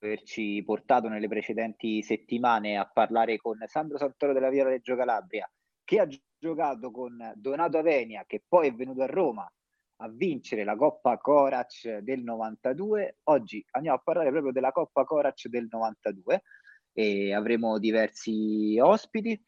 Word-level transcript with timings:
averci 0.00 0.62
portato 0.64 1.08
nelle 1.08 1.28
precedenti 1.28 2.02
settimane 2.02 2.76
a 2.76 2.88
parlare 2.88 3.36
con 3.36 3.58
Sandro 3.66 3.98
Santoro 3.98 4.32
della 4.32 4.50
Viola 4.50 4.70
Reggio 4.70 4.96
Calabria, 4.96 5.50
che 5.84 6.00
ha 6.00 6.08
giocato 6.38 6.90
con 6.90 7.32
Donato 7.34 7.78
Avenia, 7.78 8.24
che 8.26 8.42
poi 8.46 8.68
è 8.68 8.74
venuto 8.74 9.02
a 9.02 9.06
Roma 9.06 9.50
a 10.00 10.08
vincere 10.08 10.62
la 10.62 10.76
Coppa 10.76 11.18
Corac 11.18 11.98
del 11.98 12.22
92. 12.22 13.18
Oggi 13.24 13.64
andiamo 13.72 13.96
a 13.96 14.00
parlare 14.00 14.30
proprio 14.30 14.52
della 14.52 14.70
Coppa 14.70 15.04
Corac 15.04 15.48
del 15.48 15.66
92 15.68 16.42
e 16.92 17.34
avremo 17.34 17.78
diversi 17.78 18.78
ospiti 18.80 19.40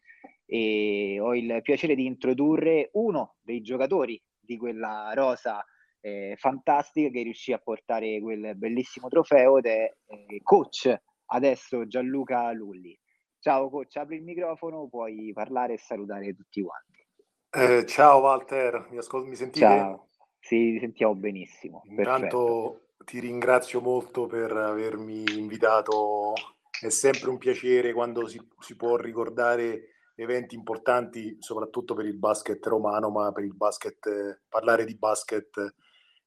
e 0.45 1.19
ho 1.21 1.35
il 1.37 1.61
piacere 1.63 1.95
di 1.95 2.07
introdurre 2.07 2.91
uno 2.95 3.37
dei 3.41 3.61
giocatori 3.61 4.21
di 4.41 4.57
quella 4.57 5.13
rosa 5.15 5.65
eh, 6.01 6.35
fantastica 6.39 7.11
che 7.11 7.23
riuscì 7.23 7.53
a 7.53 7.59
portare 7.59 8.21
quel 8.21 8.57
bellissimo 8.57 9.09
trofeo 9.09 9.59
ed 9.59 9.67
è 9.67 9.95
eh, 10.07 10.41
coach 10.43 10.95
adesso 11.27 11.87
Gianluca 11.87 12.51
Lulli. 12.53 12.99
Ciao 13.39 13.71
coach, 13.71 13.97
apri 13.97 14.17
il 14.17 14.23
microfono, 14.23 14.89
puoi 14.89 15.33
parlare 15.33 15.75
e 15.75 15.79
salutare 15.79 16.35
tutti 16.35 16.63
quanti. 16.63 17.07
Eh, 17.51 17.87
ciao 17.87 18.21
Walter, 18.21 18.89
mi, 18.91 18.99
ascol- 18.99 19.27
mi 19.27 19.35
sentite? 19.35 19.67
Ciao, 19.67 20.09
sì, 20.39 20.73
ti 20.73 20.79
sentiamo 20.79 21.15
benissimo. 21.15 21.83
Intanto 21.87 22.37
Perfetto. 22.37 23.05
ti 23.05 23.19
ringrazio 23.19 23.81
molto 23.81 24.27
per 24.27 24.53
avermi 24.53 25.25
invitato, 25.39 26.33
è 26.81 26.91
sempre 26.91 27.31
un 27.31 27.39
piacere 27.39 27.93
quando 27.93 28.27
si, 28.27 28.41
si 28.59 28.77
può 28.77 28.97
ricordare 28.97 29.95
eventi 30.17 30.55
importanti, 30.55 31.37
soprattutto 31.41 31.95
per 31.95 32.05
il 32.05 32.19
basket 32.19 32.65
romano, 32.67 33.09
ma 33.11 33.33
per 33.33 33.45
il 33.45 33.55
basket, 33.55 34.43
parlare 34.49 34.85
di 34.85 34.97
basket 34.97 35.75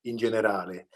in 0.03 0.15
generale. 0.15 0.87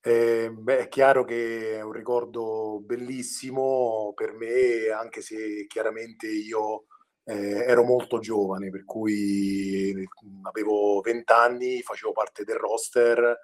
Eh, 0.00 0.50
beh, 0.50 0.78
è 0.80 0.88
chiaro 0.88 1.24
che 1.24 1.78
è 1.78 1.82
un 1.82 1.92
ricordo 1.92 2.80
bellissimo 2.84 4.12
per 4.14 4.32
me, 4.34 4.88
anche 4.90 5.22
se 5.22 5.66
chiaramente 5.66 6.28
io 6.28 6.84
eh, 7.24 7.64
ero 7.66 7.84
molto 7.84 8.18
giovane, 8.18 8.70
per 8.70 8.84
cui 8.84 9.94
avevo 10.42 11.00
20 11.00 11.32
anni, 11.32 11.82
facevo 11.82 12.12
parte 12.12 12.44
del 12.44 12.56
roster, 12.56 13.38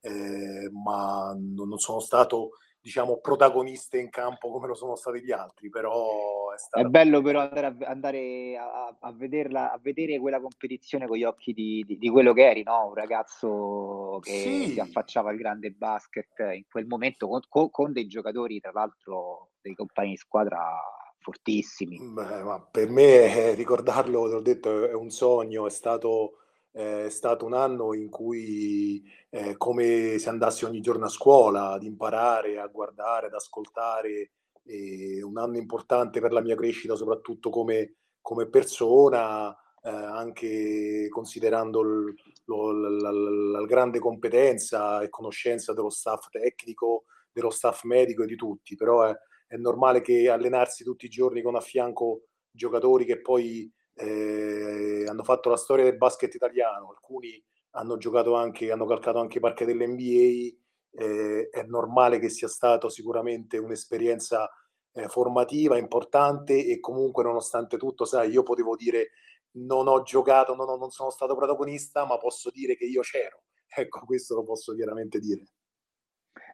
eh, 0.00 0.70
ma 0.70 1.34
non, 1.36 1.78
sono 1.78 1.98
stato 1.98 2.58
diciamo, 2.84 3.16
protagoniste 3.16 3.98
in 3.98 4.10
campo 4.10 4.50
come 4.50 4.66
lo 4.66 4.74
sono 4.74 4.94
stati 4.94 5.22
gli 5.22 5.32
altri, 5.32 5.70
però 5.70 6.52
è, 6.52 6.58
stato... 6.58 6.86
è 6.86 6.90
bello 6.90 7.22
però 7.22 7.40
andare, 7.40 7.66
a, 7.66 7.76
andare 7.88 8.56
a, 8.58 8.94
a, 9.00 9.12
vederla, 9.12 9.72
a 9.72 9.78
vedere 9.80 10.18
quella 10.18 10.38
competizione 10.38 11.06
con 11.06 11.16
gli 11.16 11.24
occhi 11.24 11.54
di, 11.54 11.82
di, 11.86 11.96
di 11.96 12.10
quello 12.10 12.34
che 12.34 12.46
eri, 12.46 12.62
no? 12.62 12.88
un 12.88 12.94
ragazzo 12.94 14.18
che 14.20 14.32
sì. 14.32 14.68
si 14.72 14.80
affacciava 14.80 15.30
al 15.30 15.38
grande 15.38 15.70
basket 15.70 16.38
in 16.52 16.64
quel 16.70 16.84
momento 16.84 17.26
con, 17.26 17.40
con, 17.48 17.70
con 17.70 17.92
dei 17.92 18.06
giocatori, 18.06 18.60
tra 18.60 18.72
l'altro, 18.74 19.52
dei 19.62 19.74
compagni 19.74 20.10
di 20.10 20.16
squadra 20.18 20.78
fortissimi. 21.20 21.98
Beh, 22.02 22.64
per 22.70 22.90
me 22.90 23.34
eh, 23.34 23.54
ricordarlo, 23.54 24.26
te 24.26 24.34
l'ho 24.34 24.40
detto, 24.42 24.86
è 24.90 24.92
un 24.92 25.08
sogno, 25.08 25.66
è 25.66 25.70
stato 25.70 26.43
è 26.74 27.08
stato 27.08 27.46
un 27.46 27.54
anno 27.54 27.94
in 27.94 28.10
cui 28.10 29.00
eh, 29.30 29.56
come 29.56 30.18
se 30.18 30.28
andassi 30.28 30.64
ogni 30.64 30.80
giorno 30.80 31.04
a 31.04 31.08
scuola 31.08 31.70
ad 31.70 31.84
imparare, 31.84 32.58
a 32.58 32.66
guardare, 32.66 33.26
ad 33.26 33.34
ascoltare, 33.34 34.32
eh, 34.64 35.22
un 35.22 35.38
anno 35.38 35.56
importante 35.56 36.20
per 36.20 36.32
la 36.32 36.40
mia 36.40 36.56
crescita, 36.56 36.96
soprattutto 36.96 37.48
come, 37.48 37.98
come 38.20 38.48
persona, 38.48 39.56
eh, 39.82 39.88
anche 39.88 41.06
considerando 41.10 41.80
il, 41.80 42.14
lo, 42.46 42.72
la, 42.72 42.88
la, 42.88 43.12
la, 43.60 43.66
grande 43.66 44.00
competenza 44.00 45.00
e 45.00 45.10
conoscenza 45.10 45.72
dello 45.74 45.90
staff 45.90 46.28
tecnico, 46.28 47.04
dello 47.30 47.50
staff 47.50 47.84
medico 47.84 48.24
e 48.24 48.26
di 48.26 48.34
tutti, 48.34 48.74
però 48.74 49.04
è, 49.04 49.14
è 49.46 49.56
normale 49.56 50.00
che 50.00 50.28
allenarsi 50.28 50.82
tutti 50.82 51.06
i 51.06 51.10
giorni 51.10 51.40
con 51.40 51.54
a 51.54 51.60
fianco 51.60 52.22
giocatori 52.50 53.04
che 53.04 53.20
poi 53.20 53.72
eh, 53.94 55.04
hanno 55.08 55.22
fatto 55.22 55.48
la 55.48 55.56
storia 55.56 55.84
del 55.84 55.96
basket 55.96 56.34
italiano, 56.34 56.90
alcuni 56.90 57.42
hanno 57.70 57.96
giocato 57.96 58.34
anche, 58.34 58.70
hanno 58.70 58.86
calcato 58.86 59.18
anche 59.18 59.38
i 59.38 59.40
parchi 59.40 59.64
dell'NBA, 59.64 60.56
eh, 60.96 61.48
è 61.50 61.62
normale 61.64 62.18
che 62.18 62.28
sia 62.28 62.48
stato 62.48 62.88
sicuramente 62.88 63.58
un'esperienza 63.58 64.48
eh, 64.92 65.08
formativa 65.08 65.76
importante 65.76 66.66
e 66.66 66.78
comunque 66.78 67.24
nonostante 67.24 67.76
tutto, 67.76 68.04
sai, 68.04 68.30
io 68.30 68.42
potevo 68.42 68.76
dire 68.76 69.10
non 69.56 69.88
ho 69.88 70.02
giocato, 70.02 70.54
non, 70.54 70.68
ho, 70.68 70.76
non 70.76 70.90
sono 70.90 71.10
stato 71.10 71.34
protagonista, 71.34 72.04
ma 72.06 72.18
posso 72.18 72.50
dire 72.50 72.76
che 72.76 72.84
io 72.84 73.00
c'ero. 73.02 73.42
Ecco, 73.76 74.04
questo 74.04 74.36
lo 74.36 74.44
posso 74.44 74.72
chiaramente 74.72 75.18
dire. 75.18 75.42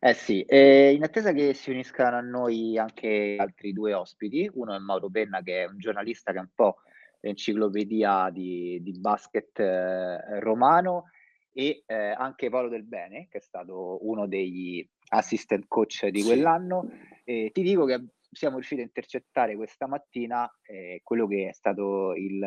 Eh 0.01 0.15
sì, 0.15 0.43
e 0.43 0.93
in 0.93 1.03
attesa 1.03 1.33
che 1.33 1.53
si 1.53 1.71
uniscano 1.71 2.17
a 2.17 2.23
noi 2.23 2.79
anche 2.79 3.37
altri 3.39 3.75
due 3.75 3.93
ospiti, 3.93 4.51
uno 4.55 4.75
è 4.75 4.79
Mauro 4.79 5.11
Penna 5.11 5.43
che 5.43 5.65
è 5.65 5.67
un 5.67 5.79
giornalista 5.79 6.33
che 6.33 6.39
è 6.39 6.41
un 6.41 6.51
po' 6.55 6.77
l'enciclopedia 7.21 8.31
di, 8.31 8.81
di 8.83 8.99
basket 8.99 9.59
eh, 9.59 10.41
romano 10.41 11.11
e 11.53 11.83
eh, 11.87 11.95
anche 11.95 12.49
Paolo 12.49 12.69
Del 12.69 12.85
Bene, 12.85 13.29
che 13.29 13.39
è 13.39 13.41
stato 13.41 13.99
uno 14.07 14.27
degli 14.27 14.87
assistant 15.09 15.65
coach 15.69 16.07
di 16.07 16.23
quell'anno. 16.23 16.89
E 17.25 17.51
ti 17.53 17.63
dico 17.63 17.85
che 17.85 18.05
siamo 18.31 18.57
riusciti 18.57 18.81
a 18.81 18.85
intercettare 18.85 19.57
questa 19.57 19.87
mattina 19.87 20.49
eh, 20.63 21.01
quello 21.03 21.27
che 21.27 21.49
è 21.49 21.53
stato 21.53 22.15
il, 22.15 22.41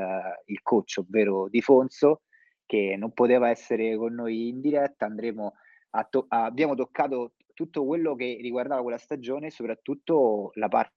il, 0.46 0.62
coach, 0.62 0.98
ovvero 1.00 1.50
Di 1.50 1.62
Fonso, 1.62 2.24
che 2.66 2.96
non 2.98 3.12
poteva 3.12 3.50
essere 3.50 3.96
con 3.98 4.14
noi 4.14 4.48
in 4.48 4.62
diretta. 4.62 5.06
Andremo 5.06 5.54
a 5.92 6.04
to- 6.06 6.26
abbiamo 6.30 6.76
toccato 6.76 7.34
tutto 7.54 7.86
quello 7.86 8.16
che 8.16 8.38
riguardava 8.42 8.82
quella 8.82 8.98
stagione, 8.98 9.50
soprattutto 9.50 10.52
la 10.56 10.70
parte 10.70 10.94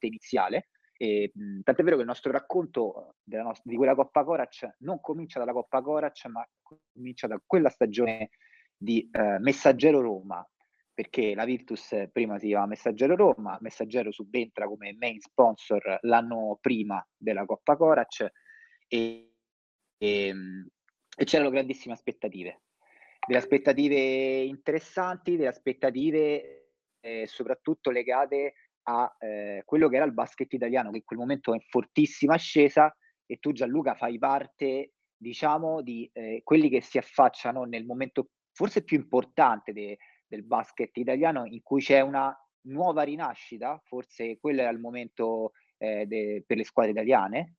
iniziale, 0.00 0.68
e, 1.02 1.32
mh, 1.34 1.62
tant'è 1.62 1.82
vero 1.82 1.96
che 1.96 2.02
il 2.02 2.08
nostro 2.08 2.30
racconto 2.30 3.16
nostra, 3.24 3.68
di 3.68 3.74
quella 3.74 3.96
Coppa 3.96 4.22
Corac 4.22 4.76
non 4.78 5.00
comincia 5.00 5.40
dalla 5.40 5.52
Coppa 5.52 5.82
Corac, 5.82 6.26
ma 6.26 6.48
comincia 6.62 7.26
da 7.26 7.42
quella 7.44 7.70
stagione 7.70 8.30
di 8.76 9.08
eh, 9.10 9.38
Messaggero 9.40 10.00
Roma, 10.00 10.48
perché 10.94 11.34
la 11.34 11.44
Virtus 11.44 12.08
prima 12.12 12.38
si 12.38 12.46
chiamava 12.46 12.68
Messaggero 12.68 13.16
Roma, 13.16 13.58
Messaggero 13.62 14.12
subentra 14.12 14.68
come 14.68 14.94
main 14.96 15.18
sponsor 15.18 15.98
l'anno 16.02 16.56
prima 16.60 17.04
della 17.16 17.46
Coppa 17.46 17.76
Corac 17.76 18.30
e, 18.86 19.34
e, 19.98 20.34
e 21.16 21.24
c'erano 21.24 21.50
grandissime 21.50 21.94
aspettative, 21.94 22.60
delle 23.26 23.40
aspettative 23.40 23.98
interessanti, 24.42 25.34
delle 25.34 25.48
aspettative 25.48 26.68
eh, 27.00 27.26
soprattutto 27.26 27.90
legate 27.90 28.54
a 28.84 29.14
eh, 29.18 29.62
quello 29.64 29.88
che 29.88 29.96
era 29.96 30.04
il 30.04 30.14
basket 30.14 30.52
italiano, 30.52 30.90
che 30.90 30.98
in 30.98 31.04
quel 31.04 31.18
momento 31.18 31.52
è 31.52 31.54
in 31.54 31.62
fortissima 31.68 32.34
ascesa, 32.34 32.94
e 33.26 33.36
tu 33.38 33.52
Gianluca 33.52 33.94
fai 33.94 34.18
parte, 34.18 34.94
diciamo, 35.16 35.82
di 35.82 36.08
eh, 36.12 36.40
quelli 36.44 36.68
che 36.68 36.80
si 36.80 36.98
affacciano 36.98 37.64
nel 37.64 37.84
momento 37.84 38.30
forse 38.52 38.82
più 38.84 38.98
importante 38.98 39.72
de- 39.72 39.98
del 40.26 40.44
basket 40.44 40.96
italiano, 40.96 41.44
in 41.46 41.62
cui 41.62 41.80
c'è 41.80 42.00
una 42.00 42.36
nuova 42.66 43.02
rinascita, 43.02 43.80
forse 43.84 44.38
quello 44.38 44.60
era 44.60 44.70
il 44.70 44.78
momento 44.78 45.52
eh, 45.78 46.06
de- 46.06 46.44
per 46.46 46.56
le 46.56 46.64
squadre 46.64 46.92
italiane. 46.92 47.56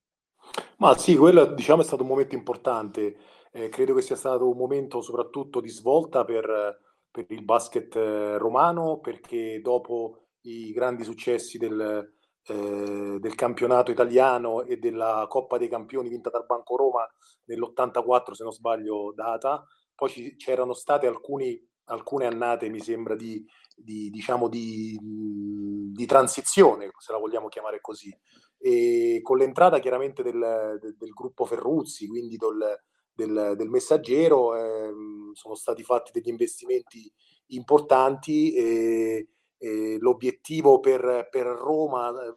Ma 0.78 0.98
sì, 0.98 1.16
quello 1.16 1.46
diciamo 1.46 1.82
è 1.82 1.86
stato 1.86 2.04
un 2.04 2.10
momento 2.10 2.36
importante, 2.36 3.18
eh, 3.52 3.70
credo 3.70 3.94
che 3.94 4.02
sia 4.02 4.16
stato 4.16 4.50
un 4.50 4.58
momento 4.58 5.02
soprattutto 5.02 5.62
di 5.62 5.70
svolta 5.70 6.26
per, 6.26 6.80
per 7.10 7.26
il 7.30 7.44
basket 7.44 7.96
eh, 7.96 8.38
romano, 8.38 9.00
perché 9.00 9.62
dopo 9.62 10.23
i 10.44 10.72
grandi 10.72 11.04
successi 11.04 11.58
del, 11.58 12.14
eh, 12.46 13.18
del 13.20 13.36
campionato 13.36 13.92
italiano 13.92 14.64
e 14.64 14.78
della 14.78 15.26
Coppa 15.30 15.58
dei 15.58 15.70
Campioni 15.70 16.10
vinta 16.10 16.30
dal 16.30 16.46
Banco 16.46 16.76
Roma 16.76 17.08
nell'84, 17.46 18.32
se 18.32 18.44
non 18.44 18.52
sbaglio, 18.52 19.14
data. 19.16 19.66
Poi 19.96 20.10
ci, 20.10 20.36
c'erano 20.36 20.74
state 20.74 21.08
alcuni, 21.08 21.62
alcune 21.86 22.26
annate, 22.26 22.70
mi 22.70 22.82
sembra, 22.82 23.16
di, 23.16 23.46
di, 23.76 24.10
diciamo 24.10 24.50
di, 24.50 24.98
di, 25.02 26.06
transizione, 26.06 26.90
se 26.98 27.12
la 27.12 27.18
vogliamo 27.18 27.48
chiamare 27.48 27.80
così. 27.80 28.14
E 28.58 29.20
con 29.22 29.38
l'entrata 29.38 29.80
chiaramente 29.80 30.24
del, 30.24 30.78
del, 30.82 30.96
del 30.98 31.10
gruppo 31.12 31.46
Ferruzzi, 31.46 32.08
quindi 32.08 32.38
del, 32.38 33.56
del, 33.56 33.70
messaggero, 33.70 34.56
eh, 34.56 34.92
sono 35.34 35.56
stati 35.56 35.84
fatti 35.84 36.12
degli 36.12 36.30
investimenti 36.30 37.12
importanti 37.48 38.54
e, 38.54 39.28
eh, 39.64 39.98
l'obiettivo 39.98 40.82
per, 40.82 41.30
per 41.32 41.46
Roma, 41.46 42.10
eh, 42.10 42.36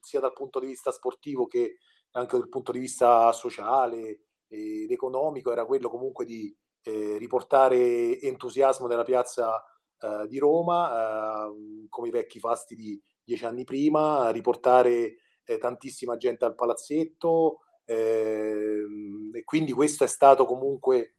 sia 0.00 0.18
dal 0.18 0.32
punto 0.32 0.58
di 0.58 0.66
vista 0.66 0.90
sportivo 0.90 1.46
che 1.46 1.76
anche 2.12 2.36
dal 2.36 2.48
punto 2.48 2.72
di 2.72 2.80
vista 2.80 3.30
sociale 3.32 4.20
ed 4.48 4.90
economico, 4.90 5.52
era 5.52 5.64
quello 5.64 5.88
comunque 5.88 6.24
di 6.24 6.54
eh, 6.82 7.18
riportare 7.18 8.20
entusiasmo 8.20 8.88
nella 8.88 9.04
piazza 9.04 9.62
eh, 10.00 10.26
di 10.26 10.38
Roma, 10.38 11.48
come 11.88 12.08
i 12.08 12.12
vecchi 12.12 12.40
fasti 12.40 12.74
di 12.74 13.00
dieci 13.22 13.44
anni 13.44 13.64
prima, 13.64 14.30
riportare 14.30 15.18
tantissima 15.60 16.16
gente 16.16 16.44
al 16.44 16.56
palazzetto, 16.56 17.60
ehm, 17.84 19.30
e 19.34 19.44
quindi 19.44 19.72
questo 19.72 20.02
è 20.02 20.08
stato 20.08 20.44
comunque 20.44 21.14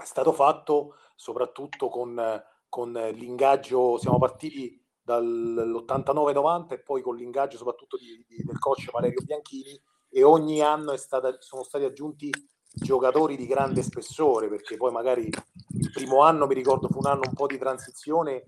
è 0.00 0.04
stato 0.04 0.32
fatto 0.32 0.94
soprattutto 1.14 1.88
con 1.88 2.42
con 2.70 2.92
l'ingaggio, 2.92 3.98
siamo 3.98 4.18
partiti 4.18 4.82
dall'89-90 5.02 6.72
e 6.72 6.80
poi 6.80 7.02
con 7.02 7.16
l'ingaggio 7.16 7.58
soprattutto 7.58 7.98
di, 7.98 8.24
di, 8.26 8.42
del 8.42 8.58
coach 8.58 8.90
Valerio 8.90 9.20
Bianchini 9.22 9.78
e 10.08 10.22
ogni 10.22 10.62
anno 10.62 10.96
stata, 10.96 11.36
sono 11.40 11.64
stati 11.64 11.84
aggiunti 11.84 12.30
giocatori 12.72 13.36
di 13.36 13.46
grande 13.46 13.82
spessore 13.82 14.48
perché 14.48 14.76
poi 14.76 14.92
magari 14.92 15.26
il 15.26 15.90
primo 15.92 16.22
anno 16.22 16.46
mi 16.46 16.54
ricordo 16.54 16.88
fu 16.88 16.98
un 16.98 17.06
anno 17.06 17.22
un 17.26 17.34
po' 17.34 17.46
di 17.46 17.58
transizione 17.58 18.44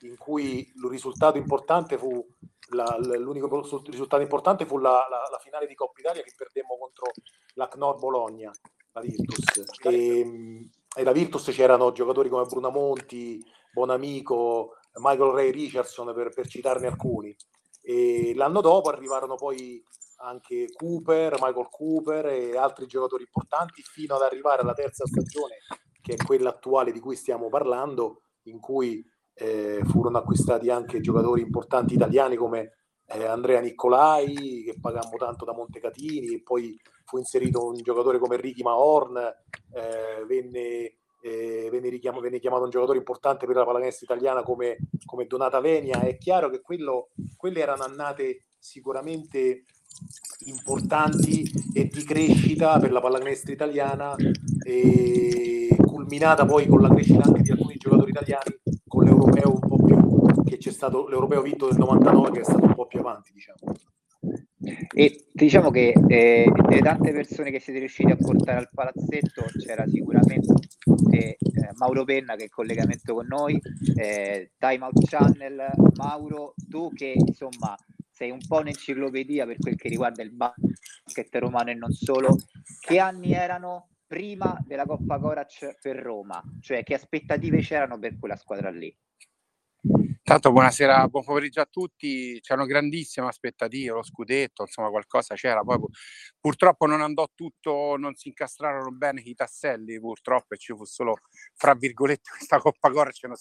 in 0.00 0.16
cui 0.16 0.60
il 0.60 0.90
risultato 0.90 1.36
importante 1.36 1.98
fu 1.98 2.26
la, 2.70 2.98
l'unico 2.98 3.48
risultato 3.84 4.22
importante 4.22 4.66
fu 4.66 4.78
la, 4.78 5.06
la, 5.08 5.28
la, 5.30 5.38
finale 5.38 5.66
di 5.66 5.74
Coppa 5.74 6.00
Italia 6.00 6.22
che 6.22 6.32
perdemmo 6.36 6.76
contro 6.78 7.10
la 7.54 7.68
Knorr 7.68 7.98
Bologna, 7.98 8.50
la 8.92 9.00
Virtus. 9.00 9.64
E, 9.82 10.68
e 10.96 11.04
la 11.04 11.12
Virtus 11.12 11.50
c'erano 11.50 11.92
giocatori 11.92 12.28
come 12.28 12.44
Brunamonti, 12.44 13.44
Bonamico, 13.76 14.76
Michael 15.00 15.32
Ray 15.32 15.50
Richardson 15.50 16.14
per, 16.14 16.30
per 16.30 16.48
citarne 16.48 16.86
alcuni. 16.86 17.36
E 17.82 18.32
l'anno 18.34 18.62
dopo 18.62 18.88
arrivarono 18.88 19.34
poi 19.34 19.84
anche 20.20 20.72
Cooper, 20.72 21.34
Michael 21.34 21.68
Cooper 21.70 22.26
e 22.26 22.56
altri 22.56 22.86
giocatori 22.86 23.24
importanti 23.24 23.82
fino 23.82 24.14
ad 24.14 24.22
arrivare 24.22 24.62
alla 24.62 24.72
terza 24.72 25.04
stagione, 25.04 25.56
che 26.00 26.14
è 26.14 26.24
quella 26.24 26.48
attuale 26.48 26.90
di 26.90 27.00
cui 27.00 27.16
stiamo 27.16 27.50
parlando, 27.50 28.22
in 28.44 28.60
cui 28.60 29.04
eh, 29.34 29.82
furono 29.84 30.16
acquistati 30.16 30.70
anche 30.70 31.00
giocatori 31.00 31.42
importanti 31.42 31.92
italiani 31.92 32.36
come 32.36 32.78
eh, 33.04 33.26
Andrea 33.26 33.60
Nicolai, 33.60 34.62
che 34.64 34.78
pagammo 34.80 35.18
tanto 35.18 35.44
da 35.44 35.52
Montecatini, 35.52 36.32
e 36.32 36.42
poi 36.42 36.80
fu 37.04 37.18
inserito 37.18 37.66
un 37.66 37.74
giocatore 37.74 38.18
come 38.18 38.38
Ricky 38.38 38.62
Mahorn, 38.62 39.18
eh, 39.18 40.24
venne, 40.26 40.96
venne, 41.70 41.88
richiam- 41.88 42.20
venne, 42.20 42.38
chiamato 42.38 42.64
un 42.64 42.70
giocatore 42.70 42.98
importante 42.98 43.46
per 43.46 43.56
la 43.56 43.64
pallacanestro 43.64 44.04
italiana 44.04 44.42
come, 44.42 44.76
come 45.04 45.26
Donata 45.26 45.60
Venia. 45.60 46.00
È 46.00 46.16
chiaro 46.18 46.50
che 46.50 46.60
quello, 46.60 47.10
quelle 47.36 47.60
erano 47.60 47.84
annate 47.84 48.46
sicuramente 48.58 49.64
importanti 50.46 51.50
e 51.74 51.86
di 51.86 52.04
crescita 52.04 52.78
per 52.78 52.92
la 52.92 53.00
pallacanestro 53.00 53.52
italiana, 53.52 54.14
culminata 56.06 56.46
poi 56.46 56.66
con 56.66 56.80
la 56.80 56.88
crescita 56.88 57.22
anche 57.24 57.42
di 57.42 57.50
alcuni 57.50 57.76
giocatori 57.76 58.10
italiani 58.10 58.60
con 58.86 59.04
l'europeo 59.04 59.52
un 59.52 59.58
po' 59.60 59.76
più 59.82 60.44
che 60.44 60.56
c'è 60.56 60.70
stato 60.70 61.08
l'europeo 61.08 61.42
vinto 61.42 61.66
del 61.66 61.78
99 61.78 62.30
che 62.30 62.40
è 62.40 62.44
stato 62.44 62.64
un 62.64 62.74
po' 62.74 62.86
più 62.86 63.00
avanti 63.00 63.32
diciamo 63.32 63.58
e 64.94 65.26
diciamo 65.32 65.70
che 65.70 65.92
eh, 66.08 66.50
delle 66.68 66.80
tante 66.80 67.12
persone 67.12 67.50
che 67.50 67.60
siete 67.60 67.78
riusciti 67.78 68.10
a 68.10 68.16
portare 68.16 68.58
al 68.58 68.70
palazzetto 68.72 69.44
c'era 69.58 69.86
sicuramente 69.86 70.54
eh, 71.10 71.36
Mauro 71.76 72.04
Penna 72.04 72.34
che 72.34 72.40
è 72.40 72.44
in 72.44 72.50
collegamento 72.50 73.14
con 73.14 73.26
noi, 73.26 73.60
eh, 73.96 74.52
Time 74.58 74.84
Out 74.84 75.04
Channel, 75.08 75.70
Mauro, 75.94 76.54
tu 76.68 76.90
che 76.92 77.14
insomma 77.16 77.74
sei 78.10 78.30
un 78.30 78.40
po' 78.46 78.60
un'enciclopedia 78.60 79.44
per 79.44 79.58
quel 79.58 79.76
che 79.76 79.88
riguarda 79.88 80.22
il 80.22 80.32
basket 80.32 81.34
romano 81.36 81.70
e 81.70 81.74
non 81.74 81.92
solo, 81.92 82.36
che 82.80 82.98
anni 82.98 83.32
erano 83.32 83.90
prima 84.06 84.58
della 84.64 84.86
Coppa 84.86 85.18
Corac 85.18 85.76
per 85.80 85.96
Roma? 85.96 86.42
Cioè 86.60 86.82
che 86.82 86.94
aspettative 86.94 87.58
c'erano 87.58 87.98
per 87.98 88.18
quella 88.18 88.36
squadra 88.36 88.70
lì? 88.70 88.94
Tanto 90.28 90.50
buonasera, 90.50 91.06
buon 91.06 91.22
pomeriggio 91.22 91.60
a 91.60 91.68
tutti. 91.70 92.40
C'erano 92.40 92.66
grandissime 92.66 93.28
aspettative, 93.28 93.92
lo 93.92 94.02
scudetto, 94.02 94.62
insomma, 94.62 94.88
qualcosa 94.90 95.36
c'era. 95.36 95.62
Poi 95.62 95.78
purtroppo 96.40 96.84
non 96.86 97.00
andò 97.00 97.28
tutto, 97.32 97.94
non 97.96 98.12
si 98.16 98.26
incastrarono 98.26 98.90
bene 98.90 99.20
i 99.20 99.34
tasselli, 99.34 100.00
purtroppo, 100.00 100.54
e 100.54 100.56
ci 100.56 100.74
fu 100.74 100.84
solo, 100.84 101.18
fra 101.54 101.74
virgolette, 101.74 102.30
questa 102.36 102.58
Coppa 102.58 102.90
Corce, 102.90 103.28
non 103.28 103.36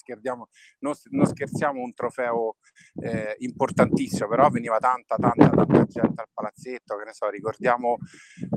non, 0.77 0.93
non 1.09 1.25
scherziamo 1.25 1.81
un 1.81 1.91
trofeo 1.95 2.57
eh, 3.01 3.35
importantissimo, 3.39 4.27
però 4.27 4.47
veniva 4.49 4.77
tanta, 4.77 5.15
tanta, 5.15 5.49
tanta 5.49 5.85
gente 5.85 6.21
al 6.21 6.29
palazzetto, 6.31 6.97
che 6.97 7.03
ne 7.03 7.13
so, 7.13 7.27
ricordiamo 7.29 7.97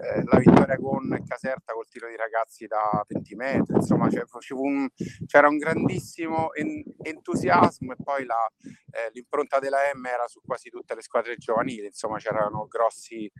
eh, 0.02 0.22
la 0.24 0.38
vittoria 0.38 0.76
con 0.76 1.24
Caserta 1.26 1.72
col 1.72 1.88
tiro 1.88 2.08
di 2.08 2.16
ragazzi 2.16 2.66
da 2.66 3.02
20 3.08 3.34
metri, 3.36 3.74
insomma, 3.76 4.10
cioè, 4.10 4.24
un, 4.50 4.86
c'era 5.26 5.48
un 5.48 5.56
grandissimo 5.56 6.52
en- 6.52 6.84
entusiasmo 7.00 7.92
e 7.92 7.96
poi 8.02 8.17
poi 8.18 8.26
la, 8.26 8.50
eh, 8.90 9.10
l'impronta 9.12 9.58
della 9.58 9.78
M 9.94 10.04
era 10.06 10.26
su 10.26 10.40
quasi 10.44 10.68
tutte 10.70 10.94
le 10.94 11.02
squadre 11.02 11.36
giovanili, 11.36 11.86
insomma 11.86 12.18
c'erano 12.18 12.66
grossi, 12.66 13.30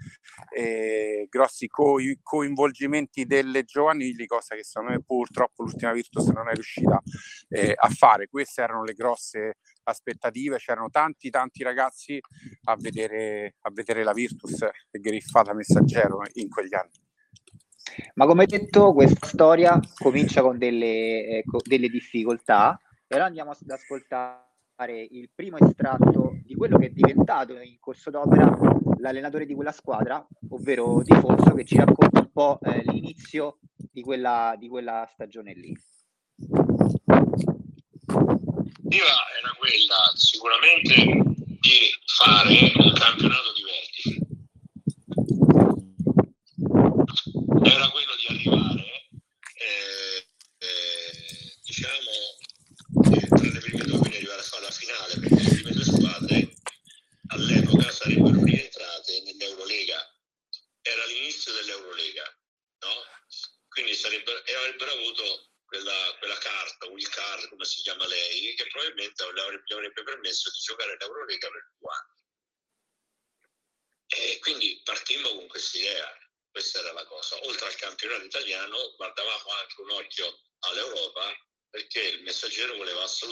eh, 0.55 1.27
grossi 1.29 1.67
co- 1.67 1.97
coinvolgimenti 2.23 3.27
delle 3.27 3.65
giovanili, 3.65 4.27
cosa 4.27 4.55
che 4.55 4.65
secondo 4.65 4.93
me 4.93 5.03
purtroppo 5.03 5.65
l'ultima 5.65 5.93
Virtus 5.93 6.29
non 6.29 6.49
è 6.49 6.53
riuscita 6.53 7.03
eh, 7.49 7.75
a 7.77 7.89
fare. 7.89 8.29
Queste 8.29 8.63
erano 8.63 8.85
le 8.85 8.95
grosse 8.95 9.57
aspettative, 9.85 10.59
c'erano 10.59 10.91
tanti 10.91 11.31
tanti 11.31 11.63
ragazzi 11.63 12.21
a 12.65 12.77
vedere, 12.77 13.57
a 13.63 13.71
vedere 13.73 14.05
la 14.05 14.13
Virtus 14.13 14.65
griffata 14.91 15.53
messaggero 15.55 16.23
in 16.35 16.49
quegli 16.49 16.75
anni. 16.75 17.07
Ma 18.15 18.27
come 18.27 18.45
detto, 18.45 18.93
questa 18.93 19.27
storia 19.27 19.81
comincia 19.97 20.43
con 20.43 20.59
delle, 20.59 20.87
eh, 21.27 21.45
delle 21.65 21.89
difficoltà, 21.89 22.79
però 23.07 23.25
andiamo 23.25 23.53
ad 23.53 23.71
ascoltare 23.71 24.48
il 24.87 25.29
primo 25.35 25.59
estratto 25.59 26.39
di 26.45 26.55
quello 26.55 26.79
che 26.79 26.87
è 26.87 26.91
diventato 26.91 27.59
in 27.59 27.79
corso 27.81 28.11
d'opera 28.11 28.57
l'allenatore 29.01 29.45
di 29.47 29.55
quella 29.55 29.73
squadra, 29.73 30.25
ovvero 30.51 31.03
Di 31.03 31.15
Fonso, 31.15 31.55
che 31.55 31.65
ci 31.65 31.77
racconta 31.77 32.21
un 32.21 32.31
po' 32.33 32.59
eh, 32.63 32.83
l'inizio 32.85 33.59
di 33.75 34.03
quella, 34.03 34.55
di 34.57 34.69
quella 34.69 35.09
stagione 35.13 35.53
lì. 35.53 35.77
L'idea 38.83 39.05
era 39.39 39.53
quella 39.59 40.13
sicuramente 40.15 40.95
di 41.61 41.91
fare 42.07 42.73
un 42.77 42.93
campionato 42.93 43.53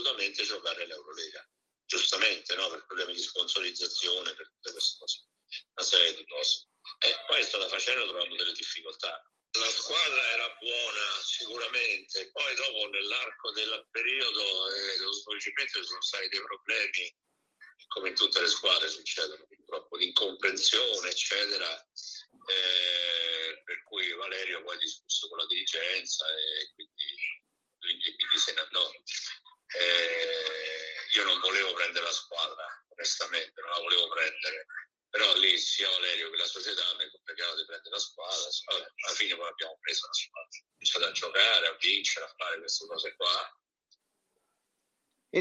assolutamente 0.06 0.44
giocare 0.44 0.86
l'Eurolega, 0.86 1.05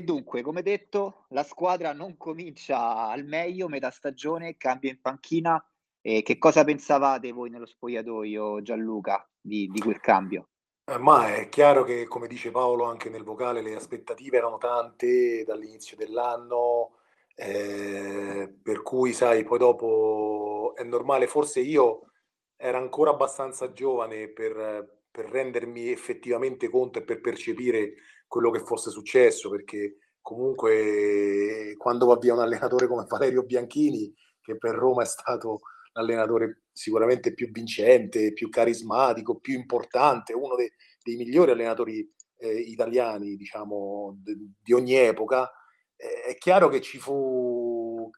dunque, 0.06 0.42
come 0.42 0.62
detto, 0.62 1.26
la 1.30 1.44
squadra 1.44 1.92
non 1.92 2.16
comincia 2.16 3.08
al 3.10 3.26
meglio, 3.26 3.68
metà 3.68 3.92
stagione, 3.92 4.56
cambia 4.56 4.92
in 4.92 5.02
panchina. 5.02 5.62
E 6.00 6.22
che 6.22 6.38
cosa 6.38 6.64
pensavate 6.64 7.34
voi 7.34 7.50
nello 7.50 7.66
spogliatoio, 7.66 8.62
Gianluca, 8.62 9.28
di, 9.42 9.68
di 9.68 9.80
quel 9.82 10.00
cambio? 10.00 10.50
Eh, 10.86 11.00
ma 11.00 11.36
è 11.36 11.50
chiaro 11.50 11.84
che, 11.84 12.06
come 12.06 12.28
dice 12.28 12.52
Paolo 12.52 12.86
anche 12.86 13.10
nel 13.10 13.24
vocale, 13.24 13.62
le 13.62 13.76
aspettative 13.76 14.38
erano 14.38 14.58
tante 14.58 15.44
dall'inizio 15.44 15.98
dell'anno, 15.98 17.00
eh, 17.36 18.54
per 18.62 18.84
cui 18.84 19.12
sai, 19.12 19.44
poi 19.44 19.58
dopo 19.58 20.74
è 20.76 20.84
normale, 20.84 21.26
forse 21.26 21.60
io 21.60 22.12
ero 22.56 22.78
ancora 22.78 23.10
abbastanza 23.10 23.74
giovane 23.74 24.30
per, 24.30 25.02
per 25.10 25.26
rendermi 25.26 25.90
effettivamente 25.90 26.70
conto 26.70 27.00
e 27.00 27.04
per 27.04 27.20
percepire 27.20 27.96
quello 28.36 28.51
che 28.51 28.60
fosse 28.60 28.89
successo, 28.89 29.50
perché 29.50 29.96
comunque 30.20 31.74
quando 31.77 32.06
va 32.06 32.18
via 32.18 32.34
un 32.34 32.42
allenatore 32.42 32.86
come 32.86 33.06
Valerio 33.08 33.44
Bianchini, 33.44 34.13
che 34.42 34.58
per 34.58 34.75
Roma 34.75 35.04
è 35.04 35.06
stato 35.06 35.62
l'allenatore 35.94 36.63
sicuramente 36.70 37.34
più 37.34 37.50
vincente, 37.50 38.34
più 38.34 38.50
carismatico, 38.50 39.39
più 39.39 39.54
importante, 39.54 40.34
uno 40.34 40.56
dei, 40.56 40.70
dei 41.01 41.15
migliori 41.15 41.51
allenatori 41.51 42.13
eh, 42.36 42.54
italiani, 42.54 43.38
diciamo, 43.38 44.18
de, 44.22 44.36
di 44.62 44.74
ogni 44.74 44.96
epoca, 44.96 45.50
eh, 45.96 46.24
è 46.24 46.36
chiaro 46.36 46.68
che 46.68 46.82
ci 46.82 46.98
fu 46.98 48.12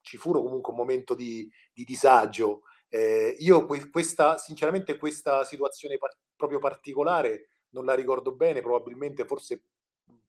ci 0.00 0.16
furono 0.16 0.44
comunque 0.44 0.72
un 0.72 0.78
momento 0.78 1.16
di, 1.16 1.50
di 1.72 1.82
disagio. 1.82 2.60
Eh, 2.88 3.34
io 3.40 3.66
que- 3.66 3.90
questa, 3.90 4.38
sinceramente 4.38 4.96
questa 4.96 5.42
situazione 5.42 5.98
par- 5.98 6.16
proprio 6.36 6.60
particolare 6.60 7.48
non 7.76 7.84
la 7.84 7.94
ricordo 7.94 8.32
bene, 8.32 8.60
probabilmente 8.60 9.24
forse 9.24 9.62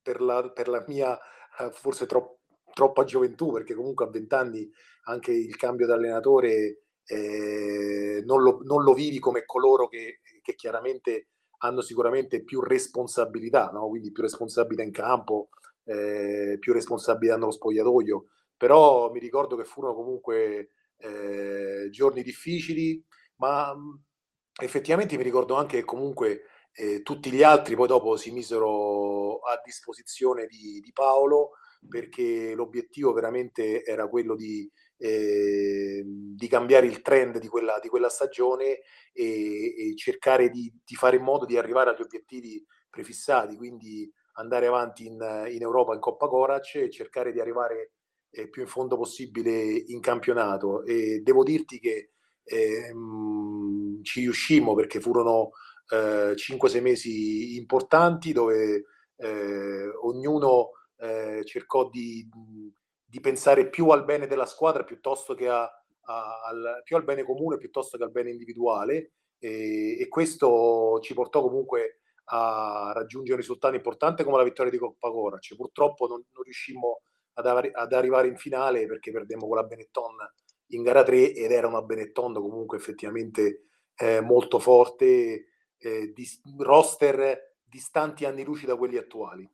per 0.02 0.22
la, 0.22 0.50
per 0.52 0.68
la 0.68 0.84
mia, 0.88 1.18
eh, 1.60 1.72
forse 1.72 2.06
tro- 2.06 2.40
troppa 2.74 3.04
gioventù, 3.04 3.52
perché 3.52 3.74
comunque 3.74 4.06
a 4.06 4.10
vent'anni 4.10 4.70
anche 5.06 5.32
il 5.32 5.56
cambio 5.56 5.88
d'allenatore 5.88 6.82
eh, 7.06 8.22
non, 8.26 8.42
lo, 8.44 8.60
non, 8.64 8.84
lo, 8.84 8.94
vivi 8.94 9.20
come 9.20 9.46
coloro 9.46 9.88
che, 9.88 10.20
che, 10.42 10.56
chiaramente 10.56 11.30
hanno 11.60 11.82
sicuramente 11.82 12.44
più 12.44 12.62
responsabilità, 12.62 13.70
no? 13.72 13.88
quindi 13.88 14.12
più 14.12 14.22
responsabilità 14.22 14.84
in 14.84 14.92
campo, 14.92 15.50
eh, 15.86 16.58
più 16.60 16.74
responsabilità 16.74 17.38
nello 17.38 17.52
spogliatoio 17.52 18.26
però 18.58 19.12
mi 19.12 19.20
ricordo 19.20 19.56
che 19.56 19.64
furono 19.64 19.94
comunque 19.94 20.72
eh, 20.98 21.90
giorni 21.92 22.24
difficili, 22.24 23.02
ma 23.36 23.74
mh, 23.74 24.02
effettivamente 24.64 25.16
mi 25.16 25.24
ricordo 25.24 25.56
anche 25.56 25.78
che 25.78 25.86
comunque 25.86 26.42
eh, 26.80 27.02
tutti 27.02 27.32
gli 27.32 27.42
altri 27.42 27.76
poi 27.76 27.88
dopo 27.88 28.18
si 28.18 28.30
misero 28.30 29.40
a 29.40 29.60
disposizione 29.66 30.46
di, 30.46 30.80
di 30.80 30.92
Paolo 30.94 31.54
perché 31.90 32.54
l'obiettivo 32.54 33.14
veramente 33.14 33.84
era 33.84 34.08
quello 34.08 34.36
di, 34.36 34.70
eh, 34.98 36.04
di 36.06 36.48
cambiare 36.48 36.86
il 36.86 37.02
trend 37.02 37.40
di 37.40 37.48
quella, 37.48 37.80
di 37.82 37.88
quella 37.88 38.10
stagione 38.10 38.82
e, 39.12 39.74
e 39.76 39.96
cercare 39.96 40.50
di, 40.50 40.72
di, 40.86 40.96
fare 40.96 41.16
in 41.16 41.24
modo 41.24 41.46
di 41.46 41.58
arrivare 41.58 41.92
agli 41.92 42.02
obiettivi 42.02 42.64
prefissati, 42.90 43.56
quindi 43.56 44.12
andare 44.34 44.68
avanti 44.68 45.08
in, 45.08 45.14
in 45.50 45.62
Europa 45.62 45.94
in 45.96 46.00
Coppa 46.00 46.28
Corac 46.28 46.76
e 46.76 46.92
cercare 46.92 47.32
di 47.32 47.40
arrivare 47.40 47.94
eh, 48.30 48.50
più 48.50 48.62
in 48.62 48.68
fondo 48.68 48.98
possibile 48.98 49.52
in 49.88 50.00
campionato. 50.00 50.84
E 50.84 51.22
devo 51.24 51.44
dirti 51.44 51.80
che 51.80 52.12
eh, 52.44 52.94
mh, 52.94 54.04
ci 54.04 54.22
riuscimmo 54.22 54.74
perché 54.76 55.00
furono 55.00 55.52
eh, 55.90 56.34
5-6 56.36 56.82
mesi 56.82 57.56
importanti 57.58 58.32
dove 58.34 58.86
eh, 59.16 59.88
ognuno 60.02 60.72
eh, 60.98 61.44
cercò 61.46 61.90
di, 61.90 62.28
di, 63.06 63.20
pensare 63.20 63.70
più 63.70 63.90
al 63.90 64.06
bene 64.06 64.28
della 64.28 64.46
squadra 64.46 64.84
piuttosto 64.84 65.34
che 65.34 65.48
a, 65.48 65.64
a, 65.64 66.44
al, 66.48 66.82
più 66.84 66.96
al 66.96 67.04
bene 67.04 67.24
comune 67.24 67.58
piuttosto 67.58 67.98
che 67.98 68.04
al 68.04 68.12
bene 68.12 68.30
individuale 68.30 69.12
e, 69.40 70.00
e 70.00 70.08
questo 70.08 71.00
ci 71.02 71.14
portò 71.14 71.42
comunque 71.42 72.02
a 72.30 72.92
raggiungere 72.94 73.34
un 73.34 73.40
risultato 73.40 73.76
importante 73.76 74.24
come 74.24 74.38
la 74.38 74.44
vittoria 74.44 74.72
di 74.72 74.78
Coppa 74.78 75.10
Corac. 75.10 75.56
Purtroppo 75.56 76.08
non, 76.08 76.24
non 76.34 76.44
riuscimmo 76.44 77.02
ad, 77.34 77.48
ar- 77.48 77.72
ad 77.72 77.94
arrivare 77.94 78.28
in 78.28 78.38
finale 78.38 78.86
perché 78.86 79.12
perdemmo 79.12 79.48
con 79.48 79.56
la 79.56 79.64
Benetton 79.64 80.16
in 80.72 80.84
gara 80.84 81.04
3 81.04 81.34
ed 81.34 81.52
era 81.52 81.68
una 81.68 81.82
Benetton 81.82 82.34
comunque 82.34 82.78
effettivamente 82.78 83.68
eh, 83.96 84.22
molto 84.22 84.60
forte, 84.60 85.46
eh, 85.80 86.12
di 86.14 86.28
roster 86.58 87.56
distanti 87.64 88.26
anni 88.26 88.44
luci 88.44 88.66
da 88.66 88.76
quelli 88.76 88.98
attuali. 88.98 89.50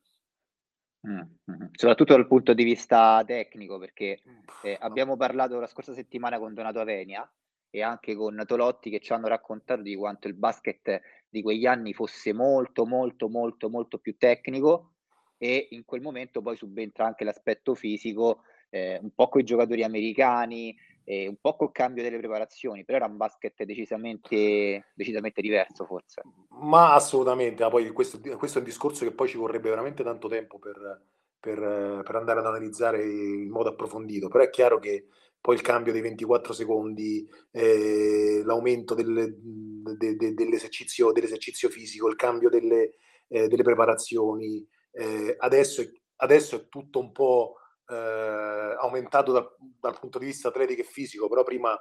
Mm-hmm. 1.06 1.66
Soprattutto 1.74 2.14
dal 2.14 2.28
punto 2.28 2.54
di 2.54 2.64
vista 2.64 3.22
tecnico, 3.26 3.78
perché 3.78 4.22
eh, 4.64 4.78
abbiamo 4.80 5.18
parlato 5.18 5.60
la 5.60 5.68
scorsa 5.68 5.94
settimana 5.94 6.40
con 6.40 6.54
Donato 6.54 6.80
Avenia 6.80 7.30
e 7.70 7.82
anche 7.82 8.16
con 8.16 8.42
Tolotti 8.46 8.90
che 8.90 9.00
ci 9.00 9.12
hanno 9.14 9.28
raccontato 9.28 9.82
di 9.82 9.96
quanto 9.96 10.28
il 10.28 10.36
basket 10.36 11.02
di 11.28 11.42
quegli 11.42 11.66
anni 11.66 11.94
fosse 11.94 12.32
molto, 12.32 12.86
molto, 12.86 13.28
molto, 13.28 13.70
molto 13.70 13.98
più 13.98 14.16
tecnico 14.16 14.92
e 15.38 15.68
in 15.72 15.84
quel 15.84 16.02
momento 16.02 16.42
poi 16.42 16.56
subentra 16.56 17.06
anche 17.06 17.26
l'aspetto 17.26 17.74
fisico, 17.74 18.44
eh, 18.70 19.00
un 19.02 19.12
po' 19.14 19.28
con 19.28 19.42
i 19.42 19.44
giocatori 19.44 19.84
americani, 19.84 20.74
eh, 21.04 21.28
un 21.28 21.38
po' 21.40 21.56
col 21.56 21.72
cambio 21.72 22.04
delle 22.04 22.18
preparazioni, 22.18 22.84
però 22.84 22.98
era 22.98 23.08
un 23.08 23.18
basket 23.18 23.64
decisamente, 23.64 24.92
decisamente 24.94 25.42
diverso 25.42 25.86
forse. 25.86 26.22
Ma 26.50 26.94
assolutamente, 26.94 27.64
ma 27.64 27.70
poi 27.70 27.90
questo, 27.92 28.20
questo, 28.38 28.58
è 28.58 28.62
un 28.62 28.68
discorso 28.68 29.06
che 29.06 29.14
poi 29.14 29.28
ci 29.28 29.38
vorrebbe 29.38 29.70
veramente 29.70 30.04
tanto 30.04 30.28
tempo 30.28 30.60
per, 30.60 31.02
per, 31.40 31.60
per 32.04 32.16
andare 32.16 32.40
ad 32.40 32.46
analizzare 32.46 33.04
in 33.04 33.50
modo 33.50 33.70
approfondito, 33.70 34.28
però 34.28 34.44
è 34.44 34.50
chiaro 34.50 34.80
che 34.80 35.08
poi 35.44 35.56
il 35.56 35.62
cambio 35.62 35.92
dei 35.92 36.02
24 36.02 36.54
secondi, 36.54 37.28
eh, 37.52 38.42
l'aumento 38.46 38.94
delle, 38.94 39.36
de, 39.38 40.16
de, 40.16 40.34
dell'esercizio, 40.34 41.12
dell'esercizio, 41.12 41.68
fisico, 41.68 42.08
il 42.08 42.16
cambio 42.16 42.48
delle, 42.50 42.94
eh, 43.28 43.50
delle 43.50 43.64
preparazioni, 43.64 44.66
eh, 44.92 45.36
adesso, 45.38 45.84
adesso, 46.18 46.56
è, 46.56 46.70
tutto 46.70 47.00
un 47.00 47.12
po' 47.12 47.56
eh, 47.94 48.76
aumentato 48.80 49.32
da, 49.32 49.56
dal 49.80 50.00
punto 50.00 50.20
di 50.20 50.26
vista 50.26 50.48
atletico 50.48 50.82
e 50.82 50.86
fisico, 50.86 51.28
però 51.30 51.44
prima 51.44 51.74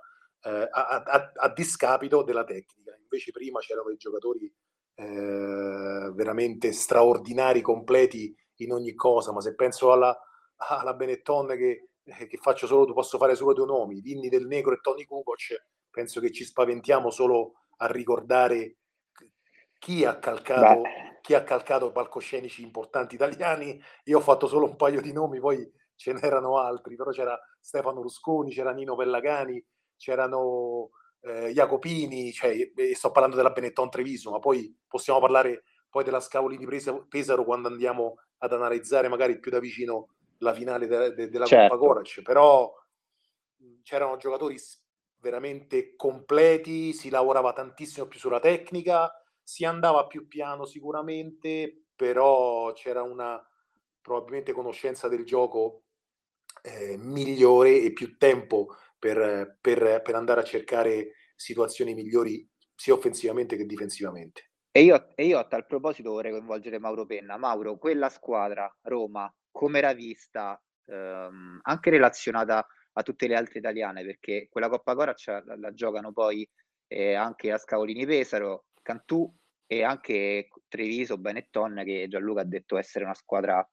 eh, 0.43 0.69
a, 0.71 1.03
a, 1.03 1.33
a, 1.35 1.49
discapito 1.53 2.23
della 2.23 2.45
tecnica. 2.45 2.97
Invece 3.01 3.31
prima 3.31 3.61
c'erano 3.61 3.89
dei 3.89 3.97
giocatori 3.97 4.53
eh, 4.95 6.13
veramente 6.15 6.73
straordinari, 6.73 7.61
completi 7.61 8.35
in 8.57 8.73
ogni 8.73 8.95
cosa, 8.95 9.33
ma 9.33 9.41
se 9.41 9.55
penso 9.55 9.93
alla, 9.93 10.17
alla 10.57 10.95
Benetton 10.95 11.49
che, 11.49 11.89
che 12.05 12.39
faccio 12.41 12.67
solo, 12.67 12.93
posso 12.93 13.19
fare 13.19 13.35
solo 13.35 13.55
due 13.55 13.67
nomi, 13.67 14.01
Vinni 14.01 14.29
del 14.29 14.47
Negro 14.47 14.75
e 14.75 14.81
Tony 14.81 15.05
Kukoc, 15.05 15.67
penso 15.91 16.21
che 16.21 16.31
ci 16.31 16.45
spaventiamo 16.45 17.11
solo 17.11 17.55
a 17.79 17.87
ricordare 17.87 18.77
chi 19.79 20.05
ha 20.05 20.19
calcato 20.19 20.81
Beh 20.83 21.11
chi 21.23 21.35
ha 21.35 21.45
calcato 21.45 21.93
palcoscenici 21.93 22.63
importanti 22.63 23.15
italiani. 23.15 23.81
Io 24.05 24.19
ho 24.19 24.21
fatto 24.21 24.47
solo 24.47 24.67
un 24.67 24.77
paio 24.77 25.01
di 25.01 25.13
nomi, 25.13 25.39
poi 25.39 25.67
ce 26.03 26.13
n'erano 26.13 26.59
altri, 26.59 26.97
però 26.97 27.13
c'era 27.13 27.39
Stefano 27.61 28.03
Rusconi, 28.03 28.53
c'era 28.53 28.73
Nino 28.73 28.97
Pellagani, 28.97 29.65
c'erano 29.97 30.91
eh, 31.21 31.53
Jacopini, 31.53 32.33
cioè, 32.33 32.73
sto 32.95 33.13
parlando 33.13 33.37
della 33.37 33.53
Benetton 33.53 33.89
Treviso, 33.89 34.33
ma 34.33 34.41
poi 34.41 34.77
possiamo 34.89 35.21
parlare 35.21 35.63
poi 35.89 36.03
della 36.03 36.19
Scavolini 36.19 36.67
Pesaro 37.09 37.45
quando 37.45 37.69
andiamo 37.69 38.17
ad 38.39 38.53
analizzare 38.53 39.07
magari 39.07 39.39
più 39.39 39.53
da 39.53 39.61
vicino 39.61 40.09
la 40.39 40.53
finale 40.53 40.89
de- 40.89 41.15
de- 41.15 41.29
della 41.29 41.47
certo. 41.47 41.77
Coppa 41.77 41.87
Corac, 41.87 42.23
però 42.23 42.75
c'erano 43.85 44.17
giocatori 44.17 44.57
veramente 45.21 45.95
completi, 45.95 46.93
si 46.93 47.11
lavorava 47.11 47.53
tantissimo 47.53 48.07
più 48.07 48.19
sulla 48.19 48.41
tecnica, 48.41 49.09
si 49.41 49.65
andava 49.65 50.09
più 50.09 50.27
piano 50.27 50.65
sicuramente, 50.65 51.85
però 51.95 52.73
c'era 52.73 53.03
una 53.03 53.41
probabilmente 54.01 54.51
conoscenza 54.51 55.07
del 55.07 55.25
gioco 55.25 55.83
eh, 56.63 56.97
migliore 56.97 57.83
e 57.83 57.93
più 57.93 58.17
tempo 58.17 58.77
per, 58.99 59.59
per, 59.61 60.01
per, 60.03 60.15
andare 60.15 60.41
a 60.41 60.45
cercare 60.45 61.15
situazioni 61.35 61.93
migliori 61.93 62.49
sia 62.75 62.95
offensivamente 62.95 63.57
che 63.57 63.67
difensivamente. 63.67 64.51
E 64.71 64.83
io, 64.83 65.13
e 65.15 65.27
io 65.27 65.39
a 65.39 65.47
tal 65.47 65.67
proposito 65.67 66.13
vorrei 66.13 66.31
coinvolgere 66.31 66.79
Mauro 66.79 67.05
Penna. 67.05 67.37
Mauro, 67.37 67.77
quella 67.77 68.09
squadra, 68.09 68.73
Roma, 68.83 69.33
come 69.51 69.79
era 69.79 69.93
vista, 69.93 70.61
ehm, 70.87 71.61
anche 71.63 71.91
relazionata 71.91 72.67
a 72.95 73.03
tutte 73.03 73.27
le 73.27 73.35
altre 73.37 73.59
italiane, 73.59 74.05
perché 74.05 74.49
quella 74.51 74.69
Coppa 74.69 74.95
Corac 74.95 75.27
la, 75.27 75.57
la 75.57 75.73
giocano 75.73 76.13
poi 76.13 76.49
eh, 76.87 77.15
anche 77.15 77.51
a 77.51 77.59
Scavolini 77.59 78.07
Pesaro, 78.07 78.67
Cantù 78.83 79.31
e 79.67 79.83
anche 79.83 80.49
Treviso, 80.69 81.19
Benetton, 81.19 81.83
che 81.85 82.07
Gianluca 82.09 82.43
ha 82.43 82.45
detto 82.45 82.77
essere 82.77 83.05
una 83.05 83.15
squadra 83.15 83.67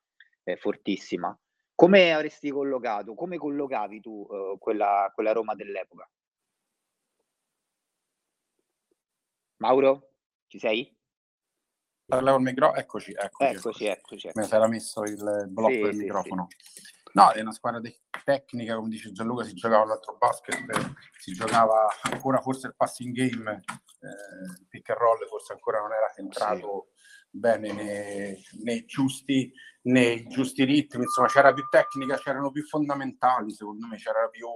eh, 0.43 0.57
fortissima. 0.57 1.37
Come 1.79 2.11
avresti 2.11 2.51
collocato, 2.51 3.13
come 3.13 3.37
collocavi 3.37 4.01
tu 4.01 4.27
eh, 4.29 4.57
quella, 4.59 5.09
quella 5.15 5.31
Roma 5.31 5.55
dell'epoca? 5.55 6.11
Mauro, 9.59 10.09
ci 10.47 10.59
sei? 10.59 10.93
Parlavo 12.05 12.35
il 12.35 12.43
microfono, 12.43 12.77
eccoci, 12.81 13.13
eccoci. 13.13 13.55
Eccoci, 13.55 13.85
eccoci. 13.85 14.27
eccoci. 14.27 14.39
Mi 14.39 14.45
si 14.45 14.55
era 14.55 14.67
messo 14.67 15.03
il 15.03 15.45
blocco 15.47 15.71
sì, 15.71 15.79
del 15.79 15.93
sì, 15.93 15.99
microfono. 15.99 16.47
Sì. 16.49 16.81
No, 17.13 17.31
è 17.31 17.39
una 17.39 17.53
squadra 17.53 17.81
tecnica, 18.25 18.75
come 18.75 18.89
dice 18.89 19.13
Gianluca, 19.13 19.45
si 19.45 19.53
giocava 19.53 19.85
l'altro 19.85 20.17
basket, 20.17 20.93
si 21.17 21.31
giocava 21.31 21.87
ancora 22.11 22.41
forse 22.41 22.67
il 22.67 22.75
passing 22.75 23.15
game, 23.15 23.51
eh, 23.53 24.59
il 24.59 24.67
pick 24.67 24.89
and 24.89 24.99
roll 24.99 25.25
forse 25.29 25.53
ancora 25.53 25.79
non 25.79 25.93
era 25.93 26.13
entrato 26.17 26.89
sì. 26.93 27.37
bene 27.37 27.71
nei, 27.71 28.43
nei, 28.63 28.85
giusti, 28.85 29.51
nei 29.91 30.27
giusti 30.27 30.63
ritmi, 30.63 31.03
insomma 31.03 31.27
c'era 31.27 31.53
più 31.53 31.63
tecnica, 31.69 32.17
c'erano 32.17 32.51
più 32.51 32.63
fondamentali, 32.63 33.51
secondo 33.51 33.87
me 33.87 33.97
c'era 33.97 34.27
più 34.29 34.47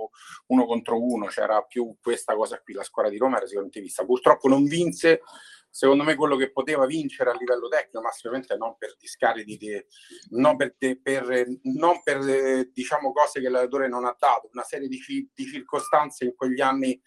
uno 0.47 0.65
contro 0.65 1.01
uno, 1.01 1.27
c'era 1.27 1.61
più 1.63 1.95
questa 2.01 2.35
cosa 2.35 2.59
qui, 2.59 2.73
la 2.73 2.83
squadra 2.83 3.11
di 3.11 3.17
Roma 3.17 3.37
era 3.37 3.45
sicuramente 3.45 3.81
vista. 3.81 4.05
Purtroppo 4.05 4.47
non 4.47 4.65
vinse, 4.65 5.21
secondo 5.69 6.03
me 6.03 6.15
quello 6.15 6.35
che 6.35 6.51
poteva 6.51 6.85
vincere 6.85 7.31
a 7.31 7.35
livello 7.35 7.67
tecnico, 7.67 8.01
ma 8.01 8.11
sicuramente 8.11 8.55
non 8.55 8.75
per 8.77 8.95
discarichi, 8.97 9.57
di, 9.57 9.85
non 10.29 10.55
per, 10.55 10.75
per, 11.01 11.45
non 11.63 12.01
per 12.03 12.69
diciamo, 12.71 13.11
cose 13.11 13.41
che 13.41 13.49
l'allenatore 13.49 13.87
non 13.87 14.05
ha 14.05 14.15
dato, 14.17 14.49
una 14.53 14.63
serie 14.63 14.87
di, 14.87 14.99
di 15.33 15.45
circostanze 15.45 16.25
in 16.25 16.35
quegli 16.35 16.61
anni 16.61 17.01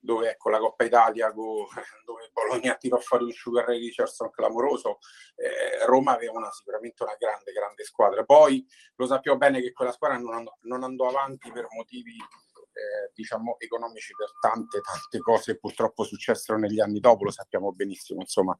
dove 0.00 0.30
ecco 0.30 0.48
la 0.48 0.58
Coppa 0.58 0.84
Italia 0.84 1.30
dove 1.30 2.30
Bologna 2.32 2.74
tirò 2.76 2.98
fuori 2.98 3.24
un 3.24 3.32
Sugar 3.32 3.66
Ray 3.66 3.78
Richardson 3.78 4.30
clamoroso 4.30 4.98
eh, 5.36 5.84
Roma 5.86 6.14
aveva 6.14 6.38
una, 6.38 6.50
sicuramente 6.50 7.02
una 7.02 7.16
grande 7.18 7.52
grande 7.52 7.84
squadra. 7.84 8.24
Poi 8.24 8.66
lo 8.96 9.06
sappiamo 9.06 9.38
bene 9.38 9.60
che 9.60 9.72
quella 9.72 9.92
squadra 9.92 10.18
non 10.18 10.34
andò, 10.34 10.56
non 10.62 10.82
andò 10.82 11.08
avanti 11.08 11.52
per 11.52 11.66
motivi 11.70 12.16
eh, 12.16 13.10
diciamo 13.12 13.56
economici 13.58 14.14
per 14.16 14.30
tante 14.40 14.80
tante 14.80 15.18
cose 15.18 15.58
purtroppo 15.58 16.04
successero 16.04 16.56
negli 16.56 16.80
anni 16.80 17.00
dopo 17.00 17.24
lo 17.24 17.30
sappiamo 17.30 17.72
benissimo 17.72 18.20
insomma. 18.20 18.56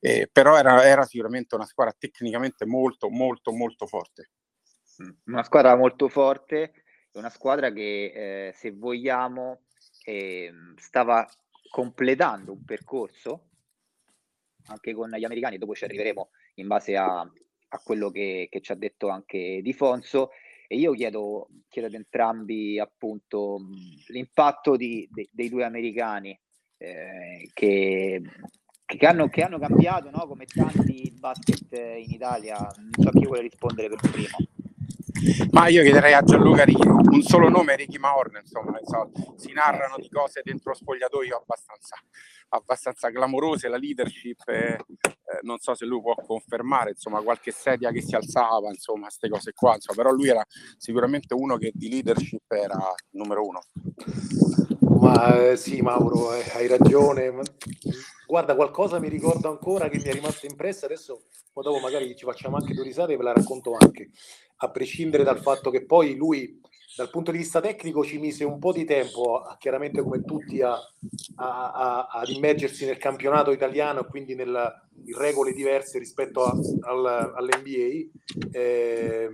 Eh, 0.00 0.28
però 0.30 0.56
era, 0.58 0.84
era 0.84 1.04
sicuramente 1.04 1.54
una 1.54 1.66
squadra 1.66 1.94
tecnicamente 1.96 2.66
molto 2.66 3.08
molto 3.08 3.52
molto 3.52 3.86
forte. 3.86 4.30
Mm, 5.02 5.10
una 5.26 5.42
squadra 5.42 5.74
molto 5.74 6.08
forte 6.08 6.72
una 7.12 7.30
squadra 7.30 7.70
che 7.70 8.48
eh, 8.48 8.52
se 8.54 8.72
vogliamo 8.72 9.64
eh, 10.04 10.52
stava 10.76 11.26
completando 11.70 12.52
un 12.52 12.64
percorso 12.64 13.48
anche 14.66 14.94
con 14.94 15.10
gli 15.10 15.24
americani, 15.24 15.58
dopo 15.58 15.74
ci 15.74 15.84
arriveremo 15.84 16.30
in 16.56 16.66
base 16.66 16.96
a, 16.96 17.20
a 17.20 17.78
quello 17.82 18.10
che, 18.10 18.48
che, 18.50 18.60
ci 18.60 18.72
ha 18.72 18.76
detto 18.76 19.08
anche 19.08 19.60
Di 19.62 19.72
Fonso. 19.72 20.30
E 20.68 20.76
io 20.76 20.92
chiedo, 20.92 21.48
chiedo 21.68 21.88
ad 21.88 21.94
entrambi 21.94 22.78
appunto 22.78 23.60
l'impatto 24.08 24.76
di, 24.76 25.06
de, 25.10 25.28
dei 25.30 25.48
due 25.50 25.64
americani 25.64 26.38
eh, 26.78 27.50
che, 27.52 28.22
che, 28.86 29.06
hanno, 29.06 29.28
che 29.28 29.42
hanno 29.42 29.58
cambiato 29.58 30.10
no? 30.10 30.26
come 30.26 30.46
tanti 30.46 31.12
basket 31.18 31.72
in 31.72 32.10
Italia. 32.10 32.56
Non 32.76 32.90
so 32.92 33.10
chi 33.10 33.24
vuole 33.24 33.42
rispondere 33.42 33.88
per 33.88 34.10
primo. 34.10 34.36
Ma 35.50 35.68
io 35.68 35.82
chiederei 35.82 36.14
a 36.14 36.22
Gianluca 36.22 36.64
Righi, 36.64 36.86
un 36.86 37.22
solo 37.22 37.48
nome, 37.48 37.76
Ricky 37.76 37.98
Mahorn, 37.98 38.40
insomma, 38.42 38.78
so, 38.84 39.10
si 39.36 39.52
narrano 39.52 39.96
di 39.98 40.08
cose 40.08 40.40
dentro 40.42 40.74
spogliatoio 40.74 41.36
abbastanza, 41.36 41.96
abbastanza 42.50 43.10
clamorose, 43.10 43.68
la 43.68 43.76
leadership, 43.76 44.48
eh, 44.48 44.78
eh, 45.00 45.38
non 45.42 45.58
so 45.58 45.74
se 45.74 45.84
lui 45.84 46.00
può 46.00 46.14
confermare, 46.14 46.90
insomma, 46.90 47.20
qualche 47.22 47.52
sedia 47.52 47.90
che 47.90 48.02
si 48.02 48.14
alzava, 48.14 48.68
insomma, 48.70 49.06
queste 49.06 49.28
cose 49.28 49.52
qua, 49.52 49.74
insomma, 49.74 50.02
però 50.02 50.14
lui 50.14 50.28
era 50.28 50.44
sicuramente 50.76 51.34
uno 51.34 51.56
che 51.56 51.70
di 51.74 51.88
leadership 51.88 52.50
era 52.50 52.78
numero 53.10 53.46
uno. 53.46 53.60
Ma 55.00 55.50
eh, 55.50 55.56
sì, 55.56 55.80
Mauro, 55.80 56.32
eh, 56.34 56.44
hai 56.54 56.68
ragione. 56.68 57.32
Guarda, 58.26 58.54
qualcosa 58.54 58.98
mi 58.98 59.08
ricordo 59.08 59.50
ancora 59.50 59.88
che 59.88 59.98
mi 59.98 60.04
è 60.04 60.12
rimasto 60.12 60.46
impressa, 60.46 60.86
adesso 60.86 61.24
poi 61.52 61.64
dopo 61.64 61.80
magari 61.80 62.16
ci 62.16 62.24
facciamo 62.24 62.56
anche 62.56 62.72
due 62.72 62.84
risate 62.84 63.12
e 63.12 63.16
ve 63.16 63.24
la 63.24 63.32
racconto 63.32 63.76
anche, 63.78 64.10
a 64.64 64.70
prescindere 64.70 65.24
dal 65.24 65.40
fatto 65.40 65.70
che 65.70 65.84
poi 65.84 66.14
lui 66.14 66.60
dal 66.94 67.10
punto 67.10 67.30
di 67.30 67.38
vista 67.38 67.60
tecnico 67.60 68.04
ci 68.04 68.18
mise 68.18 68.44
un 68.44 68.58
po' 68.58 68.72
di 68.72 68.84
tempo, 68.84 69.42
chiaramente 69.58 70.02
come 70.02 70.22
tutti, 70.22 70.60
a, 70.60 70.72
a, 71.36 71.72
a, 71.72 72.06
ad 72.06 72.28
immergersi 72.28 72.84
nel 72.84 72.98
campionato 72.98 73.50
italiano 73.50 74.00
e 74.00 74.06
quindi 74.06 74.34
nella, 74.34 74.72
in 75.06 75.16
regole 75.16 75.52
diverse 75.52 75.98
rispetto 75.98 76.44
al, 76.44 77.32
all'NBA, 77.34 78.10
eh, 78.52 79.30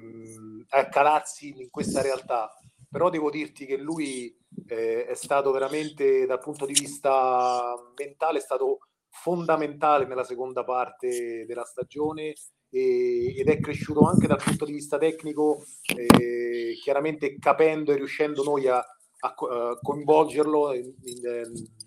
a 0.68 0.88
calarsi 0.88 1.48
in 1.48 1.68
questa 1.70 2.00
realtà. 2.00 2.48
Però 2.88 3.10
devo 3.10 3.28
dirti 3.28 3.66
che 3.66 3.76
lui 3.76 4.34
eh, 4.68 5.06
è 5.06 5.14
stato 5.14 5.50
veramente, 5.50 6.26
dal 6.26 6.38
punto 6.38 6.64
di 6.64 6.74
vista 6.74 7.74
mentale, 7.98 8.38
è 8.38 8.42
stato 8.42 8.78
fondamentale 9.10 10.06
nella 10.06 10.24
seconda 10.24 10.62
parte 10.62 11.44
della 11.44 11.64
stagione 11.64 12.34
e, 12.70 13.34
ed 13.38 13.48
è 13.48 13.60
cresciuto 13.60 14.00
anche 14.00 14.26
dal 14.26 14.42
punto 14.42 14.64
di 14.64 14.72
vista 14.72 14.98
tecnico, 14.98 15.64
eh, 15.96 16.74
chiaramente 16.82 17.38
capendo 17.38 17.92
e 17.92 17.96
riuscendo 17.96 18.42
noi 18.42 18.68
a, 18.68 18.76
a, 18.76 19.34
a 19.34 19.78
coinvolgerlo 19.80 20.74
in, 20.74 20.94
in, 21.02 21.20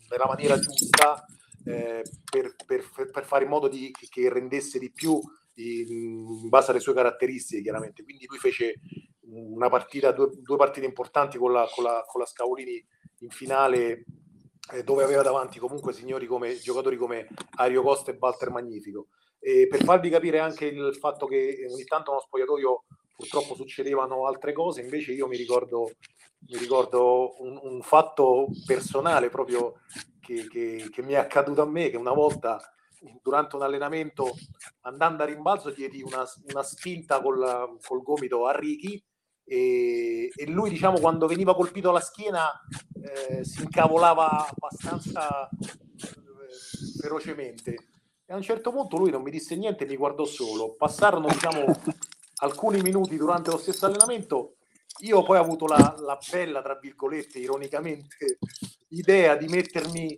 nella 0.10 0.28
maniera 0.28 0.58
giusta 0.60 1.26
eh, 1.66 2.04
per, 2.30 2.56
per, 2.66 2.90
per, 3.12 3.26
fare 3.26 3.44
in 3.44 3.50
modo 3.50 3.68
di, 3.68 3.92
che 4.10 4.30
rendesse 4.30 4.80
di 4.80 4.92
più 4.92 5.20
in 5.54 6.48
base 6.50 6.72
alle 6.72 6.80
sue 6.80 6.94
caratteristiche 6.94 7.62
chiaramente 7.62 8.04
quindi 8.04 8.26
lui 8.26 8.40
fece 8.40 8.80
una 9.32 9.70
partita 9.70 10.12
due, 10.12 10.30
due 10.42 10.58
partite 10.58 10.86
importanti 10.86 11.38
con 11.38 11.52
la, 11.52 11.70
con 11.74 11.84
la, 11.84 12.04
con 12.08 12.20
la 12.20 12.26
Scavolini 12.26 12.84
in 13.20 13.30
finale 13.30 14.06
eh, 14.72 14.84
dove 14.84 15.04
aveva 15.04 15.22
davanti 15.22 15.60
comunque 15.60 15.94
signori 15.94 16.26
come 16.26 16.58
giocatori 16.58 16.98
come 16.98 17.28
Ario 17.58 17.82
Costa 17.82 18.12
e 18.12 18.18
Walter 18.20 18.50
Magnifico. 18.50 19.08
E 19.44 19.68
per 19.68 19.84
farvi 19.84 20.10
capire 20.10 20.38
anche 20.38 20.66
il 20.66 20.96
fatto 20.96 21.26
che 21.26 21.66
ogni 21.68 21.84
tanto 21.86 22.12
nello 22.12 22.24
spogliatoio 22.24 22.84
purtroppo 23.16 23.56
succedevano 23.56 24.28
altre 24.28 24.54
cose, 24.54 24.82
invece 24.82 25.14
io 25.14 25.28
mi 25.28 25.36
ricordo, 25.36 25.92
mi 26.48 26.58
ricordo 26.58 27.42
un, 27.42 27.60
un 27.62 27.82
fatto 27.82 28.48
personale 28.66 29.30
proprio 29.30 29.80
che, 30.20 30.48
che, 30.48 30.90
che, 30.92 31.02
mi 31.02 31.14
è 31.14 31.18
accaduto 31.18 31.62
a 31.62 31.66
me, 31.66 31.90
che 31.90 31.98
una 31.98 32.14
volta 32.14 32.60
durante 33.22 33.56
un 33.56 33.64
allenamento 33.64 34.36
andando 34.82 35.24
a 35.24 35.26
rimbalzo 35.26 35.72
diedi 35.72 36.04
una, 36.04 36.24
una 36.52 36.64
spinta 36.64 37.20
col, 37.20 37.78
col 37.84 38.04
gomito 38.04 38.46
a 38.46 38.56
Ricky 38.56 39.04
e, 39.44 40.30
e, 40.36 40.48
lui 40.48 40.70
diciamo 40.70 41.00
quando 41.00 41.26
veniva 41.26 41.56
colpito 41.56 41.90
alla 41.90 42.00
schiena 42.00 42.48
eh, 43.02 43.44
si 43.44 43.64
incavolava 43.64 44.48
abbastanza 44.48 45.50
eh, 45.50 47.00
ferocemente 47.00 47.91
e 48.32 48.34
a 48.34 48.38
un 48.38 48.44
certo 48.44 48.72
punto 48.72 48.96
lui 48.96 49.12
non 49.12 49.24
mi 49.24 49.30
disse 49.30 49.58
niente 49.58 49.86
mi 49.86 49.98
guardò 49.98 50.24
solo. 50.24 50.74
Passarono 50.76 51.28
diciamo 51.28 51.66
alcuni 52.40 52.82
minuti 52.82 53.18
durante 53.18 53.52
lo 53.52 53.58
stesso 53.58 53.86
allenamento. 53.86 54.56
Io 55.00 55.22
poi 55.22 55.38
ho 55.38 55.42
avuto 55.42 55.68
la, 55.68 55.96
la 56.00 56.18
bella 56.32 56.62
tra 56.62 56.78
virgolette 56.80 57.40
ironicamente 57.40 58.38
idea 58.90 59.36
di 59.36 59.48
mettermi 59.48 60.18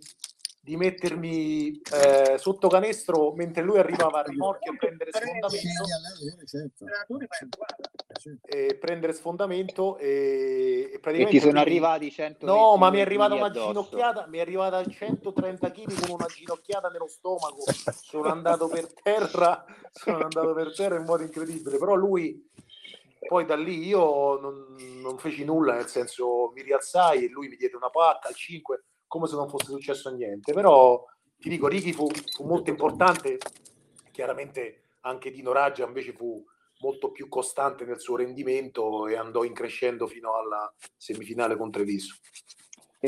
di 0.60 0.76
mettermi 0.76 1.80
eh, 1.92 2.38
sotto 2.38 2.68
canestro 2.68 3.34
mentre 3.34 3.62
lui 3.62 3.78
arrivava 3.78 4.20
a 4.20 4.22
rimorchio 4.22 4.72
a 4.72 4.76
prendere 4.76 5.10
sfondamento 5.12 5.84
e 8.44 8.76
prendere 8.76 9.12
sfondamento 9.12 9.96
e, 9.98 10.90
e 10.92 10.98
praticamente 11.00 11.36
e 11.36 11.40
ti 11.40 11.46
sono 11.46 11.60
arrivati 11.60 12.10
100 12.10 12.46
no 12.46 12.76
ma 12.76 12.90
mi 12.90 12.98
è 12.98 13.02
arrivata 13.02 13.34
una 13.34 13.46
addosso. 13.46 13.66
ginocchiata 13.68 14.26
mi 14.28 14.38
è 14.38 14.40
arrivata 14.40 14.78
a 14.78 14.84
130 14.84 15.70
kg 15.70 16.00
con 16.00 16.10
una 16.10 16.26
ginocchiata 16.26 16.88
nello 16.88 17.08
stomaco 17.08 17.64
sono 18.02 18.28
andato 18.30 18.68
per 18.68 18.92
terra 19.02 19.64
sono 19.92 20.22
andato 20.22 20.52
per 20.54 20.74
terra 20.74 20.96
in 20.96 21.04
modo 21.04 21.22
incredibile 21.22 21.78
però 21.78 21.94
lui 21.94 22.50
poi 23.26 23.44
da 23.46 23.56
lì 23.56 23.86
io 23.86 24.38
non, 24.38 24.76
non 25.00 25.18
feci 25.18 25.44
nulla 25.44 25.74
nel 25.74 25.86
senso 25.86 26.50
mi 26.54 26.62
rialzai 26.62 27.24
e 27.24 27.28
lui 27.28 27.48
mi 27.48 27.56
diede 27.56 27.76
una 27.76 27.90
pacca 27.90 28.28
al 28.28 28.34
5 28.34 28.84
come 29.14 29.28
se 29.28 29.36
non 29.36 29.48
fosse 29.48 29.66
successo 29.66 30.10
niente. 30.10 30.52
Però 30.52 31.04
ti 31.38 31.48
dico, 31.48 31.68
Ricky 31.68 31.92
fu, 31.92 32.08
fu 32.08 32.44
molto 32.44 32.70
importante, 32.70 33.38
chiaramente 34.10 34.86
anche 35.02 35.30
Dino 35.30 35.52
Raggia 35.52 35.86
invece 35.86 36.12
fu 36.12 36.44
molto 36.80 37.10
più 37.10 37.28
costante 37.28 37.84
nel 37.84 38.00
suo 38.00 38.16
rendimento 38.16 39.06
e 39.06 39.16
andò 39.16 39.44
in 39.44 39.52
crescendo 39.52 40.06
fino 40.06 40.36
alla 40.36 40.72
semifinale 40.96 41.56
con 41.56 41.70
Treviso. 41.70 42.14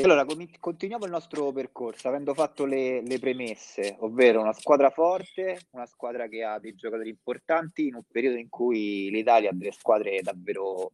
Allora, 0.03 0.25
continuiamo 0.59 1.05
il 1.05 1.11
nostro 1.11 1.51
percorso 1.51 2.07
avendo 2.07 2.35
fatto 2.35 2.65
le, 2.65 3.01
le, 3.01 3.17
premesse, 3.17 3.95
ovvero 4.01 4.41
una 4.41 4.53
squadra 4.53 4.91
forte, 4.91 5.59
una 5.71 5.87
squadra 5.87 6.27
che 6.27 6.43
ha 6.43 6.59
dei 6.59 6.75
giocatori 6.75 7.09
importanti 7.09 7.87
in 7.87 7.95
un 7.95 8.03
periodo 8.07 8.37
in 8.37 8.47
cui 8.47 9.09
l'Italia 9.09 9.49
ha 9.49 9.53
delle 9.53 9.71
squadre 9.71 10.21
davvero, 10.21 10.91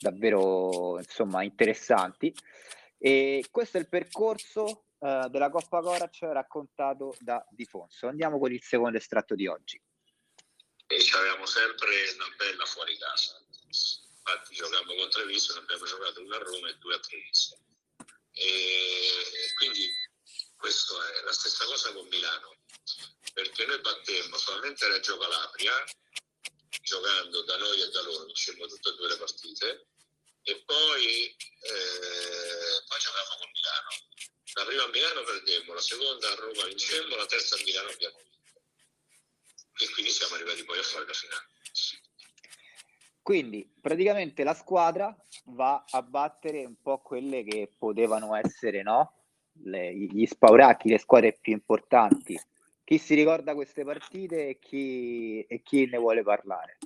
davvero 0.00 0.98
insomma, 0.98 1.44
interessanti. 1.44 2.34
E 2.98 3.44
questo 3.52 3.76
è 3.76 3.80
il 3.80 3.88
percorso 3.88 4.86
uh, 4.98 5.28
della 5.28 5.50
Coppa 5.50 5.80
Corac 5.80 6.18
raccontato 6.22 7.14
da 7.20 7.44
Di 7.50 7.66
Fonso. 7.66 8.08
Andiamo 8.08 8.40
con 8.40 8.52
il 8.52 8.62
secondo 8.62 8.96
estratto 8.96 9.36
di 9.36 9.46
oggi. 9.46 9.80
E 10.86 11.10
avevamo 11.12 11.46
sempre 11.46 12.10
una 12.12 12.28
bella 12.36 12.66
fuori 12.66 12.96
casa. 12.98 13.40
Infatti 13.66 14.54
giocavamo 14.54 14.94
con 14.94 15.10
Treviso, 15.10 15.54
ne 15.54 15.60
abbiamo 15.60 15.84
giocato 15.84 16.20
una 16.20 16.36
a 16.36 16.38
Roma 16.38 16.68
e 16.68 16.76
due 16.76 16.94
a 16.94 17.00
Treviso. 17.00 17.58
E 18.32 19.52
quindi 19.56 19.90
questo 20.56 21.02
è 21.02 21.22
la 21.22 21.32
stessa 21.32 21.64
cosa 21.66 21.92
con 21.92 22.06
Milano, 22.08 22.56
perché 23.32 23.66
noi 23.66 23.80
battemmo 23.80 24.36
solamente 24.38 24.88
Reggio 24.88 25.18
Calabria, 25.18 25.84
giocando 26.82 27.42
da 27.42 27.56
noi 27.58 27.80
e 27.80 27.90
da 27.90 28.02
loro, 28.02 28.24
vincemmo 28.24 28.66
tutte 28.66 28.88
e 28.88 28.94
due 28.94 29.08
le 29.08 29.16
partite, 29.16 29.86
e 30.42 30.62
poi, 30.64 31.36
eh, 31.60 32.82
poi 32.86 32.98
giocavamo 32.98 33.36
con 33.38 33.50
Milano. 33.52 33.88
La 34.54 34.64
prima 34.64 34.84
a 34.84 34.88
Milano 34.88 35.22
perdemmo, 35.22 35.74
la 35.74 35.80
seconda 35.80 36.30
a 36.30 36.34
Roma 36.34 36.64
vincemmo, 36.64 37.16
la 37.16 37.26
terza 37.26 37.56
a 37.56 37.62
Milano 37.62 37.90
abbiamo 37.90 38.16
vinto. 38.22 38.33
E 39.76 39.90
quindi 39.92 40.10
siamo 40.10 40.34
arrivati 40.34 40.64
poi 40.64 40.78
a 40.78 40.82
fare 40.82 41.06
la 41.06 41.12
finale. 41.12 41.46
Quindi 43.22 43.68
praticamente 43.80 44.44
la 44.44 44.54
squadra 44.54 45.14
va 45.46 45.84
a 45.88 46.02
battere 46.02 46.64
un 46.64 46.76
po' 46.80 46.98
quelle 46.98 47.42
che 47.42 47.72
potevano 47.76 48.34
essere 48.34 48.82
no? 48.82 49.12
le, 49.62 49.94
gli 49.94 50.26
spauracchi, 50.26 50.90
le 50.90 50.98
squadre 50.98 51.36
più 51.40 51.52
importanti 51.52 52.38
chi 52.84 52.98
si 52.98 53.14
ricorda 53.14 53.54
queste 53.54 53.82
partite 53.82 54.48
e 54.48 54.58
chi, 54.58 55.40
e 55.48 55.62
chi 55.62 55.86
ne 55.86 55.96
vuole 55.96 56.22
parlare. 56.22 56.78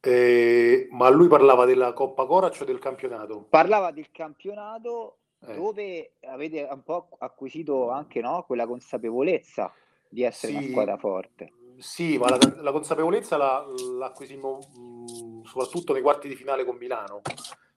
Eh, 0.00 0.86
ma 0.90 1.08
lui 1.08 1.26
parlava 1.26 1.64
della 1.64 1.92
Coppa 1.92 2.26
Corac 2.26 2.58
o 2.60 2.64
del 2.64 2.78
campionato? 2.78 3.46
Parlava 3.48 3.90
del 3.90 4.10
campionato 4.12 5.18
eh. 5.40 5.54
dove 5.54 6.12
avete 6.26 6.68
un 6.70 6.82
po' 6.82 7.08
acquisito 7.18 7.90
anche 7.90 8.20
no, 8.20 8.44
quella 8.44 8.66
consapevolezza 8.66 9.72
di 10.16 10.22
essere 10.22 10.52
sì, 10.52 10.58
una 10.58 10.68
squadra 10.68 10.96
forte. 10.96 11.52
Sì, 11.76 12.16
ma 12.16 12.30
la, 12.30 12.38
la 12.62 12.72
consapevolezza 12.72 13.36
la, 13.36 13.62
l'acquisimmo 13.98 14.58
mh, 14.58 15.42
soprattutto 15.42 15.92
nei 15.92 16.00
quarti 16.00 16.26
di 16.26 16.34
finale 16.34 16.64
con 16.64 16.76
Milano, 16.76 17.20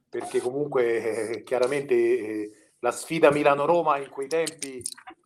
perché 0.07 0.39
comunque 0.39 1.33
eh, 1.33 1.43
chiaramente 1.43 1.95
eh, 1.95 2.51
la 2.79 2.91
sfida 2.91 3.29
Milano-Roma 3.29 3.97
in 3.97 4.09
quei 4.09 4.29
tempi, 4.29 4.81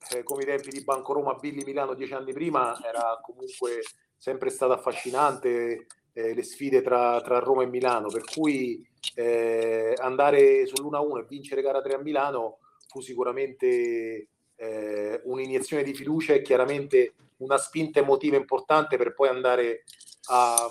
eh, 0.10 0.23
come 0.23 0.41
i 0.41 0.47
tempi 0.47 0.69
di 0.69 0.84
Banco 0.84 1.13
Roma 1.13 1.36
Billy 1.36 1.63
Milano 1.63 1.93
dieci 1.93 2.13
anni 2.13 2.34
prima, 2.34 2.76
era 2.84 3.19
comunque 3.21 3.82
sempre 4.17 4.49
stata 4.49 4.73
affascinante 4.73 5.86
eh, 6.13 6.34
le 6.34 6.43
sfide 6.43 6.82
tra, 6.82 7.21
tra, 7.21 7.38
Roma 7.38 7.62
e 7.62 7.67
Milano, 7.67 8.08
per 8.08 8.23
cui 8.23 8.84
eh, 9.13 9.93
andare 9.99 10.65
sull'1-1 10.65 11.19
e 11.19 11.26
vincere 11.30 11.62
gara 11.62 11.80
3 11.80 11.93
a 11.93 11.99
Milano 11.99 12.58
fu 12.88 13.02
sicuramente 13.02 14.30
eh, 14.56 15.22
un'iniezione 15.26 15.84
di 15.84 15.94
fiducia 15.94 16.34
e 16.34 16.42
chiaramente 16.42 17.16
una 17.38 17.58
spinta 17.58 18.00
emotiva 18.00 18.38
importante 18.38 18.98
per 18.98 19.13
poi 19.13 19.30
andare 19.30 19.84
a, 20.30 20.70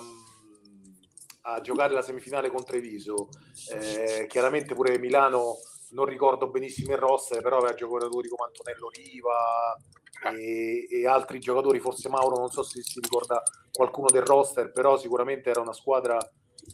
a 1.42 1.61
giocare 1.61 1.92
la 1.92 2.03
semifinale 2.03 2.51
con 2.51 2.64
Treviso. 2.64 3.29
Eh, 3.71 4.27
chiaramente 4.29 4.75
pure 4.75 4.99
Milano 4.99 5.57
non 5.90 6.07
ricordo 6.07 6.49
benissimo 6.49 6.92
il 6.92 6.99
roster, 6.99 7.42
però 7.42 7.59
aveva 7.59 7.75
giocatori 7.75 8.29
come 8.29 8.47
Antonello 8.47 8.88
Riva, 8.88 9.77
e, 10.31 10.87
e, 10.88 11.07
altri 11.07 11.38
giocatori, 11.38 11.81
forse 11.81 12.09
Mauro, 12.09 12.37
non 12.37 12.51
so 12.51 12.62
se 12.62 12.83
si 12.83 13.01
ricorda 13.01 13.42
qualcuno 13.71 14.09
del 14.11 14.23
roster, 14.23 14.71
però 14.71 14.97
sicuramente 14.97 15.51
era 15.51 15.61
una 15.61 15.73
squadra, 15.73 16.16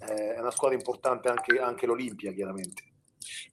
eh, 0.06 0.38
una 0.38 0.50
squadra 0.50 0.76
importante 0.76 1.28
anche, 1.28 1.58
anche 1.58 1.86
l'Olimpia, 1.86 2.32
chiaramente. 2.32 2.82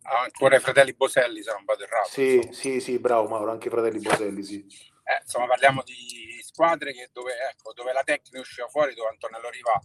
Ancora 0.03 0.57
i 0.57 0.59
fratelli 0.59 0.93
Boselli, 0.93 1.41
se 1.41 1.51
non 1.51 1.65
vado 1.65 1.83
errato. 1.83 2.09
Sì, 2.09 2.35
insomma. 2.35 2.53
sì, 2.53 2.79
sì, 2.79 2.99
bravo 2.99 3.27
Mauro, 3.27 3.51
anche 3.51 3.67
i 3.67 3.71
fratelli 3.71 3.99
Boselli, 3.99 4.43
sì. 4.43 4.65
Eh, 5.03 5.19
insomma, 5.21 5.47
parliamo 5.47 5.83
di 5.83 6.41
squadre 6.41 6.93
che 6.93 7.09
dove, 7.11 7.33
ecco, 7.51 7.73
dove 7.73 7.93
la 7.93 8.03
tecnica 8.03 8.39
usciva 8.39 8.67
fuori, 8.67 8.93
dove 8.93 9.09
Antonello 9.09 9.49
Riva 9.49 9.79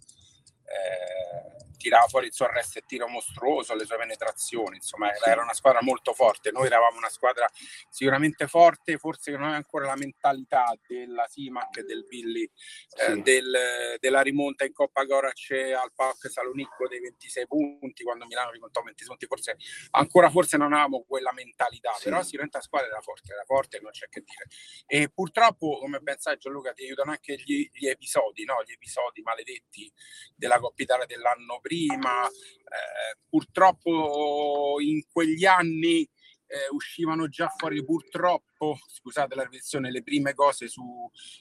eh, 0.64 1.69
tirava 1.80 2.06
fuori 2.06 2.26
il 2.26 2.32
suo 2.34 2.44
arresto 2.44 2.78
e 2.78 2.82
tiro 2.86 3.08
mostruoso, 3.08 3.74
le 3.74 3.86
sue 3.86 3.96
penetrazioni, 3.96 4.76
insomma 4.76 5.10
era 5.24 5.42
una 5.42 5.54
squadra 5.54 5.80
molto 5.82 6.12
forte, 6.12 6.50
noi 6.50 6.66
eravamo 6.66 6.98
una 6.98 7.08
squadra 7.08 7.48
sicuramente 7.88 8.46
forte, 8.46 8.98
forse 8.98 9.30
che 9.30 9.36
non 9.38 9.46
aveva 9.46 9.56
ancora 9.56 9.86
la 9.86 9.96
mentalità 9.96 10.76
della 10.86 11.26
Simac 11.26 11.80
del 11.80 12.04
Billy, 12.06 12.42
eh, 12.42 13.14
sì. 13.14 13.22
del, 13.22 13.96
della 13.98 14.20
rimonta 14.20 14.66
in 14.66 14.74
Coppa 14.74 15.04
Gorac 15.04 15.50
al 15.50 15.92
PAOK 15.94 16.30
Salonicco 16.30 16.86
dei 16.86 17.00
26 17.00 17.46
punti, 17.46 18.04
quando 18.04 18.26
Milano 18.26 18.50
rimontò 18.50 18.82
20 18.82 19.04
punti, 19.06 19.26
forse 19.26 19.56
ancora 19.92 20.28
forse 20.28 20.58
non 20.58 20.74
avevamo 20.74 21.04
quella 21.08 21.32
mentalità, 21.32 21.92
sì. 21.94 22.04
però 22.04 22.22
sicuramente 22.22 22.58
la 22.58 22.62
squadra 22.62 22.88
era 22.88 23.00
forte, 23.00 23.32
era 23.32 23.44
forte, 23.44 23.80
non 23.80 23.90
c'è 23.90 24.08
che 24.10 24.20
dire. 24.20 24.46
E 24.86 25.08
purtroppo, 25.08 25.78
come 25.78 26.00
ben 26.00 26.18
sai 26.18 26.36
Gianluca, 26.36 26.72
ti 26.72 26.84
aiutano 26.84 27.12
anche 27.12 27.36
gli, 27.36 27.70
gli 27.72 27.88
episodi, 27.88 28.44
no? 28.44 28.62
gli 28.66 28.72
episodi 28.72 29.22
maledetti 29.22 29.90
della 30.36 30.58
Coppa 30.58 30.82
Italia 30.82 31.06
dell'anno 31.06 31.58
prima. 31.60 31.69
Eh, 31.76 33.18
purtroppo 33.28 34.76
in 34.80 35.02
quegli 35.10 35.44
anni 35.44 36.08
eh, 36.50 36.68
uscivano 36.72 37.28
già 37.28 37.48
fuori 37.48 37.84
purtroppo, 37.84 38.76
scusate 38.86 39.34
la 39.34 39.44
riflessione, 39.44 39.90
le 39.90 40.02
prime 40.02 40.34
cose 40.34 40.68
su, 40.68 40.82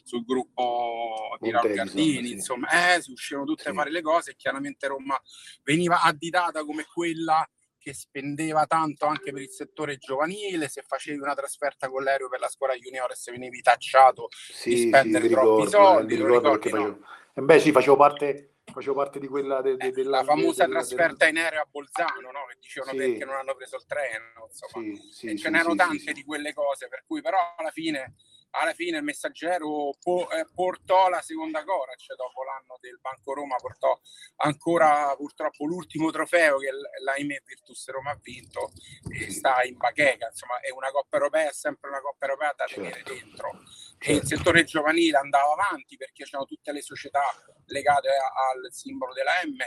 sul 0.04 0.24
gruppo 0.24 1.36
di 1.40 1.50
Raul 1.50 1.74
Gardini, 1.74 2.28
sì. 2.28 2.34
insomma, 2.34 2.96
eh, 2.96 3.02
si 3.02 3.12
uscivano 3.12 3.46
tutte 3.46 3.64
sì. 3.64 3.70
a 3.70 3.74
fare 3.74 3.92
le 3.92 4.02
cose 4.02 4.32
e 4.32 4.36
chiaramente 4.36 4.88
Roma 4.88 5.20
veniva 5.64 6.02
additata 6.02 6.64
come 6.64 6.86
quella 6.86 7.48
che 7.80 7.94
spendeva 7.94 8.66
tanto 8.66 9.06
anche 9.06 9.32
per 9.32 9.42
il 9.42 9.50
settore 9.50 9.98
giovanile, 9.98 10.68
se 10.68 10.84
facevi 10.86 11.18
una 11.18 11.34
trasferta 11.34 11.90
con 11.90 12.04
l'aereo 12.04 12.30
per 12.30 12.40
la 12.40 12.50
scuola 12.50 12.76
juniores 12.76 13.30
venivi 13.32 13.62
tacciato 13.62 14.28
sì, 14.52 14.70
di 14.70 14.88
spendere 14.88 15.28
sì, 15.28 15.32
troppi 15.32 15.64
ricordo, 15.64 15.70
soldi, 15.70 16.18
lo 16.18 16.28
ricordi? 16.28 16.70
No? 16.70 16.78
Facevo... 16.78 17.06
Eh 17.34 17.42
beh 17.42 17.60
sì, 17.60 17.72
facevo 17.72 17.96
parte 17.96 18.59
facevo 18.72 18.96
parte 18.96 19.20
di 19.20 19.28
quella 19.28 19.62
de, 19.62 19.76
de, 19.76 19.88
eh, 19.88 19.92
della 19.92 20.18
la 20.18 20.24
famosa 20.24 20.64
del, 20.64 20.74
trasferta 20.74 21.26
del... 21.26 21.36
in 21.36 21.42
aereo 21.42 21.62
a 21.62 21.68
Bolzano 21.70 22.32
no? 22.32 22.46
che 22.50 22.58
dicevano 22.60 22.92
sì. 22.92 22.98
perché 22.98 23.26
non 23.26 23.36
hanno 23.36 23.56
preso 23.56 23.76
il 23.76 23.86
treno 23.86 24.48
insomma 24.48 24.86
sì, 24.86 25.10
sì, 25.12 25.28
e 25.28 25.38
ce 25.38 25.50
n'erano 25.50 25.76
tante 25.76 26.14
di 26.14 26.24
quelle 26.24 26.54
cose 26.54 26.88
per 26.88 27.04
cui 27.06 27.22
però 27.22 27.38
alla 27.58 27.72
fine 27.72 28.16
alla 28.52 28.74
fine 28.74 28.98
il 28.98 29.04
messaggero 29.04 29.94
po- 30.00 30.30
eh, 30.32 30.46
portò 30.54 31.10
la 31.10 31.22
seconda 31.22 31.64
Cora, 31.64 31.94
cioè 31.96 32.16
dopo 32.16 32.44
l'anno 32.44 32.78
del 32.80 33.00
Banco 33.00 33.34
Roma 33.34 33.56
portò 33.58 34.00
ancora 34.38 35.14
purtroppo 35.16 35.66
l'ultimo 35.66 36.10
trofeo 36.12 36.58
che 36.58 36.70
l'ahimè 37.04 37.42
Virtus 37.46 37.90
Roma 37.90 38.12
ha 38.12 38.20
vinto 38.22 38.72
e 39.12 39.32
sta 39.32 39.64
in 39.64 39.78
bacheca, 39.78 40.28
insomma 40.28 40.60
è 40.60 40.72
una 40.72 40.92
Coppa 40.92 41.18
Europea, 41.18 41.50
è 41.50 41.54
sempre 41.54 41.90
una 41.90 42.02
Coppa 42.02 42.26
Europea 42.26 42.54
da 42.56 42.66
tenere 42.66 43.04
certo. 43.04 43.14
dentro. 43.14 43.52
E 44.00 44.14
il 44.14 44.24
settore 44.24 44.64
giovanile 44.64 45.18
andava 45.18 45.52
avanti 45.52 45.98
perché 45.98 46.24
c'erano 46.24 46.46
tutte 46.46 46.72
le 46.72 46.82
società 46.82 47.24
legate 47.66 48.08
al 48.10 48.72
simbolo 48.72 49.14
della 49.14 49.34
M 49.44 49.58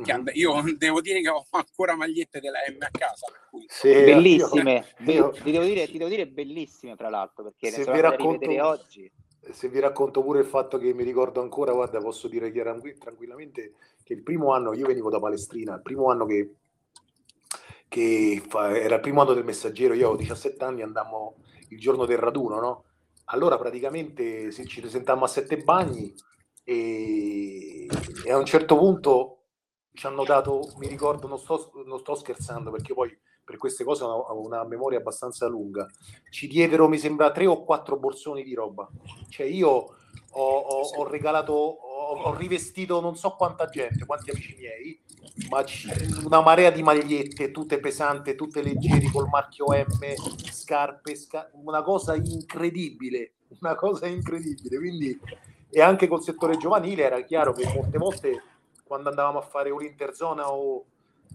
Mm-hmm. 0.00 0.26
Io 0.34 0.62
devo 0.76 1.00
dire 1.00 1.20
che 1.20 1.28
ho 1.28 1.46
ancora 1.50 1.94
magliette 1.94 2.40
della 2.40 2.58
M 2.70 2.82
a 2.82 2.90
casa. 2.90 3.26
Sì, 3.66 3.92
bellissime, 3.92 4.94
io, 5.00 5.12
io, 5.12 5.30
ti, 5.30 5.50
devo 5.50 5.64
dire, 5.64 5.86
ti, 5.86 5.98
devo 5.98 6.08
dire, 6.08 6.26
bellissime 6.26 6.96
tra 6.96 7.08
l'altro, 7.08 7.44
perché 7.44 7.70
se 7.70 7.90
vi, 7.90 8.00
racconto, 8.00 8.66
oggi. 8.66 9.10
se 9.50 9.68
vi 9.68 9.80
racconto 9.80 10.22
pure 10.22 10.40
il 10.40 10.46
fatto 10.46 10.78
che 10.78 10.94
mi 10.94 11.04
ricordo 11.04 11.40
ancora, 11.40 11.72
guarda, 11.72 11.98
posso 12.00 12.28
dire 12.28 12.50
tranquillamente 12.98 13.74
che 14.02 14.14
il 14.14 14.22
primo 14.22 14.52
anno, 14.52 14.72
io 14.72 14.86
venivo 14.86 15.10
da 15.10 15.20
Palestrina, 15.20 15.74
il 15.74 15.82
primo 15.82 16.10
anno 16.10 16.24
che, 16.24 16.54
che 17.88 18.42
fa, 18.48 18.74
era 18.74 18.94
il 18.96 19.00
primo 19.00 19.20
anno 19.20 19.34
del 19.34 19.44
messaggero, 19.44 19.92
io 19.92 20.06
avevo 20.06 20.20
17 20.20 20.64
anni, 20.64 20.82
andammo 20.82 21.36
il 21.68 21.78
giorno 21.78 22.06
del 22.06 22.18
raduno, 22.18 22.58
no? 22.58 22.84
Allora 23.30 23.58
praticamente 23.58 24.50
ci 24.50 24.80
presentammo 24.80 25.24
a 25.24 25.28
sette 25.28 25.58
bagni 25.58 26.14
e, 26.64 27.86
e 28.24 28.32
a 28.32 28.38
un 28.38 28.46
certo 28.46 28.78
punto 28.78 29.37
ci 29.98 30.06
hanno 30.06 30.22
dato, 30.22 30.72
mi 30.78 30.86
ricordo, 30.86 31.26
non 31.26 31.38
sto, 31.38 31.72
non 31.84 31.98
sto 31.98 32.14
scherzando 32.14 32.70
perché 32.70 32.94
poi 32.94 33.18
per 33.42 33.56
queste 33.56 33.82
cose 33.82 34.04
ho 34.04 34.40
una 34.40 34.64
memoria 34.64 34.98
abbastanza 34.98 35.48
lunga, 35.48 35.88
ci 36.30 36.46
diedero, 36.46 36.86
mi 36.86 36.98
sembra, 36.98 37.32
tre 37.32 37.46
o 37.46 37.64
quattro 37.64 37.98
borsoni 37.98 38.44
di 38.44 38.54
roba. 38.54 38.88
Cioè 39.28 39.46
io 39.46 39.68
ho, 39.70 40.58
ho, 40.58 40.80
ho 40.82 41.08
regalato, 41.08 41.52
ho, 41.52 42.22
ho, 42.22 42.34
rivestito 42.36 43.00
non 43.00 43.16
so 43.16 43.30
quanta 43.30 43.66
gente, 43.66 44.06
quanti 44.06 44.30
amici 44.30 44.54
miei, 44.56 45.00
ma 45.50 45.64
una 46.22 46.42
marea 46.42 46.70
di 46.70 46.82
magliette, 46.84 47.50
tutte 47.50 47.80
pesanti, 47.80 48.36
tutte 48.36 48.62
leggeri, 48.62 49.10
col 49.10 49.28
marchio 49.28 49.66
M, 49.72 50.14
scarpe, 50.48 51.16
sca- 51.16 51.50
una 51.54 51.82
cosa 51.82 52.14
incredibile, 52.14 53.32
una 53.60 53.74
cosa 53.74 54.06
incredibile. 54.06 54.78
Quindi, 54.78 55.20
e 55.70 55.80
anche 55.80 56.06
col 56.06 56.22
settore 56.22 56.56
giovanile 56.56 57.02
era 57.02 57.20
chiaro 57.22 57.52
che 57.52 57.66
molte 57.74 57.98
volte 57.98 58.42
quando 58.88 59.10
andavamo 59.10 59.38
a 59.38 59.42
fare 59.42 59.70
o 59.70 59.78
l'interzona 59.78 60.52
o, 60.52 60.84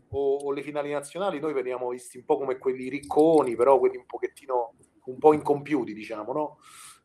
o, 0.10 0.36
o, 0.36 0.52
le 0.52 0.62
finali 0.62 0.92
nazionali, 0.92 1.40
noi 1.40 1.54
veniamo 1.54 1.88
visti 1.90 2.18
un 2.18 2.26
po' 2.26 2.38
come 2.38 2.58
quelli 2.58 2.90
ricconi, 2.90 3.56
però 3.56 3.80
quelli 3.80 3.96
un 3.96 4.06
pochettino 4.06 4.74
un 5.06 5.18
po' 5.18 5.34
incompiuti, 5.34 5.94
diciamo, 5.94 6.34
no? 6.34 6.58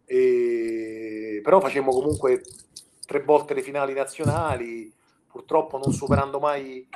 E, 0.05 1.41
però 1.43 1.61
facemmo 1.61 1.93
comunque 1.93 2.43
tre 3.07 3.23
volte 3.23 3.55
le 3.55 3.63
finali 3.63 3.93
nazionali, 3.93 4.93
purtroppo 5.27 5.79
non 5.79 5.93
superando 5.93 6.41
mai 6.41 6.89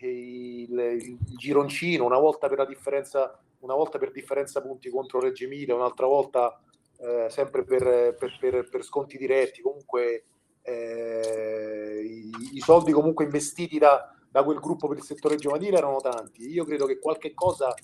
il, 0.00 0.70
il, 0.70 1.18
il 1.28 1.36
gironcino, 1.36 2.04
una 2.04 2.18
volta 2.18 2.48
per 2.48 2.58
la 2.58 2.66
differenza, 2.66 3.38
una 3.60 3.74
volta 3.74 3.98
per 3.98 4.12
differenza 4.12 4.60
punti 4.60 4.90
contro 4.90 5.20
Reggio 5.20 5.44
Emilia, 5.44 5.74
un'altra 5.74 6.06
volta 6.06 6.60
eh, 6.98 7.28
sempre 7.30 7.64
per, 7.64 8.14
per, 8.18 8.36
per, 8.38 8.68
per, 8.68 8.82
sconti 8.82 9.16
diretti, 9.16 9.62
comunque 9.62 10.24
eh, 10.68 12.00
i, 12.02 12.30
i, 12.56 12.60
soldi 12.60 12.92
comunque 12.92 13.24
investiti 13.24 13.78
da, 13.78 14.14
da, 14.30 14.42
quel 14.42 14.58
gruppo 14.58 14.88
per 14.88 14.98
il 14.98 15.02
settore 15.02 15.36
giovanile 15.36 15.78
erano 15.78 16.00
tanti. 16.00 16.48
Io 16.50 16.64
credo 16.64 16.86
che 16.86 16.98
qualche 16.98 17.32
cosa 17.32 17.74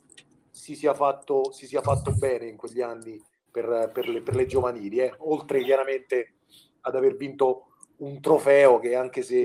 si 0.50 0.74
sia 0.74 0.94
fatto, 0.94 1.50
si 1.52 1.66
sia 1.66 1.80
fatto 1.80 2.12
bene 2.12 2.46
in 2.46 2.56
quegli 2.56 2.80
anni 2.80 3.20
per, 3.50 3.90
per, 3.92 4.08
le, 4.08 4.20
per 4.20 4.34
le, 4.34 4.46
giovanili, 4.46 4.98
eh. 4.98 5.14
oltre 5.18 5.62
chiaramente 5.62 6.34
ad 6.82 6.94
aver 6.94 7.16
vinto 7.16 7.68
un 7.98 8.20
trofeo 8.20 8.78
che 8.78 8.94
anche 8.94 9.22
se, 9.22 9.44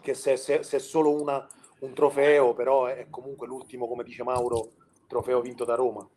che 0.00 0.14
se, 0.14 0.36
se, 0.36 0.62
se 0.62 0.76
è 0.76 0.80
solo 0.80 1.20
una, 1.20 1.46
un 1.80 1.92
trofeo, 1.92 2.54
però 2.54 2.86
è 2.86 3.06
comunque 3.10 3.46
l'ultimo, 3.46 3.86
come 3.86 4.04
dice 4.04 4.22
Mauro, 4.22 4.72
trofeo 5.06 5.40
vinto 5.40 5.64
da 5.64 5.74
Roma. 5.74 6.08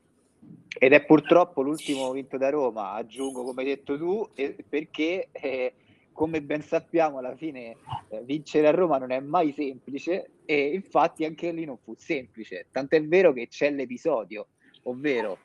Ed 0.78 0.94
è 0.94 1.04
purtroppo 1.04 1.62
l'ultimo 1.62 2.12
vinto 2.12 2.38
da 2.38 2.50
Roma, 2.50 2.94
aggiungo 2.94 3.44
come 3.44 3.62
hai 3.62 3.67
detto 3.67 3.98
tu, 3.98 4.28
perché 4.67 5.30
eh, 5.32 5.74
come 6.21 6.43
ben 6.43 6.62
sappiamo 6.62 7.17
alla 7.17 7.36
fine 7.36 7.77
eh, 8.10 8.21
vincere 8.23 8.67
a 8.67 8.71
Roma 8.71 8.99
non 8.99 9.10
è 9.10 9.19
mai 9.19 9.53
semplice 9.53 10.34
e 10.45 10.67
infatti 10.67 11.25
anche 11.25 11.51
lì 11.51 11.65
non 11.65 11.79
fu 11.79 11.95
semplice, 11.97 12.67
tant'è 12.69 13.03
vero 13.03 13.34
che 13.34 13.47
c'è 13.47 13.71
l'episodio, 13.71 14.49
ovvero 14.84 15.39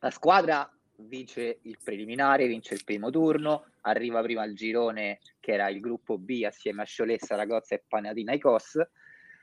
la 0.00 0.10
squadra 0.10 0.68
vince 0.96 1.60
il 1.62 1.78
preliminare, 1.80 2.48
vince 2.48 2.74
il 2.74 2.82
primo 2.82 3.08
turno, 3.10 3.66
arriva 3.82 4.20
prima 4.20 4.42
al 4.42 4.54
girone 4.54 5.20
che 5.38 5.52
era 5.52 5.68
il 5.68 5.78
gruppo 5.78 6.18
B 6.18 6.42
assieme 6.44 6.82
a 6.82 6.86
Sciolessa, 6.86 7.36
Ragozza 7.36 7.76
e 7.76 7.84
Panathinaikos. 7.86 8.80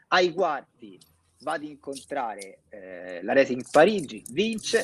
Ai 0.09 0.33
quarti 0.33 0.99
va 1.43 1.53
ad 1.53 1.63
incontrare 1.63 2.63
eh, 2.67 3.23
la 3.23 3.31
Racing 3.31 3.63
Parigi, 3.71 4.21
vince, 4.31 4.83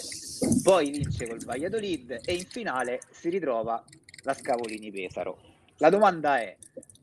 poi 0.64 0.92
vince 0.92 1.28
col 1.28 1.44
Valladolid 1.44 2.22
e 2.24 2.36
in 2.36 2.46
finale 2.46 3.02
si 3.10 3.28
ritrova 3.28 3.84
la 4.24 4.34
Scavolini 4.34 4.90
Pesaro. 4.90 5.53
La 5.78 5.90
domanda 5.90 6.40
è 6.40 6.56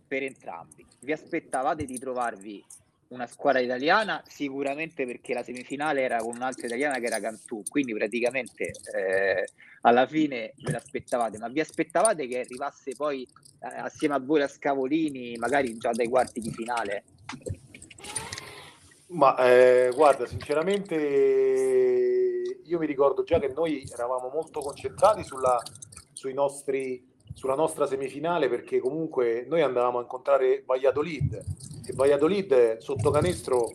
per 0.07 0.23
entrambi, 0.23 0.87
vi 1.01 1.13
aspettavate 1.13 1.85
di 1.85 1.99
trovarvi 1.99 2.65
una 3.09 3.27
squadra 3.27 3.61
italiana? 3.61 4.23
Sicuramente 4.27 5.05
perché 5.05 5.35
la 5.35 5.43
semifinale 5.43 6.03
era 6.03 6.19
con 6.19 6.37
un'altra 6.37 6.67
italiana 6.67 6.99
che 6.99 7.07
era 7.07 7.21
Cantù, 7.21 7.63
quindi 7.69 7.93
praticamente 7.95 8.73
eh, 8.95 9.49
alla 9.83 10.07
fine 10.07 10.53
ve 10.57 10.73
l'aspettavate, 10.73 11.39
ma 11.39 11.49
vi 11.49 11.61
aspettavate 11.61 12.27
che 12.27 12.41
arrivasse 12.41 12.93
poi 12.97 13.23
eh, 13.23 13.79
assieme 13.79 14.15
a 14.15 14.19
voi 14.19 14.41
la 14.41 14.49
Scavolini, 14.49 15.37
magari 15.37 15.77
già 15.77 15.91
dai 15.93 16.09
quarti 16.09 16.41
di 16.41 16.53
finale? 16.53 17.05
Ma 19.09 19.37
eh, 19.39 19.91
guarda, 19.93 20.27
sinceramente 20.27 20.95
io 22.65 22.79
mi 22.79 22.87
ricordo 22.87 23.25
già 23.25 23.41
che 23.41 23.49
noi 23.49 23.85
eravamo 23.93 24.31
molto 24.33 24.61
concentrati 24.61 25.25
sulla, 25.25 25.61
sui 26.13 26.33
nostri, 26.33 27.05
sulla 27.35 27.55
nostra 27.55 27.87
semifinale 27.87 28.49
perché 28.49 28.79
comunque 28.79 29.45
noi 29.49 29.63
andavamo 29.63 29.99
a 29.99 30.03
incontrare 30.03 30.63
Valladolid 30.67 31.45
e 31.87 31.93
Valladolid 31.93 32.79
sotto 32.79 33.11
canestro 33.11 33.71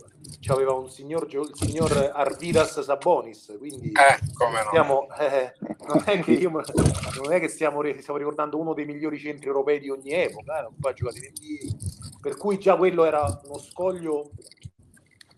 aveva 0.51 0.73
un 0.73 0.89
signor, 0.89 1.27
il 1.29 1.51
signor 1.53 2.11
Arvidas 2.13 2.79
Sabonis, 2.81 3.55
quindi 3.57 3.91
eh, 3.91 4.33
come 4.33 4.61
no. 4.61 4.67
stiamo, 4.67 5.07
eh, 5.17 5.53
non, 5.87 6.03
è 6.05 6.19
che 6.19 6.31
io, 6.31 6.49
non 6.49 7.31
è 7.31 7.39
che 7.39 7.47
stiamo, 7.47 7.81
stiamo, 7.99 8.17
ricordando 8.17 8.59
uno 8.59 8.73
dei 8.73 8.85
migliori 8.85 9.17
centri 9.17 9.47
europei 9.47 9.79
di 9.79 9.89
ogni 9.89 10.11
epoca, 10.11 10.67
eh, 10.67 11.75
per 12.21 12.37
cui 12.37 12.59
già 12.59 12.75
quello 12.75 13.05
era 13.05 13.41
uno 13.45 13.57
scoglio 13.57 14.31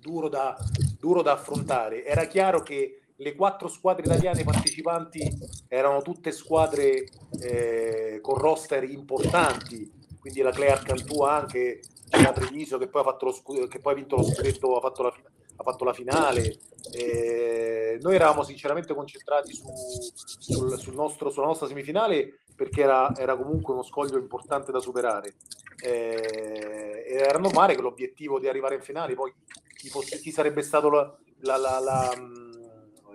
duro 0.02 0.30
da, 0.30 0.58
duro 1.00 1.22
da 1.22 1.34
affrontare. 1.34 2.06
Era 2.06 2.26
chiaro 2.26 2.62
che 2.62 3.02
le 3.20 3.36
quattro 3.36 3.68
squadre 3.68 4.06
italiane 4.06 4.44
partecipanti 4.44 5.28
erano 5.68 6.02
tutte 6.02 6.32
squadre 6.32 7.06
eh, 7.40 8.20
con 8.22 8.36
roster 8.36 8.84
importanti, 8.84 9.92
quindi 10.20 10.42
la 10.42 10.52
Clear 10.52 10.84
Cantù 10.84 11.24
anche 11.24 11.82
c'era 12.10 12.32
Treviso 12.32 12.78
che 12.78 12.88
poi 12.88 13.02
ha, 13.02 13.06
fatto 13.06 13.26
lo 13.26 13.32
scudo, 13.32 13.68
che 13.68 13.80
poi 13.80 13.94
ha 13.94 13.96
vinto 13.96 14.16
lo 14.16 14.24
scudetto, 14.24 14.76
ha 14.76 14.82
fatto 14.82 15.04
la, 15.04 15.14
ha 15.58 15.64
fatto 15.64 15.84
la 15.84 15.94
finale. 15.94 16.58
Eh, 16.92 17.98
noi 18.02 18.16
eravamo 18.16 18.44
sinceramente 18.44 18.94
concentrati 18.94 19.54
su, 19.54 19.68
sul, 20.14 20.78
sul 20.80 20.94
nostro, 20.94 21.30
sulla 21.30 21.48
nostra 21.48 21.68
semifinale 21.68 22.40
perché 22.56 22.82
era, 22.82 23.14
era, 23.16 23.36
comunque 23.36 23.74
uno 23.74 23.84
scoglio 23.84 24.18
importante 24.18 24.72
da 24.72 24.80
superare. 24.80 25.36
Eh, 25.84 27.06
era 27.08 27.38
normale 27.40 27.76
che 27.76 27.82
l'obiettivo 27.82 28.40
di 28.40 28.48
arrivare 28.48 28.76
in 28.76 28.82
finale 28.82 29.14
poi 29.14 29.32
chi, 29.76 29.90
fosse, 29.90 30.20
chi 30.20 30.32
sarebbe 30.32 30.64
stato 30.64 30.90
la, 30.90 31.58
la, 31.58 31.80
la, 31.80 32.14
mm, 32.18 32.47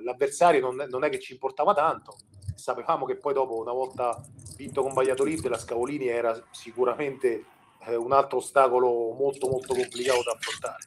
l'avversario 0.02 0.60
non, 0.60 0.86
non, 0.88 1.04
è 1.04 1.08
che 1.08 1.18
ci 1.18 1.32
importava 1.32 1.74
tanto. 1.74 2.16
Sapevamo 2.54 3.04
che 3.06 3.16
poi 3.16 3.32
dopo, 3.32 3.60
una 3.60 3.72
volta 3.72 4.22
vinto 4.56 4.82
con 4.82 4.92
Valladolid, 4.92 5.46
la 5.46 5.58
Scavolini 5.58 6.06
era 6.06 6.40
sicuramente 6.50 7.44
eh, 7.86 7.96
un 7.96 8.12
altro 8.12 8.38
ostacolo 8.38 9.12
molto 9.12 9.48
molto 9.48 9.74
complicato 9.74 10.22
da 10.22 10.32
affrontare. 10.32 10.84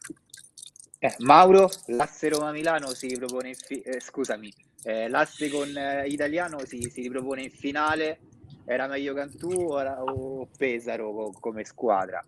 Eh, 0.98 1.14
Mauro, 1.18 1.68
l'asse 1.86 2.30
Roma-Milano 2.30 2.88
si 2.94 3.08
ripropone 3.08 3.48
in 3.48 3.54
fi- 3.54 3.80
eh, 3.80 4.00
scusami, 4.00 4.52
eh, 4.84 5.08
l'asse 5.08 5.50
con 5.50 5.76
eh, 5.76 6.06
Italiano 6.06 6.64
si, 6.64 6.88
si, 6.90 7.02
ripropone 7.02 7.42
in 7.42 7.50
finale. 7.50 8.20
Era 8.64 8.86
meglio 8.86 9.14
Cantù 9.14 9.50
o, 9.50 9.78
o 9.78 10.48
Pesaro 10.56 11.30
come 11.38 11.64
squadra? 11.64 12.24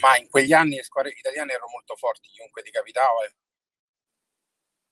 ma 0.00 0.16
in 0.18 0.28
quegli 0.28 0.52
anni 0.52 0.76
le 0.76 0.82
squadre 0.82 1.12
italiane 1.16 1.52
erano 1.52 1.70
molto 1.70 1.96
forti, 1.96 2.28
chiunque 2.28 2.62
ti 2.62 2.70
capitava. 2.70 3.24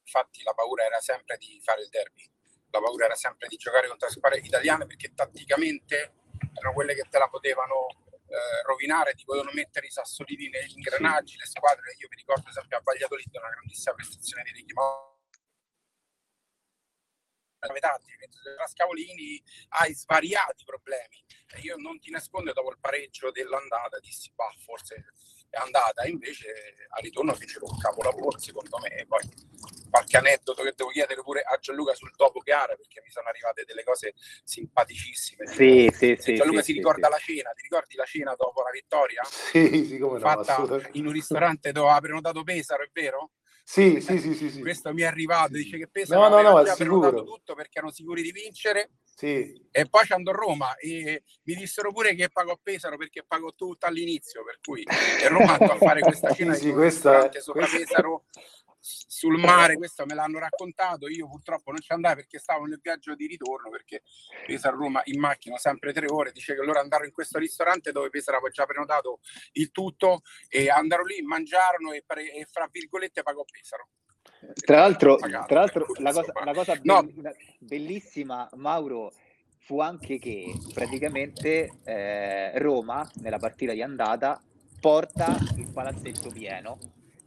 Infatti 0.05 0.43
la 0.43 0.53
paura 0.53 0.85
era 0.85 1.01
sempre 1.01 1.37
di 1.38 1.61
fare 1.62 1.83
il 1.83 1.88
derby, 1.88 2.29
la 2.71 2.81
paura 2.81 3.07
era 3.07 3.14
sempre 3.14 3.49
di 3.49 3.57
giocare 3.57 3.88
contro 3.88 4.07
le 4.09 4.14
squadre 4.14 4.38
italiane 4.40 4.87
perché 4.87 5.14
tatticamente 5.14 6.14
erano 6.55 6.75
quelle 6.75 6.95
che 6.95 7.07
te 7.09 7.19
la 7.19 7.29
potevano 7.29 7.88
eh, 8.29 8.62
rovinare, 8.64 9.14
ti 9.14 9.25
potevano 9.25 9.53
mettere 9.55 9.87
i 9.87 9.90
sassolini 9.90 10.49
negli 10.49 10.77
ingranaggi, 10.77 11.37
le 11.37 11.47
squadre, 11.47 11.95
io 11.99 12.09
mi 12.11 12.17
ricordo 12.17 12.51
sempre 12.51 12.77
a 12.77 12.81
Valladolid 12.83 13.35
una 13.35 13.49
grandissima 13.49 13.95
prestazione 13.95 14.43
di 14.45 14.51
Ricky 14.53 14.73
tanti, 17.81 18.12
tra 18.57 18.67
Scavolini 18.67 19.43
hai 19.81 19.95
svariati 19.95 20.64
problemi. 20.64 21.25
E 21.55 21.61
io 21.61 21.77
non 21.77 21.99
ti 21.99 22.11
nascondo, 22.11 22.53
dopo 22.53 22.71
il 22.71 22.79
pareggio 22.81 23.31
dell'andata 23.31 23.99
dissi, 24.01 24.31
bah, 24.35 24.53
forse 24.59 25.07
è 25.49 25.57
andata, 25.59 26.05
invece 26.07 26.87
a 26.88 27.01
ritorno 27.01 27.33
fecero 27.35 27.67
un 27.67 27.79
capolavoro 27.79 28.38
secondo 28.38 28.79
me. 28.79 28.88
E 28.88 29.07
poi 29.07 29.23
qualche 29.94 30.16
aneddoto 30.16 30.64
che 30.64 30.72
devo 30.74 30.90
chiedere 30.90 31.22
pure 31.22 31.42
a 31.42 31.57
Gianluca 31.61 31.94
sul 31.94 32.11
dopo 32.16 32.40
gara, 32.40 32.74
perché 32.74 33.00
mi 33.04 33.11
sono 33.11 33.28
arrivate 33.28 33.62
delle 33.64 33.85
cose 33.85 34.14
simpaticissime. 34.42 35.46
Sì, 35.46 35.88
sì, 35.94 36.16
sì, 36.18 36.35
Gianluca 36.35 36.62
si 36.62 36.72
ricorda 36.72 37.09
la 37.09 37.18
cena, 37.18 37.52
ti 37.52 37.62
ricordi 37.62 37.94
la 37.94 38.04
cena 38.04 38.35
dopo 38.37 38.62
la 38.62 38.70
vittoria? 38.72 39.22
Sì, 39.22 39.85
sì, 39.85 39.98
come 39.98 40.18
no, 40.18 40.42
Fatta 40.42 40.88
in 40.94 41.07
un 41.07 41.12
ristorante 41.12 41.70
dove 41.70 41.92
ha 41.92 42.00
prenotato 42.00 42.42
Pesaro, 42.42 42.83
è 42.83 42.88
vero? 42.92 43.30
Sì, 43.62 44.00
sì, 44.00 44.18
sì, 44.18 44.35
sì, 44.35 44.50
sì. 44.50 44.61
Questo 44.61 44.92
mi 44.92 45.02
è 45.02 45.07
arrivato, 45.07 45.52
dice 45.52 45.78
che 45.78 45.87
pesa 45.87 46.16
no, 46.16 46.28
no, 46.28 46.42
no, 46.42 46.64
già 46.64 46.74
prenotato 46.74 47.22
tutto 47.22 47.54
perché 47.54 47.78
erano 47.78 47.92
sicuri 47.92 48.22
di 48.22 48.33
vincere. 48.33 48.90
Sì. 49.14 49.68
E 49.70 49.88
poi 49.88 50.04
ci 50.04 50.12
andò 50.12 50.33
a 50.33 50.35
Roma 50.35 50.74
e 50.74 51.22
mi 51.44 51.54
dissero 51.54 51.92
pure 51.92 52.16
che 52.16 52.28
pagò 52.30 52.59
Pesaro 52.61 52.96
perché 52.96 53.24
pagò 53.24 53.52
tutto 53.54 53.87
all'inizio, 53.87 54.42
per 54.42 54.59
cui 54.61 54.85
ero 55.22 55.38
matto 55.38 55.70
a 55.70 55.76
fare 55.76 56.00
questa 56.00 56.35
cena 56.35 56.54
sì, 56.54 56.64
sì, 56.64 56.72
questa, 56.72 57.30
sopra 57.40 57.66
questa... 57.66 57.78
Pesaro 57.78 58.24
sul 58.87 59.38
mare, 59.38 59.77
questo 59.77 60.05
me 60.05 60.14
l'hanno 60.14 60.38
raccontato, 60.38 61.09
io 61.09 61.27
purtroppo 61.27 61.70
non 61.70 61.81
ci 61.81 61.92
andai 61.92 62.14
perché 62.14 62.38
stavo 62.38 62.66
nel 62.66 62.81
viaggio 62.83 63.14
di 63.14 63.27
ritorno, 63.27 63.70
perché 63.70 64.03
Pesaro 64.47 64.77
Roma 64.77 65.01
in 65.05 65.18
macchina 65.18 65.57
sempre 65.57 65.94
tre 65.94 66.07
ore, 66.07 66.33
dice 66.33 66.55
che 66.55 66.62
loro 66.62 66.81
andarono 66.81 67.09
in 67.09 67.14
questo 67.14 67.38
ristorante 67.38 67.92
dove 67.92 68.11
Pesaro 68.11 68.37
aveva 68.37 68.53
già 68.53 68.66
prenotato 68.66 69.20
il 69.53 69.70
tutto 69.70 70.20
e 70.49 70.68
andarono 70.68 71.09
lì, 71.09 71.23
mangiarono 71.23 71.92
e, 71.92 72.05
pre- 72.07 72.31
e 72.31 72.47
fra 72.51 72.68
virgolette 72.70 73.23
pagò 73.23 73.42
Pesaro. 73.51 73.88
Tra 74.55 74.81
l'altro, 74.81 75.16
tra 75.16 75.44
l'altro 75.49 75.87
la 76.01 76.12
cosa, 76.12 76.33
la 76.44 76.53
cosa 76.53 76.79
no. 76.83 77.07
bellissima, 77.61 78.47
Mauro, 78.57 79.12
fu 79.61 79.81
anche 79.81 80.18
che 80.18 80.53
praticamente 80.75 81.81
eh, 81.85 82.59
Roma, 82.59 83.11
nella 83.20 83.38
partita 83.38 83.73
di 83.73 83.81
andata, 83.81 84.42
porta 84.79 85.38
il 85.57 85.70
palazzetto 85.73 86.31
pieno. 86.31 86.79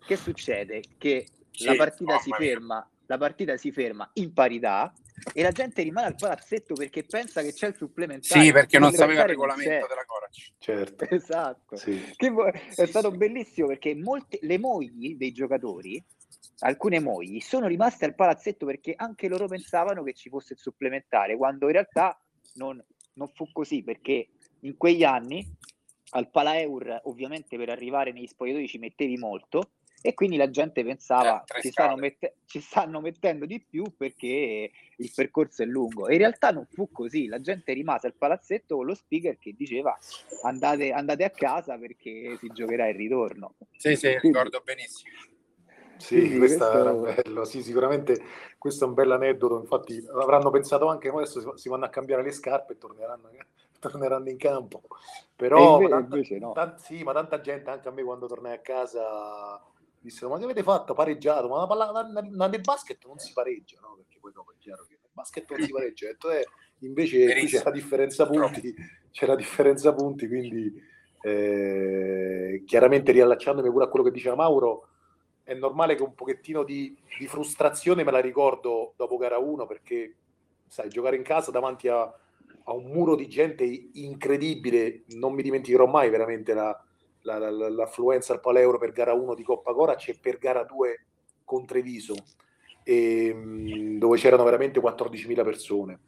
Che 0.05 0.15
succede? 0.15 0.83
Che 0.99 1.27
la, 1.65 1.75
partita 1.75 2.19
si 2.19 2.31
ferma, 2.31 2.89
la 3.05 3.17
partita 3.17 3.57
si 3.57 3.71
ferma 3.71 4.09
in 4.13 4.33
parità 4.33 4.93
e 5.33 5.41
la 5.41 5.51
gente 5.51 5.81
rimane 5.81 6.07
al 6.07 6.15
palazzetto 6.15 6.75
perché 6.75 7.03
pensa 7.03 7.41
che 7.41 7.53
c'è 7.53 7.67
il 7.67 7.75
supplementare. 7.75 8.41
Sì, 8.41 8.51
perché 8.51 8.79
non 8.79 8.91
sapeva 8.91 9.23
il 9.23 9.29
regolamento 9.29 9.87
della 9.87 10.05
Coraci. 10.05 10.53
Certo. 10.57 11.05
Esatto. 11.09 11.75
Sì. 11.75 12.13
Che 12.15 12.27
è 12.27 12.85
sì, 12.85 12.85
stato 12.85 13.11
sì. 13.11 13.17
bellissimo 13.17 13.67
perché 13.67 13.95
molte, 13.95 14.37
le 14.41 14.59
mogli 14.59 15.15
dei 15.15 15.31
giocatori, 15.31 16.03
alcune 16.59 16.99
mogli, 16.99 17.39
sono 17.39 17.67
rimaste 17.67 18.05
al 18.05 18.15
palazzetto 18.15 18.65
perché 18.65 18.93
anche 18.95 19.27
loro 19.27 19.47
pensavano 19.47 20.03
che 20.03 20.13
ci 20.13 20.29
fosse 20.29 20.53
il 20.53 20.59
supplementare, 20.59 21.35
quando 21.35 21.65
in 21.65 21.73
realtà 21.73 22.19
non, 22.55 22.83
non 23.13 23.29
fu 23.33 23.51
così 23.51 23.83
perché 23.83 24.29
in 24.61 24.77
quegli 24.77 25.03
anni 25.03 25.45
al 26.11 26.29
Palaeur 26.29 27.01
ovviamente 27.03 27.57
per 27.57 27.69
arrivare 27.69 28.11
negli 28.11 28.27
spogliatoi 28.27 28.67
ci 28.67 28.77
mettevi 28.77 29.17
molto 29.17 29.71
e 30.01 30.13
quindi 30.13 30.37
la 30.37 30.49
gente 30.49 30.83
pensava 30.83 31.43
eh, 31.43 31.61
ci, 31.61 31.71
stanno 31.71 31.95
mette- 31.95 32.35
ci, 32.45 32.61
stanno 32.61 33.01
mettendo 33.01 33.45
di 33.45 33.63
più 33.67 33.83
perché 33.95 34.71
il 34.95 35.11
percorso 35.13 35.63
è 35.63 35.65
lungo. 35.65 36.07
E 36.07 36.13
in 36.13 36.19
realtà 36.19 36.51
non 36.51 36.65
fu 36.71 36.91
così. 36.91 37.27
La 37.27 37.41
gente 37.41 37.73
rimase 37.73 38.07
al 38.07 38.13
palazzetto 38.13 38.75
con 38.75 38.85
lo 38.85 38.93
speaker 38.93 39.37
che 39.39 39.53
diceva 39.57 39.97
andate, 40.43 40.91
andate 40.91 41.23
a 41.23 41.29
casa 41.29 41.77
perché 41.77 42.37
si 42.39 42.49
giocherà 42.53 42.87
il 42.87 42.95
ritorno. 42.95 43.55
Sì 43.75 43.95
sì 43.95 44.17
ricordo 44.19 44.61
benissimo. 44.63 45.15
Sì, 45.97 46.27
sì 46.27 46.37
questo 46.37 46.71
era 46.71 46.93
bello, 46.93 47.43
sì, 47.43 47.63
sicuramente 47.63 48.21
questo 48.59 48.85
è 48.85 48.87
un 48.87 48.93
bel 48.93 49.11
aneddoto, 49.11 49.59
infatti 49.59 50.05
avranno 50.11 50.51
pensato 50.51 50.87
anche 50.87 51.09
adesso 51.09 51.57
si 51.57 51.69
vanno 51.69 51.85
a 51.85 51.89
cambiare 51.89 52.21
le 52.21 52.31
scarpe 52.31 52.73
e 52.73 52.77
torneranno, 52.77 53.31
torneranno 53.79 54.29
in 54.29 54.37
campo, 54.37 54.83
però 55.35 55.79
invece, 55.79 55.89
tanta, 55.89 56.15
invece 56.15 56.37
no. 56.37 56.51
tanta, 56.51 56.77
sì, 56.77 57.03
ma 57.03 57.13
tanta 57.13 57.41
gente 57.41 57.71
anche 57.71 57.87
a 57.87 57.91
me 57.91 58.03
quando 58.03 58.27
tornai 58.27 58.53
a 58.53 58.59
casa 58.59 59.59
dissero 60.07 60.29
ma 60.29 60.37
che 60.37 60.45
avete 60.45 60.63
fatto? 60.63 60.93
Pareggiato, 60.93 61.47
ma, 61.47 61.65
la, 61.75 61.91
la, 61.91 62.27
la, 62.31 62.47
nel 62.47 62.61
basket 62.61 63.05
non 63.05 63.17
si 63.17 63.33
pareggia, 63.33 63.77
no? 63.81 63.95
Perché 63.97 64.17
poi 64.19 64.31
dopo 64.31 64.51
è 64.51 64.55
chiaro 64.57 64.85
che 64.87 64.97
nel 65.01 65.11
basket 65.11 65.49
non 65.51 65.61
si 65.61 65.71
pareggia, 65.71 66.07
detto, 66.07 66.31
eh, 66.31 66.45
invece 66.79 67.33
qui 67.35 67.47
c'è 67.47 67.63
la 67.63 67.71
differenza 67.71 68.25
punti, 68.27 68.73
c'è 69.11 69.25
la 69.25 69.35
differenza 69.35 69.93
punti, 69.93 70.27
quindi 70.27 70.73
eh, 71.21 72.63
chiaramente 72.65 73.11
riallacciandomi 73.11 73.69
pure 73.69 73.85
a 73.85 73.87
quello 73.89 74.05
che 74.05 74.11
diceva 74.11 74.35
Mauro, 74.35 74.87
è 75.43 75.53
normale 75.53 75.95
che 75.95 76.03
un 76.03 76.13
pochettino 76.13 76.63
di, 76.63 76.97
di 77.17 77.27
frustrazione 77.27 78.03
me 78.03 78.11
la 78.11 78.19
ricordo 78.19 78.93
dopo 78.97 79.17
gara 79.17 79.37
1 79.37 79.65
perché 79.65 80.15
sai, 80.67 80.89
giocare 80.89 81.15
in 81.15 81.23
casa 81.23 81.51
davanti 81.51 81.87
a, 81.87 82.01
a, 82.01 82.73
un 82.73 82.83
muro 82.85 83.15
di 83.15 83.27
gente 83.27 83.63
incredibile, 83.93 85.03
non 85.15 85.33
mi 85.33 85.43
dimenticherò 85.43 85.85
mai 85.85 86.09
veramente 86.09 86.53
la, 86.53 86.86
la, 87.27 87.51
la, 87.51 87.69
l'affluenza 87.69 88.31
al 88.31 88.39
Paleuro 88.39 88.77
per 88.77 88.91
gara 88.91 89.13
1 89.13 89.35
di 89.35 89.43
Coppa 89.43 89.73
Cora, 89.73 89.95
c'è 89.95 90.17
per 90.17 90.37
gara 90.37 90.63
2 90.63 91.05
con 91.43 91.65
Treviso, 91.65 92.15
e, 92.83 93.27
ehm, 93.27 93.97
dove 93.97 94.17
c'erano 94.17 94.43
veramente 94.43 94.79
14.000 94.79 95.43
persone. 95.43 95.99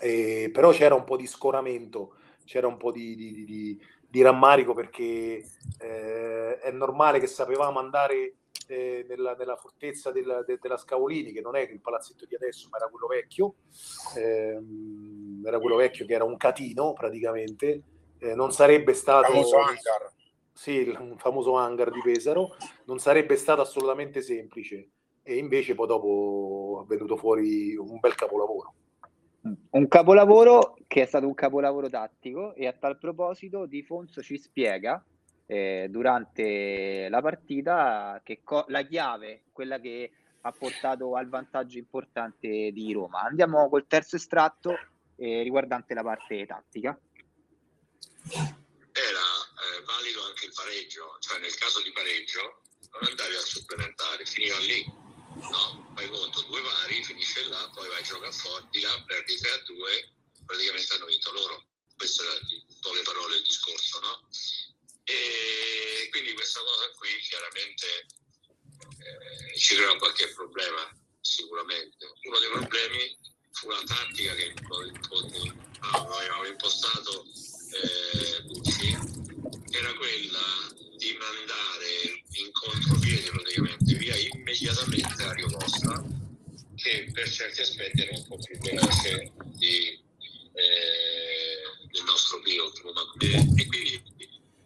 E, 0.00 0.50
però 0.52 0.70
c'era 0.70 0.94
un 0.94 1.04
po' 1.04 1.16
di 1.16 1.26
scoramento, 1.26 2.14
c'era 2.44 2.68
un 2.68 2.76
po' 2.76 2.92
di, 2.92 3.16
di, 3.16 3.44
di, 3.44 3.80
di 4.08 4.22
rammarico 4.22 4.74
perché 4.74 5.44
eh, 5.78 6.58
è 6.58 6.70
normale 6.70 7.18
che 7.18 7.26
sapevamo 7.26 7.78
andare 7.80 8.34
eh, 8.68 9.04
nella, 9.08 9.34
nella, 9.34 9.56
fortezza 9.56 10.12
della, 10.12 10.42
de, 10.42 10.58
della 10.60 10.76
Scavolini, 10.76 11.32
che 11.32 11.40
non 11.40 11.56
è 11.56 11.60
il 11.60 11.80
palazzetto 11.80 12.26
di 12.26 12.34
adesso, 12.36 12.68
ma 12.70 12.76
era 12.76 12.88
quello 12.88 13.06
vecchio, 13.06 13.54
ehm, 14.16 15.42
era 15.44 15.58
quello 15.58 15.76
vecchio 15.76 16.06
che 16.06 16.14
era 16.14 16.24
un 16.24 16.36
catino 16.36 16.92
praticamente, 16.92 17.82
eh, 18.18 18.34
non 18.34 18.52
sarebbe 18.52 18.92
stato... 18.94 19.32
Sì, 20.58 20.72
il 20.72 21.14
famoso 21.18 21.54
hangar 21.54 21.92
di 21.92 22.00
Pesaro, 22.02 22.56
non 22.86 22.98
sarebbe 22.98 23.36
stato 23.36 23.60
assolutamente 23.60 24.20
semplice 24.20 24.90
e 25.22 25.36
invece 25.36 25.76
poi 25.76 25.86
dopo 25.86 26.82
è 26.82 26.88
venuto 26.88 27.16
fuori 27.16 27.76
un 27.76 28.00
bel 28.00 28.16
capolavoro. 28.16 28.74
Un 29.70 29.86
capolavoro 29.86 30.76
che 30.88 31.02
è 31.02 31.06
stato 31.06 31.28
un 31.28 31.34
capolavoro 31.34 31.88
tattico 31.88 32.54
e 32.54 32.66
a 32.66 32.72
tal 32.72 32.98
proposito 32.98 33.66
Di 33.66 33.84
Fonso 33.84 34.20
ci 34.20 34.36
spiega 34.36 35.00
eh, 35.46 35.86
durante 35.88 37.06
la 37.08 37.22
partita 37.22 38.20
che 38.24 38.40
co- 38.42 38.64
la 38.66 38.82
chiave, 38.82 39.44
quella 39.52 39.78
che 39.78 40.10
ha 40.40 40.50
portato 40.50 41.14
al 41.14 41.28
vantaggio 41.28 41.78
importante 41.78 42.72
di 42.72 42.92
Roma. 42.92 43.20
Andiamo 43.20 43.68
col 43.68 43.86
terzo 43.86 44.16
estratto 44.16 44.76
eh, 45.14 45.40
riguardante 45.42 45.94
la 45.94 46.02
parte 46.02 46.44
tattica. 46.46 46.98
Eh, 49.88 49.92
valido 49.92 50.22
anche 50.24 50.46
il 50.46 50.52
pareggio, 50.52 51.16
cioè 51.20 51.38
nel 51.38 51.54
caso 51.54 51.80
di 51.80 51.90
pareggio 51.92 52.62
non 52.92 53.08
andavi 53.08 53.34
a 53.34 53.40
supplementare, 53.40 54.24
finiva 54.26 54.58
lì, 54.58 54.84
no? 54.84 55.92
Fai 55.94 56.08
conto, 56.08 56.42
due 56.42 56.60
vari, 56.60 57.02
finisce 57.02 57.44
là, 57.48 57.70
poi 57.74 57.88
vai 57.88 58.00
a 58.00 58.04
giocare 58.04 58.32
forti, 58.32 58.80
là 58.80 59.02
perdi 59.06 59.36
3 59.36 59.50
a 59.50 59.62
2, 59.64 60.14
praticamente 60.44 60.94
hanno 60.94 61.06
vinto 61.06 61.32
loro. 61.32 61.66
Questo 61.96 62.22
era 62.22 62.34
in 62.34 62.78
poche 62.80 63.02
parole 63.02 63.36
il 63.36 63.42
discorso, 63.42 63.98
no? 64.00 64.28
E 65.04 66.08
quindi 66.10 66.34
questa 66.34 66.60
cosa 66.60 66.90
qui 66.92 67.08
chiaramente 67.20 68.06
eh, 68.98 69.58
ci 69.58 69.74
crea 69.74 69.96
qualche 69.96 70.28
problema, 70.32 70.88
sicuramente. 71.20 72.12
Uno 72.22 72.38
dei 72.38 72.50
problemi 72.50 73.18
fu 73.52 73.70
la 73.70 73.82
tattica 73.84 74.34
che 74.34 74.54
avevamo 75.80 76.46
impostato 76.46 77.24
eh, 77.72 79.17
era 79.70 79.92
quella 79.94 80.74
di 80.96 81.16
mandare 81.18 82.24
in 82.32 82.50
contropiede 82.52 83.30
praticamente 83.30 83.94
via 83.94 84.16
immediatamente 84.16 85.22
Ario 85.22 85.50
Costa, 85.50 86.04
che 86.76 87.10
per 87.12 87.30
certi 87.30 87.60
aspetti 87.60 88.02
era 88.02 88.16
un 88.16 88.26
po' 88.26 88.38
più 88.38 88.58
veloce 88.58 89.32
di, 89.56 89.98
eh, 90.52 91.62
del 91.90 92.04
nostro 92.04 92.40
pilot. 92.40 92.80
E 93.56 93.66
quindi 93.66 94.02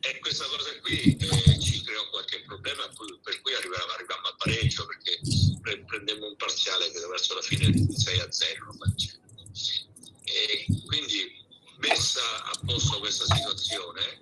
e 0.05 0.19
questa 0.19 0.45
cosa 0.47 0.77
qui 0.81 1.17
eh, 1.17 1.61
ci 1.61 1.81
creò 1.85 2.09
qualche 2.11 2.43
problema 2.43 2.83
per 3.23 3.41
cui 3.41 3.55
arrivavamo, 3.55 3.93
arrivavamo 3.93 4.27
al 4.27 4.37
pareggio 4.37 4.85
perché 4.85 5.21
pre- 5.61 5.85
prendemmo 5.85 6.27
un 6.27 6.37
parziale 6.37 6.91
che 6.91 6.99
verso 7.07 7.35
la 7.35 7.41
fine 7.41 7.73
6 7.73 8.19
a 8.19 8.33
0 8.33 8.75
e 10.25 10.67
quindi 10.87 11.41
messa 11.77 12.21
a 12.43 12.61
posto 12.67 12.99
questa 12.99 13.27
situazione 13.33 14.22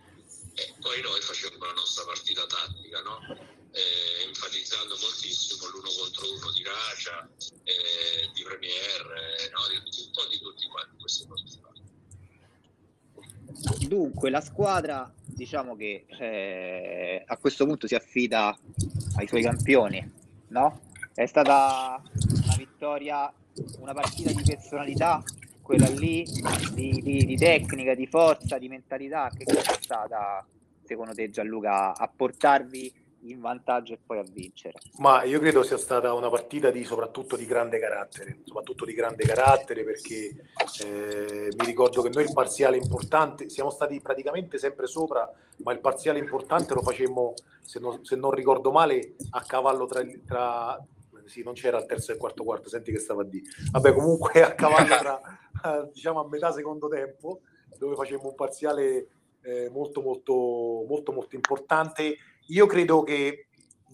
eh, 0.61 0.75
poi 0.81 1.01
noi 1.01 1.21
facevamo 1.21 1.65
la 1.65 1.73
nostra 1.73 2.05
partita 2.05 2.45
tattica 2.47 3.01
no? 3.01 3.19
eh, 3.73 4.29
enfatizzando 4.29 4.97
moltissimo 5.01 5.67
l'uno 5.69 5.89
contro 5.89 6.31
uno 6.33 6.51
di 6.53 6.63
Racia 6.63 7.29
eh, 7.65 8.29
di 8.35 8.43
Premier 8.43 9.01
eh, 9.41 9.51
no? 9.51 9.61
di, 9.69 9.77
un 9.77 10.11
po' 10.13 10.27
di 10.29 10.39
tutti 10.39 10.67
quanti 10.69 10.97
queste 10.99 11.27
cose 11.27 11.59
Dunque, 13.87 14.31
la 14.31 14.41
squadra 14.41 15.13
diciamo 15.25 15.77
che 15.77 16.07
eh, 16.07 17.25
a 17.27 17.37
questo 17.37 17.67
punto 17.67 17.87
si 17.87 17.95
affida 17.95 18.57
ai 19.17 19.27
suoi 19.27 19.43
campioni, 19.43 20.13
no? 20.49 20.81
È 21.13 21.27
stata 21.27 22.01
una 22.45 22.57
vittoria, 22.57 23.33
una 23.79 23.93
partita 23.93 24.33
di 24.33 24.43
personalità, 24.43 25.23
quella 25.71 25.89
lì, 25.91 26.27
di, 26.75 27.01
di, 27.01 27.25
di 27.25 27.37
tecnica, 27.37 27.95
di 27.95 28.09
forza, 28.09 28.59
di 28.59 28.67
mentalità. 28.67 29.31
Che 29.33 29.45
cosa 29.45 29.71
è 29.71 29.77
stata, 29.81 30.45
secondo 30.83 31.15
te, 31.15 31.31
Gianluca, 31.31 31.95
a 31.95 32.11
portarvi 32.15 32.93
in 33.25 33.39
vantaggio 33.39 33.93
e 33.93 33.99
poi 34.05 34.19
a 34.19 34.25
vincere. 34.29 34.81
Ma 34.97 35.23
io 35.23 35.39
credo 35.39 35.63
sia 35.63 35.77
stata 35.77 36.13
una 36.13 36.29
partita 36.29 36.73
di, 36.73 36.83
soprattutto 36.83 37.37
di 37.37 37.47
grande 37.47 37.79
carattere, 37.79 38.41
soprattutto 38.45 38.85
di 38.85 38.95
grande 38.95 39.25
carattere 39.25 39.85
perché 39.85 40.35
eh, 40.85 41.53
mi 41.57 41.65
ricordo 41.65 42.03
che 42.03 42.09
noi 42.09 42.25
il 42.25 42.33
parziale 42.33 42.77
importante, 42.77 43.49
siamo 43.49 43.71
stati 43.71 44.01
praticamente 44.01 44.59
sempre 44.59 44.89
sopra, 44.89 45.31
ma 45.59 45.71
il 45.73 45.79
parziale 45.79 46.19
importante 46.19 46.75
lo 46.75 46.83
facemmo, 46.83 47.35
se 47.61 47.79
non, 47.79 48.05
se 48.05 48.17
non 48.17 48.33
ricordo 48.33 48.73
male, 48.73 49.15
a 49.31 49.43
cavallo 49.43 49.87
tra, 49.87 50.03
tra 50.27 50.85
sì, 51.31 51.43
non 51.45 51.55
c'era 51.55 51.79
il 51.79 51.87
terzo 51.87 52.11
e 52.11 52.15
il 52.15 52.21
quarto 52.21 52.43
quarto, 52.43 52.69
senti 52.69 52.91
che 52.91 52.99
stava 52.99 53.23
a 53.23 53.25
dire. 53.25 53.45
Vabbè, 53.71 53.93
comunque 53.95 54.43
a 54.43 54.53
cavallo 54.55 54.97
tra, 54.97 55.21
diciamo 55.93 56.21
a 56.21 56.29
metà 56.29 56.53
secondo 56.53 56.89
tempo, 56.89 57.41
dove 57.79 57.95
facemmo 57.95 58.29
un 58.29 58.35
parziale 58.35 59.09
eh, 59.43 59.69
molto, 59.71 60.03
molto, 60.03 60.85
molto, 60.87 61.13
molto 61.13 61.35
importante. 61.35 62.17
Io 62.49 62.67
credo 62.67 63.03
che 63.03 63.47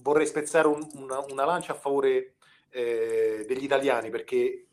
vorrei 0.03 0.27
spezzare 0.27 0.69
un, 0.69 0.87
una, 0.95 1.25
una, 1.29 1.45
lancia 1.45 1.73
a 1.73 1.77
favore 1.77 2.35
eh, 2.71 3.45
degli 3.47 3.65
italiani 3.65 4.11
perché 4.11 4.69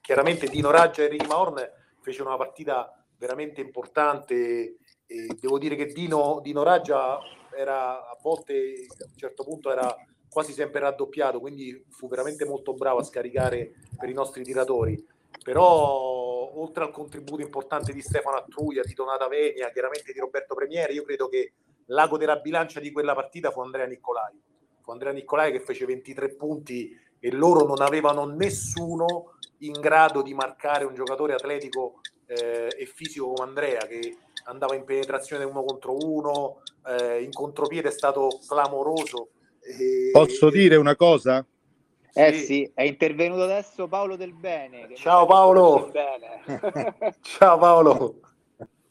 chiaramente 0.00 0.48
Dino 0.48 0.70
Raggia 0.70 1.02
e 1.02 1.08
Rima 1.08 1.38
Horn 1.38 1.56
fecero 2.00 2.28
una 2.28 2.36
partita 2.36 3.04
veramente 3.16 3.60
importante 3.60 4.76
e 5.06 5.36
devo 5.40 5.58
dire 5.58 5.76
che 5.76 5.86
Dino, 5.86 6.40
Dino 6.42 6.62
Raggia 6.62 7.18
era 7.56 8.08
a 8.08 8.18
volte 8.20 8.86
a 8.88 9.04
un 9.04 9.16
certo 9.16 9.44
punto 9.44 9.70
era 9.70 9.94
quasi 10.28 10.52
sempre 10.52 10.80
raddoppiato 10.80 11.38
quindi 11.38 11.84
fu 11.90 12.08
veramente 12.08 12.44
molto 12.44 12.74
bravo 12.74 12.98
a 12.98 13.04
scaricare 13.04 13.72
per 13.98 14.08
i 14.08 14.14
nostri 14.14 14.42
tiratori 14.42 15.06
però 15.42 16.50
oltre 16.54 16.84
al 16.84 16.90
contributo 16.90 17.42
importante 17.42 17.92
di 17.92 18.02
Stefano 18.02 18.36
Attruia, 18.36 18.82
di 18.82 18.94
Donata 18.94 19.28
Venia, 19.28 19.70
chiaramente 19.70 20.12
di 20.12 20.18
Roberto 20.18 20.54
Premiere, 20.54 20.92
io 20.92 21.04
credo 21.04 21.28
che 21.28 21.52
l'ago 21.86 22.16
della 22.16 22.36
bilancia 22.36 22.80
di 22.80 22.92
quella 22.92 23.14
partita 23.14 23.50
fu 23.50 23.60
Andrea 23.60 23.86
Nicolai. 23.86 24.40
Fu 24.80 24.90
Andrea 24.90 25.12
Nicolai 25.12 25.52
che 25.52 25.60
fece 25.60 25.84
23 25.84 26.34
punti 26.34 26.98
e 27.18 27.30
loro 27.30 27.64
non 27.64 27.80
avevano 27.80 28.24
nessuno 28.26 29.36
in 29.58 29.78
grado 29.80 30.22
di 30.22 30.34
marcare 30.34 30.84
un 30.84 30.94
giocatore 30.94 31.34
atletico 31.34 32.00
eh, 32.26 32.68
e 32.76 32.86
fisico 32.86 33.32
come 33.32 33.48
Andrea 33.48 33.86
che 33.86 34.16
andava 34.44 34.74
in 34.74 34.84
penetrazione 34.84 35.44
uno 35.44 35.62
contro 35.62 35.96
uno, 35.96 36.62
eh, 36.86 37.22
in 37.22 37.30
contropiede 37.30 37.88
è 37.88 37.92
stato 37.92 38.40
clamoroso. 38.46 39.28
E, 39.60 40.10
Posso 40.10 40.50
dire 40.50 40.76
una 40.76 40.96
cosa? 40.96 41.46
Eh 42.14 42.32
sì. 42.34 42.44
sì. 42.44 42.70
è 42.74 42.82
intervenuto 42.82 43.42
adesso 43.42 43.88
Paolo 43.88 44.16
Del 44.16 44.34
Bene. 44.34 44.88
Ciao 44.94 45.26
Paolo. 45.26 45.90
Bene. 45.90 46.94
Ciao 47.22 47.58
Paolo. 47.58 48.20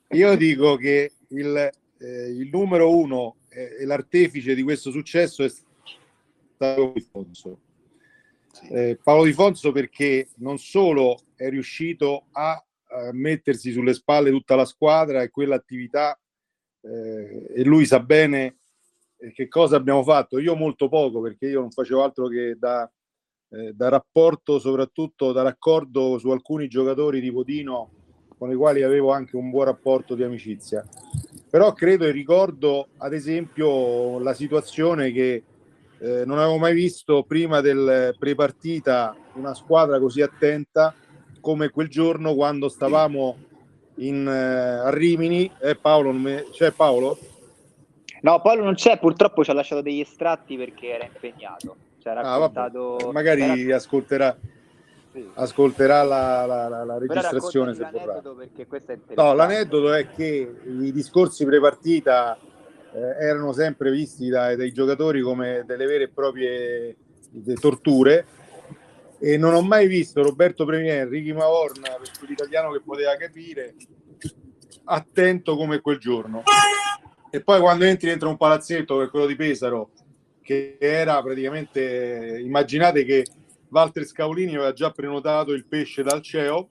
Io 0.10 0.36
dico 0.36 0.76
che 0.76 1.12
il 1.30 1.72
eh, 2.02 2.30
il 2.32 2.50
numero 2.52 2.96
uno 2.96 3.38
e 3.50 3.78
eh, 3.80 3.86
l'artefice 3.86 4.56
di 4.56 4.64
questo 4.64 4.92
successo 4.92 5.44
è 5.44 5.50
stato 5.50 6.92
Di 6.94 7.02
Fonso. 7.02 7.60
Eh, 8.70 9.00
Paolo 9.02 9.26
Di 9.26 9.34
Fonso 9.34 9.72
perché 9.72 10.30
non 10.38 10.58
solo 10.58 11.20
è 11.36 11.50
riuscito 11.50 12.26
a, 12.32 12.52
a, 12.54 13.12
mettersi 13.14 13.72
sulle 13.72 13.94
spalle 13.94 14.30
tutta 14.30 14.56
la 14.56 14.66
squadra 14.66 15.22
e 15.22 15.30
quell'attività 15.30 16.20
eh, 16.82 17.54
e 17.56 17.64
lui 17.64 17.86
sa 17.86 18.00
bene 18.00 18.58
eh, 19.18 19.32
che 19.32 19.48
cosa 19.48 19.76
abbiamo 19.76 20.04
fatto. 20.04 20.40
Io 20.40 20.56
molto 20.56 20.90
poco 20.90 21.22
perché 21.22 21.48
io 21.48 21.62
non 21.62 21.72
facevo 21.72 22.04
altro 22.04 22.28
che 22.28 22.56
da, 22.58 22.92
eh, 23.52 23.74
da 23.74 23.90
rapporto, 23.90 24.60
soprattutto 24.60 25.32
da 25.32 25.42
raccordo 25.42 26.18
su 26.18 26.30
alcuni 26.30 26.68
giocatori 26.68 27.20
di 27.20 27.32
Podino 27.32 27.90
con 28.38 28.52
i 28.52 28.56
quali 28.56 28.82
avevo 28.82 29.12
anche 29.12 29.36
un 29.36 29.50
buon 29.50 29.66
rapporto 29.66 30.16
di 30.16 30.24
amicizia 30.24 30.84
però 31.52 31.74
credo 31.74 32.06
e 32.06 32.12
ricordo 32.12 32.88
ad 32.98 33.14
esempio 33.14 34.20
la 34.20 34.34
situazione 34.34 35.12
che 35.12 35.44
eh, 36.00 36.24
non 36.26 36.40
avevo 36.40 36.58
mai 36.58 36.74
visto 36.74 37.24
prima 37.24 37.60
del 37.60 38.16
pre-partita 38.18 39.14
una 39.34 39.54
squadra 39.54 40.00
così 40.00 40.22
attenta 40.22 40.96
come 41.42 41.70
quel 41.70 41.90
giorno 41.90 42.36
quando 42.36 42.70
stavamo 42.70 43.38
in, 43.96 44.26
eh, 44.26 44.88
a 44.88 44.90
Rimini. 44.92 45.52
Eh, 45.60 45.76
Paolo, 45.76 46.14
me... 46.14 46.46
c'è 46.52 46.72
Paolo? 46.72 47.18
No, 48.22 48.40
Paolo 48.42 48.64
non 48.64 48.76
c'è, 48.76 48.98
purtroppo 48.98 49.44
ci 49.44 49.50
ha 49.50 49.54
lasciato 49.54 49.82
degli 49.82 50.00
estratti 50.00 50.56
perché 50.56 50.88
era 50.88 51.04
impegnato. 51.04 51.76
Ci 52.02 52.08
ha 52.08 52.12
Ah, 52.14 52.22
raccontato... 52.38 52.98
vabbè, 53.00 53.12
magari 53.12 53.62
era- 53.66 53.76
ascolterà, 53.76 54.36
sì. 55.14 55.30
ascolterà 55.36 56.02
la, 56.04 56.46
la- 56.48 56.68
la- 56.68 56.84
la 56.84 56.98
registrazione 56.98 57.76
se 57.76 57.88
vorrà. 57.92 58.22
questo. 58.68 58.96
No, 59.16 59.34
l'aneddoto 59.34 59.94
è 59.94 60.10
che 60.10 60.52
i 60.66 60.92
discorsi 60.92 61.46
pre-partita 61.46 62.38
eh, 62.94 63.00
erano 63.00 63.54
sempre 63.54 63.92
visti 63.92 64.30
dai, 64.30 64.56
dai 64.56 64.72
giocatori 64.74 65.22
come 65.22 65.64
delle 65.68 65.86
vere 65.86 66.06
e 66.06 66.10
proprie 66.10 66.96
torture 67.60 68.26
e 69.20 69.38
non 69.38 69.54
ho 69.54 69.62
mai 69.62 69.86
visto 69.88 70.24
Roberto 70.24 70.66
Premier, 70.66 71.08
Ricky 71.08 71.32
Maorna, 71.34 71.90
per 72.00 72.10
quell'italiano 72.18 72.72
che 72.72 72.82
poteva 72.84 73.16
capire, 73.16 73.76
attento 74.86 75.56
come 75.56 75.80
quel 75.82 76.00
giorno. 76.00 76.42
E 77.30 77.42
poi 77.42 77.60
quando 77.62 77.86
entri 77.86 78.10
dentro 78.10 78.28
un 78.30 78.38
palazzetto 78.38 78.98
che 78.98 79.04
è 79.06 79.10
quello 79.10 79.28
di 79.28 79.36
Pesaro, 79.36 79.92
che 80.44 80.78
era 80.80 81.22
praticamente, 81.22 82.40
immaginate 82.44 83.04
che 83.06 83.26
Walter 83.70 84.04
Scaulini 84.06 84.56
aveva 84.56 84.74
già 84.74 84.92
prenotato 84.92 85.54
il 85.54 85.66
pesce 85.66 86.04
dal 86.04 86.22
CEO 86.22 86.70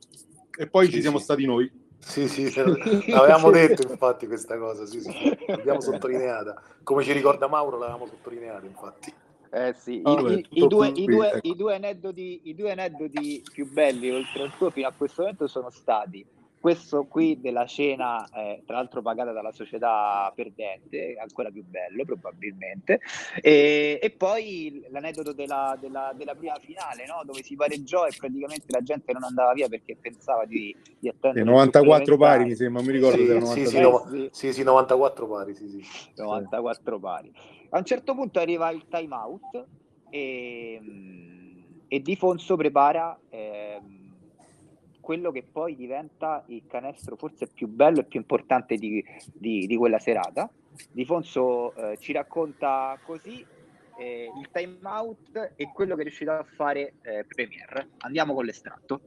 e 0.58 0.68
poi 0.68 0.86
Sì, 0.86 0.92
ci 0.92 1.00
siamo 1.00 1.18
sì. 1.18 1.24
stati 1.24 1.46
noi. 1.46 1.70
Sì, 1.98 2.28
sì, 2.28 2.52
l'avevamo 3.10 3.50
detto 3.50 3.82
infatti 3.82 4.26
questa 4.26 4.58
cosa, 4.58 4.84
sì, 4.86 5.00
sì, 5.00 5.10
l'abbiamo 5.46 5.80
sottolineata. 5.80 6.60
Come 6.82 7.04
ci 7.04 7.12
ricorda 7.12 7.46
Mauro, 7.46 7.78
l'avevamo 7.78 8.06
sottolineata 8.06 8.66
infatti. 8.66 9.14
Eh 9.52 9.74
sì, 9.74 10.00
i, 10.00 10.02
Vabbè, 10.02 10.32
i- 10.32 10.42
tutto 10.48 10.64
i 10.64 10.68
due, 10.68 10.92
qui, 10.92 11.02
i 11.02 11.06
due- 11.06 11.28
ecco. 11.32 11.48
i 11.48 11.56
due 11.56 11.74
aneddoti, 11.74 12.40
i 12.44 12.54
due 12.54 12.70
aneddoti 12.72 13.42
più 13.52 13.70
belli 13.70 14.10
oltre 14.10 14.44
al 14.44 14.56
tuo 14.56 14.70
fino 14.70 14.88
a 14.88 14.92
questo 14.92 15.22
momento 15.22 15.46
sono 15.48 15.70
stati 15.70 16.24
questo 16.60 17.06
qui 17.06 17.40
della 17.40 17.64
cena, 17.64 18.28
eh, 18.34 18.62
tra 18.66 18.76
l'altro 18.76 19.00
pagata 19.00 19.32
dalla 19.32 19.50
società 19.50 20.30
perdente, 20.34 21.16
ancora 21.18 21.50
più 21.50 21.64
bello 21.64 22.04
probabilmente, 22.04 23.00
e, 23.40 23.98
e 24.00 24.10
poi 24.10 24.84
l'aneddoto 24.90 25.32
della, 25.32 25.76
della- 25.80 26.12
della 26.14 26.34
prima 26.34 26.56
finale, 26.60 27.06
no? 27.06 27.22
dove 27.24 27.42
si 27.42 27.56
pareggiò 27.56 28.06
e 28.06 28.12
praticamente 28.16 28.66
la 28.68 28.82
gente 28.82 29.12
non 29.12 29.24
andava 29.24 29.54
via 29.54 29.68
perché 29.68 29.96
pensava 29.96 30.44
di, 30.44 30.74
di 30.98 31.08
attendere 31.08 31.40
E 31.40 31.42
il 31.44 31.50
94 31.50 32.16
pari 32.18 32.44
mi 32.44 32.54
sembra, 32.54 32.82
mi 32.82 32.92
ricordo 32.92 33.16
Sì, 33.16 33.24
sì, 33.24 33.30
94. 33.38 33.70
sì, 33.70 33.76
Eh, 33.76 33.80
no- 33.80 34.06
sì. 34.10 34.28
sì, 34.30 34.52
sì, 34.52 34.62
94 34.62 35.28
pari, 35.28 35.54
sì, 35.54 35.68
sì. 35.68 35.84
94 36.16 36.98
pari. 36.98 37.32
A 37.70 37.78
un 37.78 37.84
certo 37.84 38.14
punto 38.14 38.38
arriva 38.38 38.68
il 38.70 38.84
time 38.88 39.14
out 39.14 39.66
e, 40.10 40.80
e 41.88 42.00
Di 42.02 42.16
Fonso 42.16 42.56
prepara 42.56 43.18
ehm, 43.30 43.99
quello 45.00 45.32
che 45.32 45.42
poi 45.42 45.76
diventa 45.76 46.44
il 46.48 46.62
canestro 46.66 47.16
forse 47.16 47.48
più 47.48 47.66
bello 47.68 48.00
e 48.00 48.04
più 48.04 48.20
importante 48.20 48.76
di, 48.76 49.04
di- 49.32 49.66
di 49.66 49.76
quella 49.76 49.98
serata. 49.98 50.50
Di 50.90 51.04
Fonso 51.04 51.74
eh, 51.74 51.98
ci 51.98 52.12
racconta 52.12 52.98
così 53.04 53.44
eh, 54.00 54.32
il 54.34 54.48
time 54.50 54.78
out 54.82 55.52
e 55.56 55.70
quello 55.72 55.94
che 55.94 56.00
è 56.00 56.04
riuscito 56.04 56.30
a 56.30 56.44
fare 56.56 56.94
eh, 57.02 57.24
Premier. 57.26 57.86
Andiamo 57.98 58.34
con 58.34 58.44
l'estratto. 58.46 59.00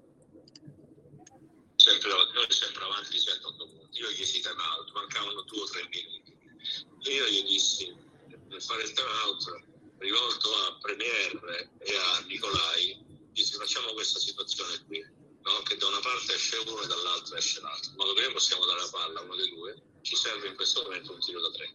sempre, 1.75 2.11
noi 2.11 2.45
sempre 2.49 2.83
avanti 2.83 3.11
di 3.11 3.17
7-8 3.17 3.79
punti. 3.79 3.99
Io 3.99 4.09
gli 4.09 4.15
chiesi 4.15 4.41
time 4.41 4.61
out, 4.61 4.91
mancavano 4.93 5.41
2 5.41 5.59
o 5.59 5.65
3 5.65 5.81
minuti. 5.89 6.37
Io 7.09 7.25
gli 7.25 7.43
dissi, 7.43 7.93
nel 8.47 8.61
fare 8.61 8.83
il 8.83 8.93
time 8.93 9.09
out, 9.25 9.65
rivolto 9.97 10.49
a 10.49 10.77
Premier 10.79 11.69
e 11.79 11.91
a 11.95 12.25
Nicolai, 12.27 13.03
dissi 13.31 13.57
facciamo 13.57 13.93
questa 13.93 14.19
situazione 14.19 14.77
qui, 14.85 15.05
no? 15.43 15.61
che 15.63 15.77
da 15.77 15.87
una 15.87 15.99
parte 15.99 16.33
esce 16.33 16.57
uno 16.57 16.81
e 16.81 16.87
dall'altra 16.87 17.37
esce 17.37 17.61
l'altro, 17.61 17.91
in 17.91 17.97
modo 17.97 18.13
che 18.13 18.21
noi 18.21 18.33
possiamo 18.33 18.65
dare 18.65 18.81
la 18.81 18.89
palla 18.89 19.19
a 19.19 19.23
uno 19.23 19.35
dei 19.35 19.49
due, 19.49 19.81
ci 20.01 20.15
serve 20.15 20.47
in 20.47 20.55
questo 20.55 20.81
momento 20.83 21.13
un 21.13 21.19
tiro 21.19 21.41
da 21.41 21.51
tre. 21.51 21.73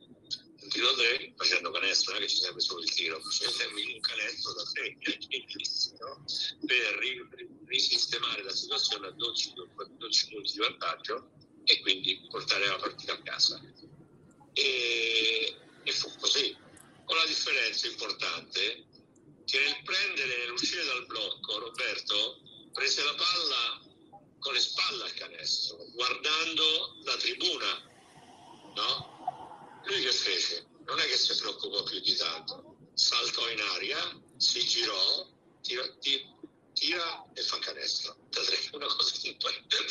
Un 0.60 0.68
tiro 0.68 0.90
da 0.90 0.96
tre, 0.96 1.32
facendo 1.36 1.70
canestro, 1.70 2.12
non 2.12 2.22
è 2.22 2.24
che 2.24 2.30
ci 2.30 2.40
serve 2.40 2.60
solo 2.60 2.82
il 2.82 2.92
tiro, 2.92 3.20
ci 3.30 3.50
serve 3.50 3.82
un 3.82 4.00
canestro 4.00 4.52
da 4.52 4.64
tre, 4.64 4.96
no? 5.98 6.24
per 6.66 6.98
ri- 6.98 7.28
ri- 7.30 7.48
risistemare 7.66 8.42
la 8.42 8.52
situazione 8.52 9.06
a 9.06 9.10
12, 9.10 9.52
12 9.96 10.28
punti 10.28 10.52
di 10.52 10.58
vantaggio 10.58 11.30
e 11.64 11.80
quindi 11.80 12.26
portare 12.28 12.66
la 12.66 12.76
partita 12.76 13.12
a 13.12 13.22
casa. 13.22 13.60
E, 14.52 15.56
e 15.84 15.92
fu 15.92 16.10
così, 16.18 16.56
con 17.04 17.16
la 17.16 17.26
differenza 17.26 17.86
importante 17.86 18.86
che 19.44 19.58
nel 19.60 19.82
prendere 19.82 20.38
nell'uscire 20.38 20.84
dal 20.84 21.06
blocco 21.06 21.58
Roberto 21.58 22.40
prese 22.79 23.03
la 23.03 23.14
palla 23.14 23.81
con 24.39 24.53
le 24.55 24.61
spalle 24.61 25.03
al 25.03 25.14
canestro, 25.14 25.85
guardando 25.95 26.97
la 27.03 27.16
tribuna, 27.16 27.91
no? 28.76 29.83
Lui 29.85 30.01
che 30.01 30.12
fece? 30.12 30.68
Non 30.85 31.01
è 31.01 31.03
che 31.07 31.16
si 31.16 31.37
preoccupò 31.37 31.83
più 31.83 31.99
di 31.99 32.14
tanto, 32.14 32.76
saltò 32.95 33.49
in 33.51 33.61
aria, 33.61 33.99
si 34.37 34.64
girò, 34.64 35.26
tira, 35.61 35.93
ti- 35.99 36.24
tira 36.72 37.24
e 37.35 37.43
fa 37.43 37.59
canestro. 37.59 38.16
Una 38.72 38.87
cosa 38.87 39.12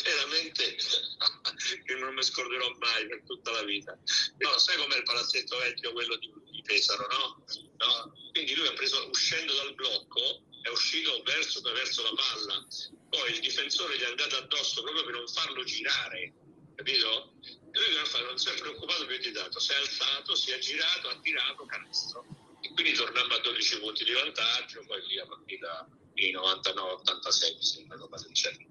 veramente 0.03 0.75
che 1.83 1.93
non 1.95 2.13
mi 2.13 2.23
scorderò 2.23 2.69
mai 2.79 3.05
per 3.07 3.23
tutta 3.25 3.51
la 3.51 3.63
vita. 3.63 3.99
No, 4.37 4.57
sai 4.57 4.77
com'è 4.77 4.95
il 4.95 5.03
palazzetto 5.03 5.57
vecchio, 5.57 5.91
quello 5.91 6.15
di, 6.15 6.31
di 6.51 6.61
Pesaro, 6.61 7.05
no? 7.07 7.43
No? 7.79 8.13
Quindi 8.31 8.55
lui 8.55 8.67
ha 8.67 8.73
preso, 8.73 9.09
uscendo 9.09 9.53
dal 9.55 9.75
blocco, 9.75 10.46
è 10.67 10.69
uscito 10.69 11.23
verso, 11.23 11.61
verso 11.61 12.03
la 12.03 12.13
palla, 12.13 12.67
poi 13.09 13.31
il 13.31 13.39
difensore 13.39 13.97
gli 13.97 14.01
è 14.01 14.09
andato 14.09 14.35
addosso 14.35 14.83
proprio 14.83 15.03
per 15.05 15.13
non 15.15 15.27
farlo 15.27 15.63
girare, 15.63 16.33
capito? 16.75 17.31
E 17.71 17.79
lui 17.79 17.95
non, 17.95 18.05
fa- 18.05 18.23
non 18.23 18.37
si 18.37 18.49
è 18.49 18.53
preoccupato 18.59 19.05
più 19.05 19.17
di 19.17 19.31
tanto, 19.31 19.59
si 19.59 19.71
è 19.71 19.75
alzato, 19.75 20.35
si 20.35 20.51
è 20.51 20.59
girato, 20.59 21.07
ha 21.07 21.19
tirato 21.21 21.65
canestro. 21.65 22.25
E 22.61 22.73
quindi 22.73 22.93
torniamo 22.93 23.33
a 23.33 23.39
12 23.39 23.79
punti 23.79 24.03
di 24.03 24.11
vantaggio, 24.11 24.83
poi 24.85 25.01
lì 25.07 25.19
a 25.19 25.25
partita 25.25 25.87
di 26.13 26.33
99-86 26.33 27.55
mi 27.55 27.63
sembra 27.63 27.97
cosa 27.97 28.25
del 28.25 28.33
genere. 28.33 28.65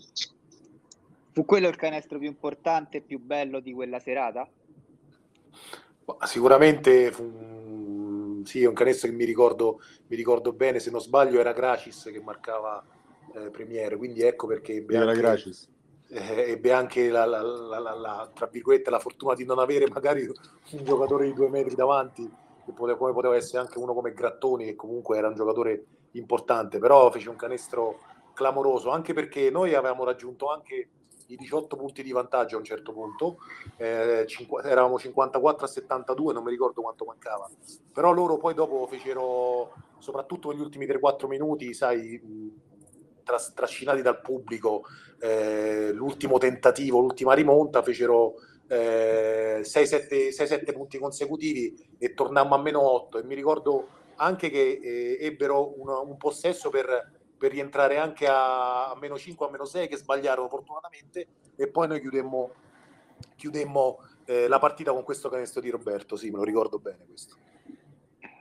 Fu 1.32 1.44
quello 1.44 1.68
il 1.68 1.76
canestro 1.76 2.18
più 2.18 2.28
importante 2.28 2.98
e 2.98 3.00
più 3.02 3.18
bello 3.18 3.60
di 3.60 3.72
quella 3.72 4.00
serata? 4.00 4.48
Sicuramente 6.24 7.12
fu 7.12 7.22
un, 7.22 7.55
sì, 8.46 8.64
un 8.64 8.74
canestro 8.74 9.08
che 9.10 9.14
mi 9.14 9.24
ricordo, 9.24 9.80
mi 10.06 10.16
ricordo 10.16 10.52
bene, 10.52 10.78
se 10.78 10.90
non 10.90 11.00
sbaglio 11.00 11.40
era 11.40 11.52
Gracis 11.52 12.04
che 12.12 12.20
marcava 12.20 12.82
eh, 13.34 13.50
Premier, 13.50 13.96
quindi 13.96 14.22
ecco 14.22 14.46
perché 14.46 14.74
ebbe 14.74 14.94
Era 14.94 15.06
anche, 15.10 15.20
Gracis. 15.20 15.68
eh, 16.08 16.50
ebbe 16.52 16.72
anche 16.72 17.08
la, 17.10 17.24
la- 17.24 17.42
la- 17.42 17.94
la- 17.94 18.30
tra 18.32 18.46
virgolette, 18.46 18.90
la 18.90 18.98
fortuna 19.00 19.34
di 19.34 19.44
non 19.44 19.58
avere 19.58 19.88
magari 19.88 20.22
un 20.26 20.84
giocatore 20.84 21.26
di 21.26 21.32
due 21.32 21.48
metri 21.50 21.74
davanti, 21.74 22.30
che 22.64 22.72
poteva, 22.72 22.96
come 22.96 23.12
poteva 23.12 23.36
essere 23.36 23.58
anche 23.58 23.78
uno 23.78 23.92
come 23.94 24.12
Grattoni, 24.12 24.64
che 24.64 24.74
comunque 24.76 25.18
era 25.18 25.28
un 25.28 25.34
giocatore 25.34 25.84
importante, 26.12 26.78
però 26.78 27.10
fece 27.10 27.28
un 27.28 27.36
canestro 27.36 27.98
clamoroso, 28.32 28.90
anche 28.90 29.12
perché 29.12 29.50
noi 29.50 29.74
avevamo 29.74 30.04
raggiunto 30.04 30.50
anche 30.50 30.88
i 31.26 31.36
18 31.36 31.76
punti 31.76 32.02
di 32.02 32.12
vantaggio 32.12 32.56
a 32.56 32.58
un 32.58 32.64
certo 32.64 32.92
punto, 32.92 33.38
eh, 33.76 34.24
cinqu- 34.26 34.64
eravamo 34.64 34.98
54 34.98 35.64
a 35.64 35.68
72, 35.68 36.32
non 36.32 36.42
mi 36.44 36.50
ricordo 36.50 36.82
quanto 36.82 37.04
mancava, 37.04 37.48
però 37.92 38.12
loro 38.12 38.36
poi 38.36 38.54
dopo 38.54 38.86
fecero, 38.86 39.74
soprattutto 39.98 40.50
negli 40.50 40.60
ultimi 40.60 40.86
3-4 40.86 41.26
minuti, 41.28 41.74
sai, 41.74 42.20
tras- 43.22 43.52
trascinati 43.54 44.02
dal 44.02 44.20
pubblico, 44.20 44.84
eh, 45.18 45.90
l'ultimo 45.92 46.38
tentativo, 46.38 47.00
l'ultima 47.00 47.34
rimonta, 47.34 47.82
fecero 47.82 48.34
eh, 48.68 49.60
6-7 49.62 50.72
punti 50.72 50.98
consecutivi 50.98 51.96
e 51.98 52.14
tornammo 52.14 52.54
a 52.54 52.58
meno 52.58 52.80
8 52.80 53.18
e 53.18 53.24
mi 53.24 53.34
ricordo 53.34 53.88
anche 54.16 54.50
che 54.50 54.80
eh, 54.82 55.18
ebbero 55.20 55.80
un, 55.80 55.88
un 55.88 56.16
possesso 56.16 56.70
per, 56.70 57.15
per 57.38 57.50
rientrare 57.50 57.98
anche 57.98 58.26
a, 58.26 58.90
a 58.90 58.96
meno 58.98 59.18
5 59.18 59.46
a 59.46 59.50
meno 59.50 59.64
6 59.64 59.88
che 59.88 59.96
sbagliarono 59.96 60.48
fortunatamente 60.48 61.26
e 61.56 61.68
poi 61.68 61.88
noi 61.88 62.00
chiudemmo, 62.00 62.50
chiudemmo 63.36 63.98
eh, 64.24 64.48
la 64.48 64.58
partita 64.58 64.92
con 64.92 65.02
questo 65.02 65.28
canestro 65.28 65.60
di 65.60 65.70
Roberto, 65.70 66.16
sì 66.16 66.30
me 66.30 66.38
lo 66.38 66.44
ricordo 66.44 66.78
bene 66.78 67.04
questo. 67.06 67.36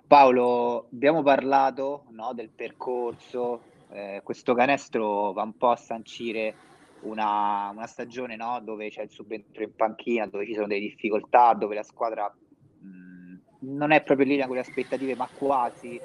Paolo, 0.07 0.87
abbiamo 0.91 1.23
parlato 1.23 2.03
no, 2.09 2.33
del 2.33 2.49
percorso, 2.49 3.61
eh, 3.89 4.21
questo 4.23 4.53
canestro 4.53 5.31
va 5.33 5.41
un 5.41 5.57
po' 5.57 5.69
a 5.69 5.75
sancire 5.75 6.55
una, 7.01 7.69
una 7.73 7.87
stagione 7.87 8.35
no, 8.35 8.59
dove 8.61 8.89
c'è 8.89 9.03
il 9.03 9.09
subentro 9.09 9.63
in 9.63 9.75
panchina, 9.75 10.27
dove 10.27 10.45
ci 10.45 10.53
sono 10.53 10.67
delle 10.67 10.81
difficoltà, 10.81 11.53
dove 11.53 11.75
la 11.75 11.83
squadra 11.83 12.31
mh, 12.79 13.35
non 13.61 13.91
è 13.91 14.03
proprio 14.03 14.27
linea 14.27 14.45
con 14.45 14.55
le 14.55 14.61
aspettative, 14.61 15.15
ma 15.15 15.27
quasi, 15.27 15.99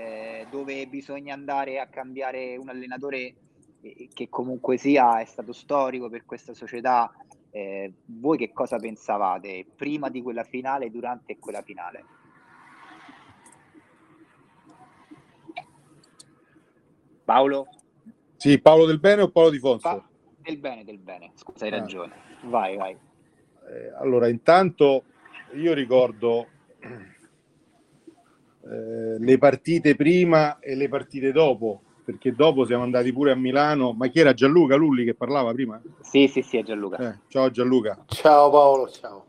eh, 0.00 0.46
dove 0.50 0.86
bisogna 0.86 1.34
andare 1.34 1.78
a 1.78 1.86
cambiare 1.86 2.56
un 2.56 2.70
allenatore 2.70 3.34
eh, 3.82 4.08
che 4.12 4.28
comunque 4.30 4.78
sia 4.78 5.20
è 5.20 5.24
stato 5.26 5.52
storico 5.52 6.08
per 6.08 6.24
questa 6.24 6.54
società. 6.54 7.12
Eh, 7.50 7.92
voi 8.06 8.38
che 8.38 8.52
cosa 8.52 8.78
pensavate 8.78 9.66
prima 9.76 10.08
di 10.08 10.22
quella 10.22 10.44
finale, 10.44 10.90
durante 10.90 11.38
quella 11.38 11.62
finale? 11.62 12.04
Paolo? 17.24 17.68
Sì, 18.36 18.58
Paolo 18.60 18.86
Del 18.86 18.98
Bene 18.98 19.22
o 19.22 19.30
Paolo 19.30 19.50
Di 19.50 19.58
Fonso? 19.58 19.88
Pa- 19.88 20.08
del 20.42 20.56
bene, 20.56 20.84
del 20.84 20.98
bene, 20.98 21.32
scusa, 21.34 21.66
hai 21.66 21.72
Ah. 21.72 21.78
ragione. 21.78 22.14
Vai, 22.44 22.76
vai. 22.76 22.96
Eh, 23.68 23.92
allora, 23.98 24.26
intanto 24.28 25.04
io 25.52 25.74
ricordo 25.74 26.46
eh, 28.70 29.18
le 29.18 29.38
partite 29.38 29.96
prima 29.96 30.60
e 30.60 30.76
le 30.76 30.88
partite 30.88 31.32
dopo, 31.32 31.82
perché 32.04 32.32
dopo 32.32 32.64
siamo 32.64 32.84
andati 32.84 33.12
pure 33.12 33.32
a 33.32 33.34
Milano. 33.34 33.92
Ma 33.92 34.06
chi 34.06 34.20
era 34.20 34.32
Gianluca 34.32 34.76
Lulli 34.76 35.04
che 35.04 35.14
parlava 35.14 35.52
prima? 35.52 35.80
Sì, 36.00 36.28
sì, 36.28 36.40
sì, 36.42 36.58
è 36.58 36.62
Gianluca. 36.62 36.96
Eh, 36.98 37.18
ciao 37.28 37.50
Gianluca. 37.50 38.04
Ciao 38.06 38.50
Paolo, 38.50 38.88
ciao. 38.88 39.26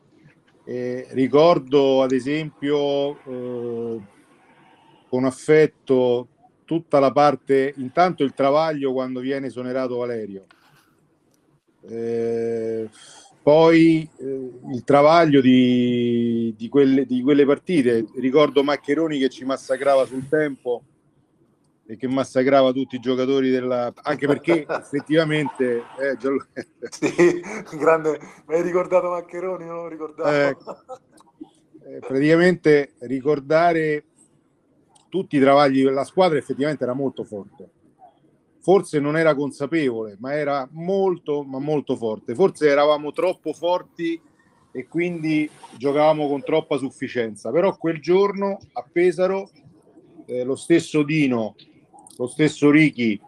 Eh, 0.64 1.08
ricordo 1.12 2.04
ad 2.04 2.12
esempio 2.12 3.18
eh, 3.24 4.02
con 5.10 5.26
affetto 5.26 6.28
tutta 6.66 7.00
la 7.00 7.12
parte, 7.12 7.74
intanto 7.78 8.24
il 8.24 8.34
travaglio 8.34 8.94
quando 8.94 9.20
viene 9.20 9.48
esonerato 9.48 9.98
Valerio. 9.98 10.46
Eh, 11.89 12.88
poi 13.42 14.08
eh, 14.18 14.50
il 14.72 14.84
travaglio 14.84 15.42
di, 15.42 16.54
di, 16.56 16.70
quelle, 16.70 17.06
di, 17.06 17.22
quelle, 17.22 17.46
partite, 17.46 18.06
ricordo 18.16 18.64
Maccheroni 18.64 19.18
che 19.18 19.30
ci 19.30 19.46
massacrava 19.46 20.06
sul 20.06 20.28
tempo 20.30 20.84
e 21.88 21.98
che 21.98 22.08
massacrava 22.08 22.72
tutti 22.72 22.96
i 22.96 23.00
giocatori 23.00 23.50
della... 23.50 23.92
anche 24.04 24.28
perché 24.28 24.66
effettivamente... 24.70 25.84
Eh, 26.00 26.18
già... 26.18 26.30
sì, 26.89 27.42
grande, 27.78 28.20
mi 28.46 28.56
hai 28.56 28.62
ricordato 28.62 29.10
Maccheroni, 29.10 29.66
non 29.66 29.76
lo 29.78 29.88
ricordavo. 29.88 30.30
Eh, 30.30 30.58
eh, 31.84 32.00
praticamente 32.00 32.94
ricordare 33.00 34.06
tutti 35.10 35.38
i 35.38 35.39
travagli, 35.39 35.84
la 35.84 36.06
squadra 36.06 36.38
effettivamente 36.38 36.84
era 36.84 36.94
molto 36.94 37.24
forte 37.24 37.70
forse 38.62 38.99
non 38.99 39.18
era 39.18 39.36
consapevole, 39.36 40.18
ma 40.20 40.34
era 40.36 40.68
molto, 40.72 41.43
ma 41.43 41.59
molto 41.59 41.95
forte. 41.95 42.36
Forse 42.36 42.70
eravamo 42.70 43.12
troppo 43.12 43.53
forti 43.53 44.20
e 44.72 44.88
quindi 44.88 45.49
giocavamo 45.78 46.28
con 46.28 46.43
troppa 46.43 46.78
sufficienza. 46.78 47.51
Però 47.51 47.76
quel 47.76 47.99
giorno 47.99 48.59
a 48.74 48.86
Pesaro 48.89 49.49
eh, 50.26 50.43
lo 50.43 50.55
stesso 50.55 51.03
Dino, 51.03 51.55
lo 52.18 52.28
stesso 52.28 52.70
Ricky, 52.70 53.20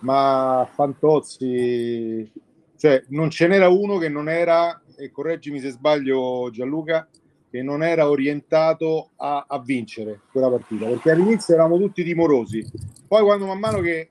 ma 0.00 0.68
Fantozzi, 0.72 2.30
cioè 2.76 3.04
non 3.08 3.30
ce 3.30 3.46
n'era 3.46 3.68
uno 3.68 3.98
che 3.98 4.08
non 4.08 4.28
era, 4.28 4.82
e 4.96 5.10
correggimi 5.10 5.60
se 5.60 5.70
sbaglio 5.70 6.48
Gianluca, 6.50 7.06
che 7.50 7.62
non 7.62 7.82
era 7.82 8.08
orientato 8.08 9.10
a, 9.16 9.44
a 9.46 9.60
vincere 9.60 10.20
quella 10.30 10.48
partita, 10.48 10.86
perché 10.86 11.10
all'inizio 11.10 11.52
eravamo 11.52 11.76
tutti 11.78 12.02
timorosi. 12.02 12.64
Poi 13.06 13.22
quando 13.22 13.44
man 13.44 13.58
mano 13.58 13.80
che 13.80 14.08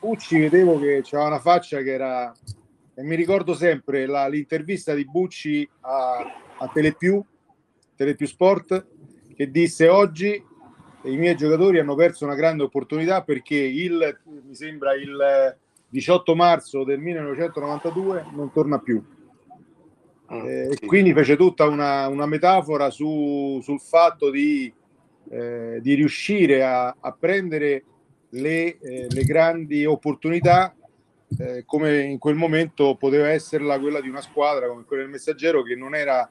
Bucci 0.00 0.38
vedevo 0.40 0.78
che 0.78 1.00
c'era 1.02 1.26
una 1.26 1.38
faccia 1.38 1.80
che 1.82 1.92
era 1.92 2.32
e 2.94 3.02
mi 3.02 3.14
ricordo 3.14 3.54
sempre 3.54 4.04
la, 4.06 4.28
l'intervista 4.28 4.92
di 4.94 5.04
Bucci 5.04 5.68
a, 5.80 6.18
a 6.58 6.68
Telepiù, 6.68 7.24
Telepiù 7.96 8.26
Sport 8.26 8.86
che 9.34 9.50
disse 9.50 9.88
oggi 9.88 10.44
i 11.04 11.16
miei 11.16 11.34
giocatori 11.34 11.78
hanno 11.78 11.94
perso 11.94 12.24
una 12.24 12.34
grande 12.34 12.64
opportunità 12.64 13.22
perché 13.22 13.56
il, 13.56 14.20
mi 14.24 14.54
sembra 14.54 14.94
il 14.94 15.56
18 15.88 16.34
marzo 16.34 16.84
del 16.84 16.98
1992 16.98 18.26
non 18.34 18.52
torna 18.52 18.78
più. 18.78 19.02
Mm, 20.32 20.46
eh, 20.46 20.76
sì. 20.78 20.86
Quindi 20.86 21.12
fece 21.12 21.36
tutta 21.36 21.66
una, 21.66 22.08
una 22.08 22.26
metafora 22.26 22.90
su, 22.90 23.58
sul 23.62 23.80
fatto 23.80 24.30
di, 24.30 24.72
eh, 25.30 25.78
di 25.80 25.94
riuscire 25.94 26.62
a, 26.62 26.94
a 26.98 27.12
prendere 27.18 27.84
le, 28.34 28.78
eh, 28.78 29.06
le 29.08 29.24
grandi 29.24 29.84
opportunità 29.84 30.74
eh, 31.38 31.64
come 31.64 32.02
in 32.02 32.18
quel 32.18 32.34
momento 32.34 32.94
poteva 32.96 33.28
esserla 33.28 33.78
quella 33.78 34.00
di 34.00 34.08
una 34.08 34.20
squadra 34.20 34.68
come 34.68 34.84
quella 34.84 35.02
del 35.02 35.10
Messaggero 35.10 35.62
che 35.62 35.74
non 35.74 35.94
era 35.94 36.28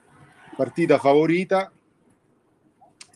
partita 0.56 0.98
favorita. 0.98 1.72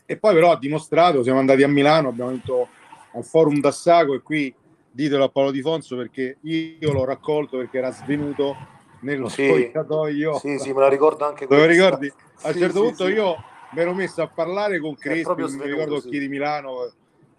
E 0.08 0.16
poi 0.16 0.34
però 0.34 0.52
ha 0.52 0.58
dimostrato, 0.58 1.22
siamo 1.22 1.40
andati 1.40 1.62
a 1.62 1.68
Milano, 1.68 2.08
abbiamo 2.08 2.30
vinto 2.30 2.68
al 3.12 3.24
Forum 3.24 3.60
d'Assago 3.60 4.14
e 4.14 4.22
qui 4.22 4.54
ditelo 4.90 5.24
a 5.24 5.28
Paolo 5.28 5.50
Di 5.50 5.60
Fonso 5.60 5.96
perché 5.96 6.38
io 6.42 6.92
l'ho 6.92 7.04
raccolto 7.04 7.58
perché 7.58 7.78
era 7.78 7.90
svenuto 7.90 8.56
nello 9.00 9.28
sì, 9.28 9.46
spogliatoio. 9.46 10.38
Sì, 10.38 10.58
sì, 10.58 10.72
me 10.72 10.80
la 10.80 10.88
ricordo 10.88 11.24
anche 11.24 11.46
Te 11.46 11.56
lo 11.56 11.66
ricordi? 11.66 12.06
A 12.06 12.48
un 12.48 12.52
sì, 12.52 12.58
certo 12.60 12.78
sì, 12.78 12.84
punto 12.84 13.08
io 13.08 13.36
mi 13.72 13.80
ero 13.80 13.94
messo 13.94 14.22
a 14.22 14.28
parlare 14.28 14.78
con 14.78 14.94
Crespi, 14.94 15.42
mi 15.42 15.64
ricordo 15.64 16.00
chi 16.00 16.18
di 16.18 16.28
Milano 16.28 16.92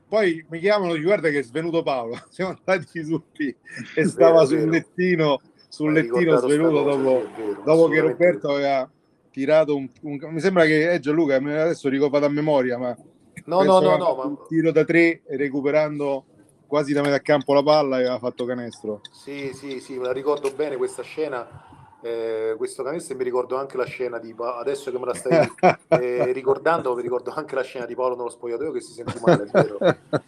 poi 0.08 0.46
mi 0.50 0.60
chiamano 0.60 1.00
guarda 1.00 1.30
che 1.30 1.40
è 1.40 1.44
svenuto 1.44 1.84
Paolo, 1.84 2.20
siamo 2.30 2.56
andati 2.58 3.04
tutti 3.06 3.56
e 3.96 4.06
stava 4.06 4.44
vero, 4.44 4.46
sul 4.46 4.58
vero. 4.58 4.72
lettino, 4.72 5.42
sul 5.68 5.92
lettino 5.94 6.38
svenuto 6.38 6.84
dopo, 6.84 7.28
vero, 7.36 7.62
dopo 7.64 7.88
che 7.90 8.00
Roberto 8.00 8.50
aveva 8.52 8.90
tirato 9.32 9.76
un, 9.76 9.90
un, 10.02 10.20
mi 10.30 10.40
sembra 10.40 10.66
che 10.66 10.92
è 10.92 11.00
Gianluca, 11.00 11.36
adesso 11.36 11.90
ricordo 11.90 12.26
a 12.26 12.30
memoria, 12.30 12.78
ma 12.78 12.98
no, 13.46 13.64
no, 13.64 13.80
no, 13.80 13.98
no, 13.98 14.22
un 14.26 14.38
tiro 14.48 14.72
da 14.72 14.84
tre 14.84 15.22
recuperando 15.28 16.26
quasi 16.66 16.94
da 16.94 17.02
metà 17.02 17.20
campo 17.20 17.54
la 17.54 17.64
palla 17.64 17.98
e 17.98 18.02
aveva 18.02 18.20
fatto 18.20 18.46
canestro. 18.46 19.02
Sì, 19.12 19.52
sì, 19.54 19.80
sì, 19.80 19.98
me 19.98 20.06
la 20.06 20.12
ricordo 20.12 20.52
bene 20.52 20.76
questa 20.76 21.04
scena 21.04 21.77
eh, 22.08 22.56
questo 22.56 22.84
canestro 22.84 23.14
e 23.14 23.18
mi 23.18 23.24
ricordo 23.26 23.58
anche 23.58 23.76
la 23.76 23.86
scena 23.86 24.18
di 24.18 24.34
adesso 24.38 24.92
che 24.92 24.98
me 24.98 25.06
la 25.06 25.14
stai 25.14 25.52
eh, 25.90 26.32
ricordando 26.32 26.96
mi 26.96 27.02
ricordo 27.02 27.32
anche 27.32 27.56
la 27.56 27.64
scena 27.64 27.86
di 27.86 27.96
Paolo 27.96 28.16
nello 28.16 28.30
spogliatoio 28.30 28.72
che 28.72 28.82
si 28.82 28.94
sentì 28.94 29.20
male, 29.20 29.44
è 29.44 29.46
vero? 29.46 29.78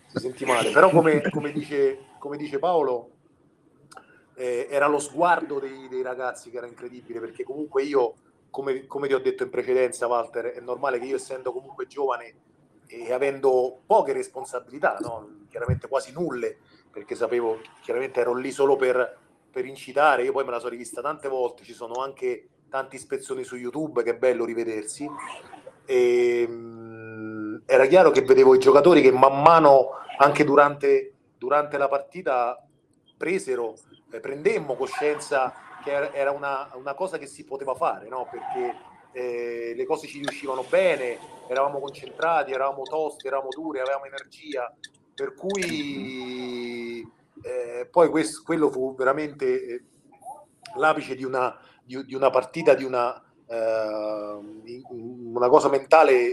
si 0.07 0.19
sentì 0.19 0.45
male 0.45 0.71
però 0.71 0.89
come, 0.89 1.21
come, 1.29 1.51
dice, 1.51 1.99
come 2.19 2.35
dice 2.35 2.59
Paolo 2.59 3.11
eh, 4.35 4.67
era 4.69 4.87
lo 4.87 4.99
sguardo 4.99 5.59
dei, 5.59 5.87
dei, 5.87 6.01
ragazzi 6.01 6.49
che 6.49 6.57
era 6.57 6.67
incredibile 6.67 7.19
perché 7.19 7.43
comunque 7.43 7.83
io 7.83 8.15
come, 8.49 8.85
come 8.85 9.07
ti 9.07 9.13
ho 9.13 9.19
detto 9.19 9.43
in 9.43 9.49
precedenza 9.49 10.07
Walter 10.07 10.47
è 10.47 10.59
normale 10.59 10.99
che 10.99 11.05
io 11.05 11.15
essendo 11.15 11.53
comunque 11.53 11.87
giovane 11.87 12.35
e 12.87 13.13
avendo 13.13 13.81
poche 13.85 14.11
responsabilità 14.11 14.97
no? 14.99 15.45
chiaramente 15.49 15.87
quasi 15.87 16.11
nulle 16.11 16.57
perché 16.91 17.15
sapevo 17.15 17.59
chiaramente 17.81 18.19
ero 18.19 18.33
lì 18.33 18.51
solo 18.51 18.75
per 18.75 19.27
per 19.51 19.65
incitare, 19.65 20.23
io 20.23 20.31
poi 20.31 20.45
me 20.45 20.51
la 20.51 20.59
sono 20.59 20.71
rivista 20.71 21.01
tante 21.01 21.27
volte, 21.27 21.63
ci 21.63 21.73
sono 21.73 22.01
anche 22.01 22.47
tante 22.69 22.95
ispezioni 22.95 23.43
su 23.43 23.55
YouTube, 23.55 24.03
che 24.03 24.11
è 24.11 24.17
bello 24.17 24.45
rivedersi. 24.45 25.09
E, 25.85 26.41
ehm, 26.41 26.51
mh, 26.51 27.63
era 27.65 27.85
chiaro 27.85 28.11
che 28.11 28.21
vedevo 28.21 28.55
i 28.55 28.59
giocatori 28.59 29.01
che 29.01 29.11
man 29.11 29.41
mano, 29.41 29.91
anche 30.17 30.43
durante, 30.43 31.13
durante 31.37 31.77
la 31.77 31.87
partita, 31.87 32.63
presero, 33.17 33.75
eh, 34.11 34.19
prendemmo 34.19 34.75
coscienza 34.75 35.53
che 35.83 36.11
era 36.11 36.31
una, 36.31 36.69
una, 36.75 36.93
cosa 36.93 37.17
che 37.17 37.25
si 37.25 37.43
poteva 37.45 37.73
fare, 37.73 38.07
no? 38.07 38.27
perché 38.29 38.75
eh, 39.11 39.73
le 39.75 39.85
cose 39.85 40.07
ci 40.07 40.19
riuscivano 40.19 40.63
bene, 40.67 41.17
eravamo 41.47 41.79
concentrati, 41.79 42.51
eravamo 42.51 42.83
tosti, 42.83 43.27
eravamo 43.27 43.49
duri, 43.49 43.79
avevamo 43.79 44.05
energia, 44.05 44.73
per 45.13 45.33
cui 45.35 46.58
eh, 47.41 47.87
poi 47.89 48.09
questo, 48.09 48.41
quello 48.43 48.69
fu 48.69 48.95
veramente 48.95 49.65
eh, 49.65 49.83
l'apice 50.75 51.15
di 51.15 51.23
una, 51.23 51.57
di, 51.83 52.03
di 52.05 52.15
una, 52.15 52.29
partita, 52.29 52.73
di 52.73 52.83
una, 52.83 53.21
eh, 53.47 54.39
una 54.89 55.49
cosa 55.49 55.69
mentale 55.69 56.31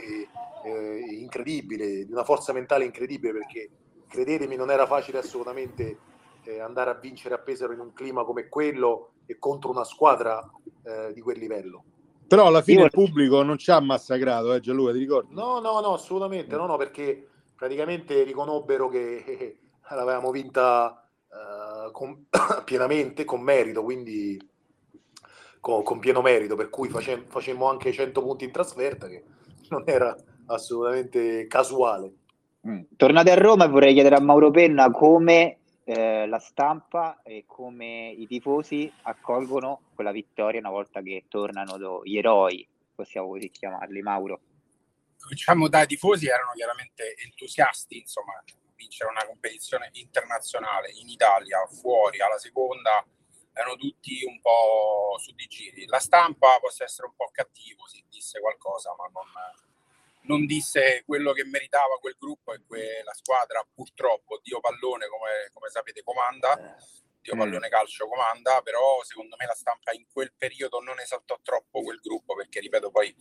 eh, 0.65 1.05
incredibile, 1.19 2.05
di 2.05 2.13
una 2.13 2.25
forza 2.25 2.53
mentale 2.53 2.85
incredibile, 2.85 3.33
perché 3.33 3.71
credetemi 4.09 4.57
non 4.57 4.71
era 4.71 4.87
facile 4.87 5.19
assolutamente 5.19 5.99
eh, 6.45 6.61
andare 6.61 6.91
a 6.91 6.95
vincere 6.95 7.35
a 7.35 7.39
Pesaro 7.39 7.73
in 7.73 7.81
un 7.81 7.93
clima 7.93 8.25
come 8.25 8.49
quello 8.49 9.13
e 9.27 9.39
contro 9.39 9.71
una 9.71 9.85
squadra 9.85 10.49
eh, 10.85 11.13
di 11.13 11.21
quel 11.21 11.39
livello. 11.39 11.85
Però 12.27 12.47
alla 12.47 12.63
fine 12.63 12.81
Io... 12.81 12.85
il 12.87 12.91
pubblico 12.91 13.43
non 13.43 13.57
ci 13.57 13.71
ha 13.71 13.81
massacrato, 13.81 14.53
eh, 14.53 14.61
Gianluca, 14.61 14.93
ti 14.93 14.99
ricordi? 14.99 15.35
No, 15.35 15.61
no, 15.61 15.81
no, 15.81 15.95
assolutamente, 15.95 16.57
no, 16.57 16.67
no, 16.67 16.77
perché 16.77 17.29
praticamente 17.55 18.23
riconobbero 18.25 18.89
che 18.89 19.59
l'avevamo 19.95 20.30
vinta 20.30 21.09
uh, 21.28 21.91
con, 21.91 22.26
pienamente, 22.64 23.24
con 23.24 23.41
merito, 23.41 23.82
quindi 23.82 24.39
con, 25.61 25.82
con, 25.82 25.99
pieno 25.99 26.22
merito, 26.22 26.57
per 26.57 26.70
cui 26.70 26.89
facem, 26.89 27.24
facemmo 27.26 27.68
anche 27.68 27.93
100 27.93 28.22
punti 28.22 28.45
in 28.45 28.53
trasferta, 28.53 29.09
che 29.09 29.24
non 29.68 29.82
era 29.87 30.16
assolutamente 30.47 31.47
casuale. 31.47 32.12
Mm. 32.66 32.80
Tornate 32.97 33.30
a 33.30 33.37
Roma 33.37 33.66
e 33.66 33.68
vorrei 33.68 33.93
chiedere 33.95 34.16
a 34.16 34.20
Mauro 34.20 34.51
Penna 34.51 34.91
come 34.91 35.59
eh, 35.84 36.26
la 36.26 36.41
stampa 36.41 37.22
e 37.22 37.45
come 37.47 38.11
i 38.11 38.26
tifosi 38.26 38.93
accolgono 39.03 39.82
quella 39.95 40.11
vittoria 40.11 40.59
una 40.59 40.70
volta 40.70 41.01
che 41.01 41.26
tornano 41.28 42.03
gli 42.03 42.16
eroi, 42.16 42.66
possiamo 42.95 43.28
così 43.28 43.51
chiamarli, 43.51 44.03
Mauro. 44.03 44.41
Diciamo 45.28 45.68
dai 45.68 45.87
tifosi 45.87 46.26
erano 46.26 46.51
chiaramente 46.55 47.14
entusiasti, 47.24 47.99
insomma, 47.99 48.32
vincere 48.77 49.11
una 49.11 49.27
competizione 49.27 49.91
internazionale 49.95 50.91
in 50.93 51.09
Italia, 51.09 51.66
fuori, 51.66 52.20
alla 52.20 52.39
seconda, 52.39 53.05
erano 53.53 53.77
tutti 53.77 54.22
un 54.24 54.41
po' 54.41 55.16
su 55.18 55.33
di 55.35 55.47
giri. 55.47 55.87
La 55.87 55.99
stampa 55.99 56.59
possa 56.61 56.85
essere 56.85 57.09
un 57.09 57.14
po' 57.16 57.31
cattivo, 57.33 57.87
si 57.87 58.05
disse 58.09 58.39
qualcosa, 58.39 58.95
ma 58.97 59.07
non, 59.12 59.27
non 60.22 60.47
disse 60.47 61.03
quello 61.07 61.33
che 61.33 61.45
meritava 61.45 61.99
quel 61.99 62.16
gruppo 62.18 62.53
e 62.53 62.61
quella 62.66 63.14
squadra, 63.14 63.66
purtroppo, 63.74 64.41
Dio 64.43 64.61
Pallone, 64.61 65.09
come, 65.09 65.51
come 65.53 65.70
sapete, 65.70 66.03
comanda. 66.03 66.77
Dio 67.20 67.35
mm. 67.35 67.39
Pallone 67.39 67.68
Calcio 67.68 68.07
comanda, 68.07 68.61
però 68.62 69.03
secondo 69.03 69.37
me 69.37 69.47
la 69.47 69.55
stampa 69.55 69.93
in 69.93 70.07
quel 70.12 70.33
periodo 70.37 70.81
non 70.81 71.01
esaltò 71.01 71.39
troppo 71.43 71.83
quel 71.83 71.99
gruppo 72.01 72.35
perché, 72.35 72.61
ripeto, 72.61 72.91
poi 72.91 73.14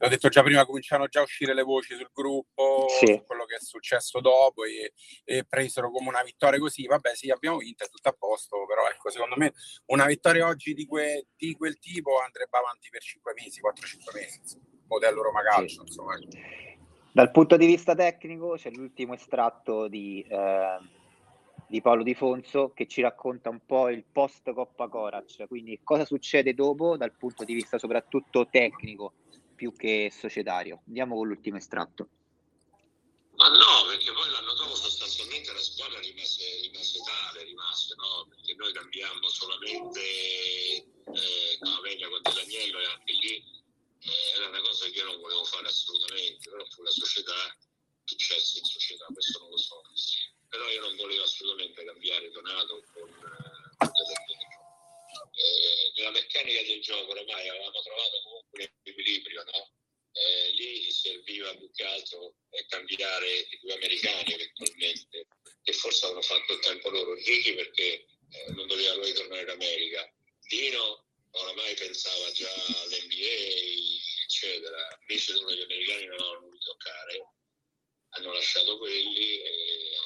l'ho 0.00 0.08
detto 0.08 0.28
già 0.30 0.42
prima, 0.42 0.64
cominciano 0.64 1.06
già 1.08 1.20
a 1.20 1.24
uscire 1.24 1.52
le 1.52 1.62
voci 1.62 1.94
sul 1.94 2.10
gruppo, 2.12 2.86
sì. 2.88 3.06
su 3.06 3.22
quello 3.26 3.44
che 3.44 3.56
è 3.56 3.60
successo 3.60 4.20
dopo 4.20 4.64
e, 4.64 4.94
e, 5.24 5.44
presero 5.44 5.90
come 5.90 6.08
una 6.08 6.22
vittoria 6.22 6.58
così, 6.58 6.86
vabbè 6.86 7.14
sì 7.14 7.30
abbiamo 7.30 7.58
vinto, 7.58 7.84
è 7.84 7.88
tutto 7.88 8.08
a 8.08 8.16
posto, 8.18 8.64
però 8.66 8.88
ecco 8.88 9.10
secondo 9.10 9.34
me 9.36 9.52
una 9.86 10.06
vittoria 10.06 10.46
oggi 10.46 10.72
di, 10.72 10.86
que, 10.86 11.26
di 11.36 11.54
quel 11.54 11.78
tipo 11.78 12.18
andrebbe 12.18 12.56
avanti 12.56 12.88
per 12.88 13.02
5 13.02 13.32
mesi, 13.36 13.60
4-5 13.60 14.14
mesi, 14.14 14.60
modello 14.88 15.22
Roma 15.22 15.42
Calcio, 15.42 15.82
sì. 15.82 15.88
insomma. 15.88 16.18
Dal 17.12 17.30
punto 17.30 17.58
di 17.58 17.66
vista 17.66 17.94
tecnico 17.94 18.54
c'è 18.56 18.70
l'ultimo 18.70 19.14
estratto 19.14 19.86
di... 19.86 20.24
Eh 20.26 20.98
di 21.70 21.80
Paolo 21.80 22.02
Di 22.02 22.14
Fonso 22.14 22.72
che 22.74 22.88
ci 22.88 23.00
racconta 23.00 23.48
un 23.48 23.60
po' 23.64 23.90
il 23.90 24.04
post 24.10 24.52
Coppa 24.52 24.88
Corac, 24.88 25.46
quindi 25.46 25.78
cosa 25.84 26.04
succede 26.04 26.52
dopo 26.52 26.96
dal 26.96 27.12
punto 27.16 27.44
di 27.44 27.54
vista 27.54 27.78
soprattutto 27.78 28.48
tecnico 28.50 29.12
più 29.60 29.76
che 29.76 30.08
societario. 30.10 30.80
Andiamo 30.86 31.16
con 31.16 31.28
l'ultimo 31.28 31.58
estratto. 31.58 32.08
Ma 33.36 33.48
no, 33.48 33.84
perché 33.88 34.10
poi 34.10 34.30
l'anno 34.30 34.54
dopo 34.54 34.74
sostanzialmente 34.74 35.52
la 35.52 35.60
squadra 35.60 36.00
rimase, 36.00 36.60
rimase 36.62 36.98
tale, 37.04 37.44
rimase, 37.44 37.94
no? 37.96 38.26
Perché 38.30 38.54
noi 38.54 38.72
cambiamo 38.72 39.28
solamente 39.28 40.00
eh, 40.00 41.58
Cavegna 41.60 42.08
con 42.08 42.22
Dell'Agnello 42.22 42.78
e 42.80 42.86
anche 42.86 43.12
lì 43.12 43.36
eh, 43.36 44.36
era 44.36 44.48
una 44.48 44.62
cosa 44.62 44.86
che 44.86 44.96
io 44.96 45.04
non 45.04 45.20
volevo 45.20 45.44
fare 45.44 45.68
assolutamente, 45.68 46.48
però 46.48 46.64
fu 46.64 46.82
la 46.82 46.90
società, 46.90 47.36
successe 48.04 48.60
in 48.60 48.64
società, 48.64 49.04
questo 49.12 49.40
non 49.40 49.50
lo 49.50 49.58
so 49.58 49.82
però 50.48 50.68
io 50.68 50.80
non 50.80 50.96
volevo 50.96 51.22
assolutamente 51.22 51.84
cambiare 51.84 52.28
Donato 52.32 52.82
con, 52.92 53.08
eh, 53.08 53.86
con 53.86 54.39
eh, 55.40 55.92
nella 55.96 56.10
meccanica 56.10 56.62
del 56.62 56.82
gioco 56.82 57.12
ormai 57.12 57.48
avevamo 57.48 57.80
trovato 57.80 58.20
comunque 58.22 58.62
un 58.62 58.68
equilibrio, 58.82 59.42
no? 59.44 59.72
Eh, 60.12 60.50
lì 60.52 60.90
serviva 60.90 61.54
più 61.56 61.70
che 61.72 61.84
altro 61.84 62.34
eh, 62.50 62.66
cambiare 62.66 63.30
i 63.30 63.58
due 63.62 63.74
americani 63.74 64.32
eventualmente, 64.34 65.26
che 65.62 65.72
forse 65.72 66.04
avevano 66.04 66.26
fatto 66.26 66.52
il 66.52 66.60
tempo 66.60 66.90
loro. 66.90 67.14
Ricky 67.14 67.54
perché 67.54 68.06
eh, 68.30 68.50
non 68.52 68.66
doveva 68.66 68.94
lui 68.94 69.12
tornare 69.12 69.42
in 69.42 69.50
America. 69.50 70.12
Dino 70.48 71.06
oramai 71.30 71.74
pensava 71.74 72.30
già 72.32 72.52
all'NBA, 72.52 74.02
eccetera. 74.24 74.98
Invece 75.00 75.32
uno 75.34 75.48
degli 75.48 75.62
americani 75.62 76.06
non 76.06 76.20
avevano 76.20 76.40
voluto 76.40 76.72
toccare, 76.72 77.26
hanno 78.10 78.32
lasciato 78.32 78.78
quelli 78.78 79.40
e 79.40 79.96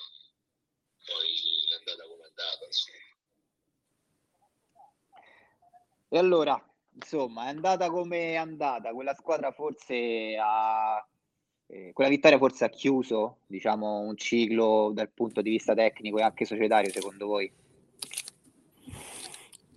poi 1.07 1.69
è 1.71 1.75
andata 1.75 2.03
come 2.05 2.25
è 2.25 2.29
andata. 2.29 2.65
Insomma. 2.67 3.04
E 6.15 6.19
allora, 6.19 6.57
insomma, 6.93 7.47
è 7.47 7.49
andata 7.49 7.91
come 7.91 8.35
è 8.35 8.37
andata. 8.37 8.93
Quella 8.93 9.15
squadra 9.15 9.51
forse 9.51 10.37
ha. 10.41 11.05
Eh, 11.67 11.91
quella 11.93 12.09
vittoria 12.09 12.39
forse 12.39 12.65
ha 12.65 12.69
chiuso 12.69 13.39
diciamo, 13.49 13.99
un 13.99 14.17
ciclo 14.17 14.93
dal 14.95 15.11
punto 15.11 15.43
di 15.43 15.51
vista 15.51 15.75
tecnico 15.75 16.19
e 16.19 16.23
anche 16.23 16.45
societario, 16.45 16.93
secondo 16.93 17.27
voi? 17.27 17.53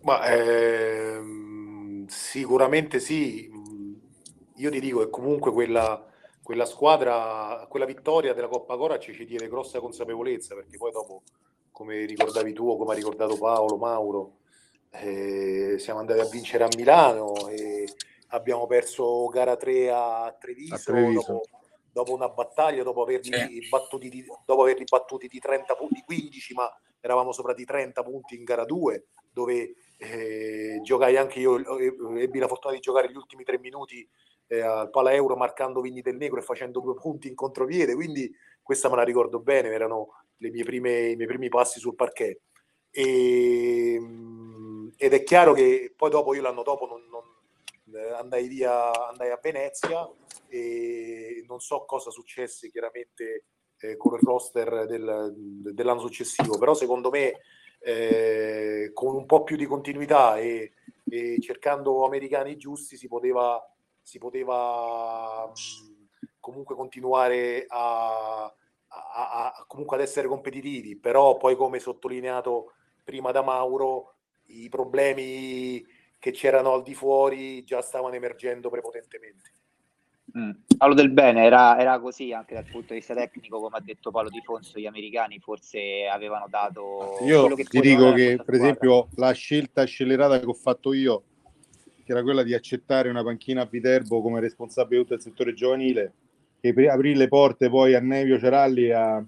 Ma 0.04 0.28
ehm, 0.28 2.06
sicuramente 2.06 3.00
sì. 3.00 3.50
Io 4.58 4.70
ti 4.70 4.80
dico 4.80 5.00
che 5.00 5.10
comunque 5.10 5.52
quella, 5.52 6.06
quella 6.44 6.66
squadra, 6.66 7.66
quella 7.68 7.86
vittoria 7.86 8.36
della 8.36 8.48
Coppa 8.48 8.78
Cora 8.78 9.00
ci 9.00 9.26
diede 9.26 9.48
grossa 9.48 9.80
consapevolezza 9.80 10.54
perché 10.54 10.78
poi 10.78 10.92
dopo, 10.92 11.24
come 11.72 12.06
ricordavi 12.06 12.54
tu 12.54 12.78
come 12.78 12.92
ha 12.92 12.96
ricordato 12.96 13.40
Paolo, 13.40 13.78
Mauro, 13.78 14.34
eh, 14.92 15.76
siamo 15.78 16.00
andati 16.00 16.20
a 16.20 16.26
vincere 16.26 16.64
a 16.64 16.70
Milano 16.76 17.48
e 17.50 17.88
abbiamo 18.30 18.66
perso 18.66 19.28
gara 19.28 19.56
3 19.56 19.90
a 19.92 20.36
Treviso, 20.40 20.76
a 20.76 20.78
Treviso. 20.78 21.32
Dopo, 21.34 21.50
dopo, 21.92 22.14
una 22.14 22.30
battaglia, 22.30 22.84
dopo 22.84 23.04
averli, 23.04 23.62
sì. 23.62 23.68
battuti 23.70 24.10
di, 24.10 24.26
dopo 24.46 24.62
averli 24.62 24.86
battuti 24.90 25.28
di 25.28 25.40
30 25.40 25.76
punti, 25.76 26.02
15, 26.04 26.54
ma 26.54 26.72
eravamo 27.00 27.32
sopra 27.32 27.54
di 27.54 27.66
30 27.66 28.04
punti 28.04 28.36
in 28.36 28.44
gara 28.44 28.66
2, 28.66 29.06
dove 29.32 29.76
eh, 29.98 30.80
giocai 30.84 31.18
anche 31.18 31.40
io, 31.40 31.58
ebbi 32.18 32.40
la 32.40 32.48
fortuna 32.48 32.74
di 32.74 32.80
giocare 32.80 33.10
gli 33.12 33.16
ultimi 33.16 33.44
tre 33.44 33.60
minuti 33.60 34.08
eh, 34.48 34.62
al 34.62 34.90
Pala 34.90 35.14
Euro 35.14 35.36
marcando 35.36 35.82
Vigni 35.82 36.02
del 36.02 36.18
Negro 36.18 36.40
e 36.40 36.44
facendo 36.44 36.80
due 36.80 36.96
punti 36.96 37.28
in 37.28 37.36
contropiede, 37.36 37.96
quindi 37.96 38.32
questa 38.62 38.90
me 38.90 38.96
la 38.96 39.04
ricordo 39.04 39.40
bene, 39.40 39.70
erano 39.70 40.10
mie 40.38 40.64
prime, 40.64 41.10
i 41.10 41.16
miei 41.16 41.28
primi 41.28 41.50
passi 41.50 41.80
sul 41.80 41.96
parquet. 41.96 42.40
E, 42.92 43.98
mm, 44.00 44.37
ed 44.98 45.14
è 45.14 45.24
chiaro 45.24 45.54
che 45.54 45.94
poi 45.96 46.10
dopo 46.10 46.34
io 46.34 46.42
l'anno 46.42 46.64
dopo 46.64 46.88
non, 46.88 47.08
non, 47.10 47.24
eh, 47.96 48.14
andai 48.14 48.48
via, 48.48 49.10
andai 49.10 49.32
a 49.32 49.40
Venezia 49.42 50.10
e 50.48 51.44
non 51.48 51.60
so 51.60 51.86
cosa 51.86 52.10
successe 52.10 52.70
chiaramente 52.70 53.46
eh, 53.80 53.96
con 53.96 54.16
il 54.16 54.22
roster 54.22 54.86
del, 54.88 55.34
dell'anno 55.74 56.00
successivo, 56.00 56.58
però 56.58 56.74
secondo 56.74 57.10
me 57.10 57.40
eh, 57.80 58.90
con 58.94 59.16
un 59.16 59.26
po' 59.26 59.44
più 59.44 59.56
di 59.56 59.66
continuità 59.66 60.38
e, 60.38 60.74
e 61.10 61.38
cercando 61.40 62.06
americani 62.06 62.58
giusti 62.58 62.98
si 62.98 63.08
poteva 63.08 63.62
si 64.02 64.20
poteva 64.20 65.52
comunque 66.40 66.76
continuare 66.76 67.66
a, 67.68 68.46
a, 68.46 68.54
a, 68.88 69.66
comunque 69.68 69.98
ad 69.98 70.02
essere 70.02 70.30
competitivi, 70.30 70.96
però 70.96 71.36
poi 71.36 71.58
come 71.58 71.80
sottolineato 71.80 72.72
prima 73.04 73.32
da 73.32 73.42
Mauro, 73.42 74.17
i 74.48 74.70
problemi 74.70 75.86
che 76.20 76.32
c'erano 76.32 76.74
al 76.74 76.84
di 76.84 76.94
fuori 76.94 77.64
già 77.64 77.82
stavano 77.82 78.16
emergendo 78.16 78.70
prepotentemente. 78.70 79.52
Mm. 80.38 80.52
Paolo 80.78 80.94
del 80.94 81.10
bene 81.10 81.46
era, 81.46 81.80
era, 81.80 82.00
così 82.00 82.34
anche 82.34 82.54
dal 82.54 82.66
punto 82.66 82.94
di 82.94 83.00
vista 83.00 83.16
tecnico, 83.16 83.60
come 83.60 83.78
ha 83.78 83.82
detto 83.82 84.12
Paolo 84.12 84.30
Di 84.30 84.42
Fonso, 84.44 84.78
gli 84.78 84.86
americani 84.86 85.40
forse 85.40 86.06
avevano 86.12 86.48
dato... 86.50 87.18
Io 87.24 87.54
ti 87.56 87.80
dico 87.80 88.12
che 88.12 88.40
per 88.44 88.56
esempio 88.56 89.08
la 89.16 89.32
scelta 89.32 89.86
scellerata 89.86 90.40
che 90.40 90.46
ho 90.46 90.54
fatto 90.54 90.94
io 90.94 91.24
che 92.08 92.14
era 92.14 92.24
quella 92.24 92.44
di 92.44 92.54
accettare 92.54 93.10
una 93.10 93.22
panchina 93.22 93.64
a 93.64 93.66
Viterbo 93.66 94.22
come 94.22 94.40
responsabile 94.40 95.00
di 95.00 95.04
tutto 95.04 95.16
il 95.16 95.22
settore 95.22 95.54
giovanile, 95.54 96.14
e 96.62 96.74
aprì 96.88 97.16
le 97.16 97.28
porte 97.28 97.70
poi 97.70 97.96
a 97.96 98.00
Nevio 98.00 98.40
Ceralli, 98.40 98.92
a, 98.92 99.22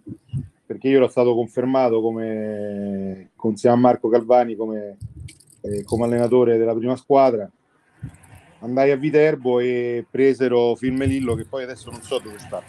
perché 0.69 0.87
io 0.87 0.97
ero 0.97 1.07
stato 1.07 1.33
confermato 1.33 1.99
come, 1.99 3.31
insieme 3.41 3.75
a 3.75 3.79
Marco 3.79 4.07
Calvani 4.07 4.55
come, 4.55 4.97
eh, 5.61 5.83
come 5.83 6.03
allenatore 6.03 6.57
della 6.57 6.75
prima 6.75 6.95
squadra. 6.95 7.49
Andai 8.59 8.91
a 8.91 8.95
Viterbo 8.95 9.59
e 9.59 10.05
presero 10.07 10.75
Filmelillo, 10.75 11.33
che 11.33 11.45
poi 11.45 11.63
adesso 11.63 11.89
non 11.89 12.03
so 12.03 12.19
dove 12.19 12.37
sta. 12.37 12.61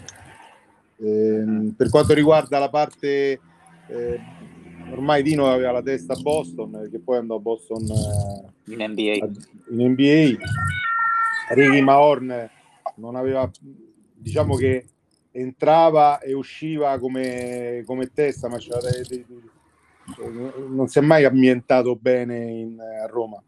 Eh, 0.97 1.73
per 1.77 1.89
quanto 1.91 2.15
riguarda 2.15 2.57
la 2.57 2.69
parte 2.69 3.39
eh, 3.87 4.19
ormai 4.89 5.21
Dino 5.21 5.45
aveva 5.45 5.71
la 5.71 5.83
testa 5.83 6.13
a 6.13 6.19
Boston, 6.19 6.89
che 6.89 6.97
poi 6.97 7.17
andò 7.17 7.35
a 7.35 7.39
Boston 7.39 7.83
eh, 7.83 8.73
in 8.73 8.83
NBA. 8.83 9.25
In 9.69 9.91
NBA. 9.91 10.37
Ricky 11.49 11.81
Mahorn 11.81 12.49
non 12.95 13.15
aveva, 13.15 13.47
diciamo 14.15 14.55
che 14.55 14.87
entrava 15.31 16.19
e 16.19 16.33
usciva 16.33 16.97
come, 16.99 17.83
come 17.85 18.11
testa, 18.11 18.49
ma 18.49 18.57
non 20.67 20.87
si 20.87 20.99
è 20.99 21.01
mai 21.01 21.23
ambientato 21.23 21.95
bene 21.95 22.51
in, 22.51 22.79
a 22.79 23.05
Roma. 23.07 23.41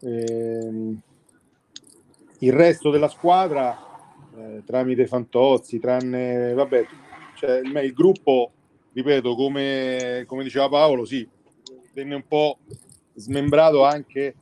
Eh, 0.00 0.96
il 2.38 2.52
resto 2.52 2.90
della 2.90 3.08
squadra, 3.08 3.76
eh, 4.36 4.62
tramite 4.64 5.06
Fantozzi, 5.06 5.78
tranne, 5.78 6.52
vabbè, 6.52 6.86
cioè, 7.36 7.58
il, 7.58 7.80
il 7.84 7.92
gruppo 7.92 8.52
ripeto, 8.94 9.34
come, 9.34 10.24
come 10.26 10.44
diceva 10.44 10.68
Paolo, 10.68 11.04
sì, 11.04 11.28
venne 11.92 12.14
un 12.14 12.24
po' 12.26 12.58
smembrato 13.14 13.84
anche 13.84 14.34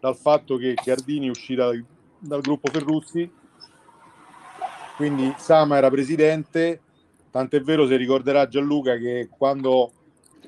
dal 0.00 0.16
fatto 0.16 0.56
che 0.56 0.74
Gardini 0.84 1.28
uscì 1.28 1.54
dal, 1.54 1.82
dal 2.18 2.40
gruppo 2.40 2.70
Ferruzzi, 2.70 3.30
quindi 5.02 5.34
Sama 5.36 5.78
era 5.78 5.90
presidente, 5.90 6.80
tant'è 7.32 7.60
vero 7.60 7.88
se 7.88 7.96
ricorderà 7.96 8.46
Gianluca 8.46 8.96
che 8.98 9.28
quando 9.36 9.90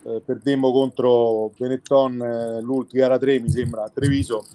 eh, 0.04 0.22
perdemmo 0.24 0.70
contro 0.70 1.50
Benetton 1.56 2.22
eh, 2.22 2.60
l'ultima 2.60 3.02
gara 3.02 3.18
3 3.18 3.40
mi 3.40 3.50
sembra 3.50 3.82
a 3.82 3.90
Treviso 3.92 4.46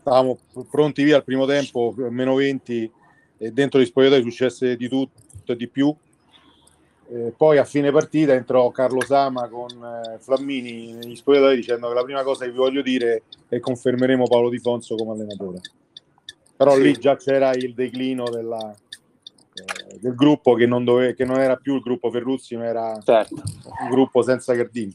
stavamo 0.00 0.38
pronti 0.70 1.04
via 1.04 1.16
al 1.16 1.24
primo 1.24 1.44
tempo 1.44 1.92
meno 2.08 2.34
20 2.36 2.90
e 3.36 3.50
dentro 3.50 3.78
gli 3.78 3.84
spogliatoi 3.84 4.22
successe 4.22 4.74
di 4.74 4.88
tutto 4.88 5.52
e 5.52 5.56
di 5.56 5.68
più 5.68 5.94
eh, 7.10 7.34
poi 7.36 7.58
a 7.58 7.64
fine 7.64 7.90
partita 7.90 8.32
entrò 8.32 8.70
Carlo 8.70 9.04
Sama 9.04 9.48
con 9.48 9.68
eh, 9.68 10.18
Flammini 10.18 10.92
negli 10.92 11.16
spogliatoi 11.16 11.56
dicendo 11.56 11.88
che 11.88 11.94
la 11.94 12.04
prima 12.04 12.22
cosa 12.22 12.46
che 12.46 12.52
vi 12.52 12.56
voglio 12.56 12.80
dire 12.80 13.24
è 13.48 13.60
confermeremo 13.60 14.26
Paolo 14.26 14.48
Di 14.48 14.58
Fonso 14.58 14.94
come 14.94 15.12
allenatore. 15.12 15.60
Però 16.56 16.74
sì. 16.74 16.82
lì 16.82 16.92
già 16.94 17.16
c'era 17.16 17.52
il 17.52 17.74
declino 17.74 18.28
della, 18.28 18.74
eh, 19.54 19.98
del 19.98 20.14
gruppo 20.14 20.54
che 20.54 20.66
non, 20.66 20.84
dove, 20.84 21.14
che 21.14 21.24
non, 21.24 21.38
era 21.38 21.56
più 21.56 21.74
il 21.74 21.82
gruppo 21.82 22.10
Ferruzzi, 22.10 22.56
ma 22.56 22.64
era 22.64 22.98
certo. 23.02 23.34
un 23.80 23.88
gruppo 23.88 24.22
senza 24.22 24.54
Gardini. 24.54 24.94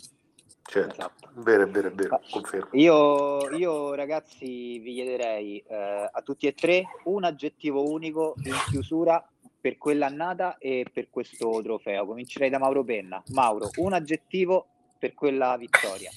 Certo, 0.63 0.91
Esatto. 0.93 1.29
vero, 1.33 1.67
vero, 1.67 1.91
Ah, 2.15 2.21
confermo. 2.29 2.69
Io, 2.73 3.49
io, 3.57 3.93
ragazzi 3.93 4.79
vi 4.79 4.93
chiederei 4.93 5.61
eh, 5.67 6.09
a 6.09 6.21
tutti 6.23 6.47
e 6.47 6.53
tre 6.53 6.85
un 7.05 7.25
aggettivo 7.25 7.91
unico 7.91 8.35
in 8.45 8.55
chiusura 8.69 9.21
per 9.59 9.77
quell'annata 9.77 10.57
e 10.57 10.85
per 10.91 11.09
questo 11.09 11.59
trofeo. 11.61 12.05
Comincerei 12.05 12.49
da 12.49 12.57
Mauro 12.57 12.83
Penna. 12.83 13.21
Mauro, 13.31 13.69
un 13.77 13.93
aggettivo 13.93 14.67
per 14.97 15.13
quella 15.13 15.57
vittoria. 15.57 16.09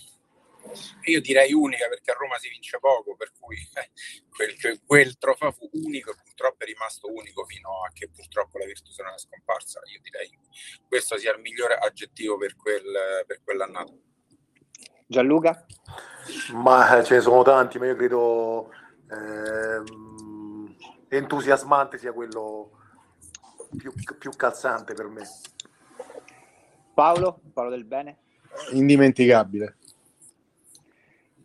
Io 1.05 1.21
direi 1.21 1.53
unica 1.53 1.89
perché 1.89 2.11
a 2.11 2.15
Roma 2.15 2.39
si 2.39 2.49
vince 2.49 2.79
poco, 2.79 3.17
per 3.17 3.33
cui 3.39 3.57
eh, 3.75 3.91
quel, 4.29 4.59
quel- 4.59 4.81
quel 4.85 5.19
trofeo 5.19 5.53
fu 5.53 5.69
unico 5.73 6.11
e 6.11 6.15
purtroppo 6.23 6.65
è 6.65 6.67
rimasto 6.67 7.13
unico 7.13 7.45
fino 7.45 7.83
a 7.85 7.91
che 7.93 8.09
purtroppo 8.09 8.59
la 8.59 8.67
Virtus 8.67 8.99
non 8.99 9.13
è 9.13 9.19
scomparsa. 9.19 9.81
Io 9.93 10.01
direi 10.03 10.31
questo 10.87 11.17
sia 11.17 11.33
il 11.33 11.41
migliore 11.41 11.77
aggettivo 11.77 12.37
per, 12.37 12.57
quel, 12.57 13.25
per 13.27 13.43
quell'annata. 13.43 13.93
Gianluca? 15.07 15.67
Ma 16.53 16.99
eh, 16.99 17.05
ce 17.05 17.15
ne 17.15 17.21
sono 17.21 17.43
tanti, 17.43 17.79
ma 17.79 17.87
io 17.87 17.97
credo 17.97 18.71
ehm, 19.11 20.77
entusiasmante 21.09 21.99
sia 21.99 22.13
quello 22.13 22.71
più, 23.77 23.93
più 24.19 24.31
calzante 24.31 24.95
per 24.95 25.07
me. 25.09 25.29
Paolo? 26.95 27.41
Paolo 27.53 27.71
del 27.71 27.85
Bene? 27.85 28.19
Indimenticabile. 28.73 29.79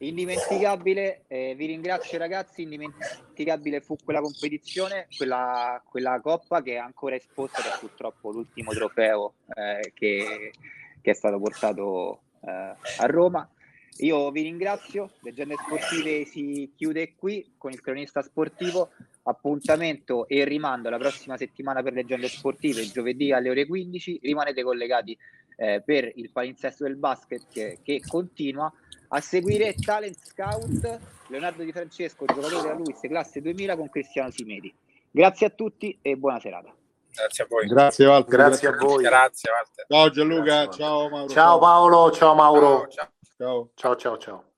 Indimenticabile, 0.01 1.23
eh, 1.27 1.55
vi 1.57 1.65
ringrazio 1.65 2.17
ragazzi, 2.17 2.61
indimenticabile 2.61 3.81
fu 3.81 3.97
quella 4.01 4.21
competizione, 4.21 5.07
quella, 5.17 5.81
quella 5.83 6.21
coppa 6.21 6.61
che 6.61 6.75
è 6.75 6.77
ancora 6.77 7.15
esposta 7.15 7.59
ed 7.59 7.79
purtroppo 7.79 8.31
l'ultimo 8.31 8.71
trofeo 8.71 9.33
eh, 9.53 9.91
che, 9.93 10.53
che 11.01 11.11
è 11.11 11.13
stato 11.13 11.37
portato 11.37 12.21
eh, 12.39 12.49
a 12.49 13.05
Roma. 13.07 13.49
Io 13.97 14.31
vi 14.31 14.43
ringrazio, 14.43 15.11
Leggende 15.19 15.55
Sportive 15.57 16.23
si 16.23 16.71
chiude 16.77 17.15
qui 17.17 17.55
con 17.57 17.71
il 17.71 17.81
cronista 17.81 18.21
sportivo, 18.21 18.91
appuntamento 19.23 20.29
e 20.29 20.45
rimando 20.45 20.89
la 20.89 20.97
prossima 20.97 21.35
settimana 21.35 21.83
per 21.83 21.91
Leggende 21.91 22.29
Sportive, 22.29 22.89
giovedì 22.89 23.33
alle 23.33 23.49
ore 23.49 23.65
15, 23.65 24.19
rimanete 24.23 24.63
collegati 24.63 25.17
eh, 25.57 25.81
per 25.85 26.09
il 26.15 26.29
palinsesto 26.31 26.85
del 26.85 26.95
basket 26.95 27.47
che, 27.51 27.79
che 27.83 28.01
continua 28.07 28.71
a 29.09 29.21
seguire 29.21 29.75
Talent 29.75 30.17
Scout 30.23 30.99
Leonardo 31.27 31.63
Di 31.63 31.71
Francesco, 31.71 32.25
giocatore 32.25 32.61
della 32.61 32.73
Luis, 32.73 32.99
classe 33.01 33.41
2000 33.41 33.75
con 33.75 33.89
Cristiano 33.89 34.31
Simedi. 34.31 34.73
Grazie 35.11 35.47
a 35.47 35.49
tutti 35.49 35.97
e 36.01 36.15
buona 36.15 36.39
serata. 36.39 36.73
Grazie 37.13 37.43
a 37.43 37.47
voi. 37.49 37.67
Grazie 37.67 38.05
Walter. 38.07 38.35
Grazie 38.37 38.67
a 38.67 38.77
voi. 38.77 39.03
Grazie, 39.03 39.51
Walter. 39.51 39.85
Ciao 39.87 40.09
Gianluca, 40.09 40.43
Grazie, 40.43 40.83
ciao 40.83 41.09
Mauro. 41.09 41.29
Ciao 41.29 41.59
Paolo, 41.59 42.11
ciao 42.11 42.35
Mauro. 42.35 42.87
Ciao. 42.89 43.69
Ciao 43.75 43.95
ciao 43.95 44.17
ciao. 44.17 44.48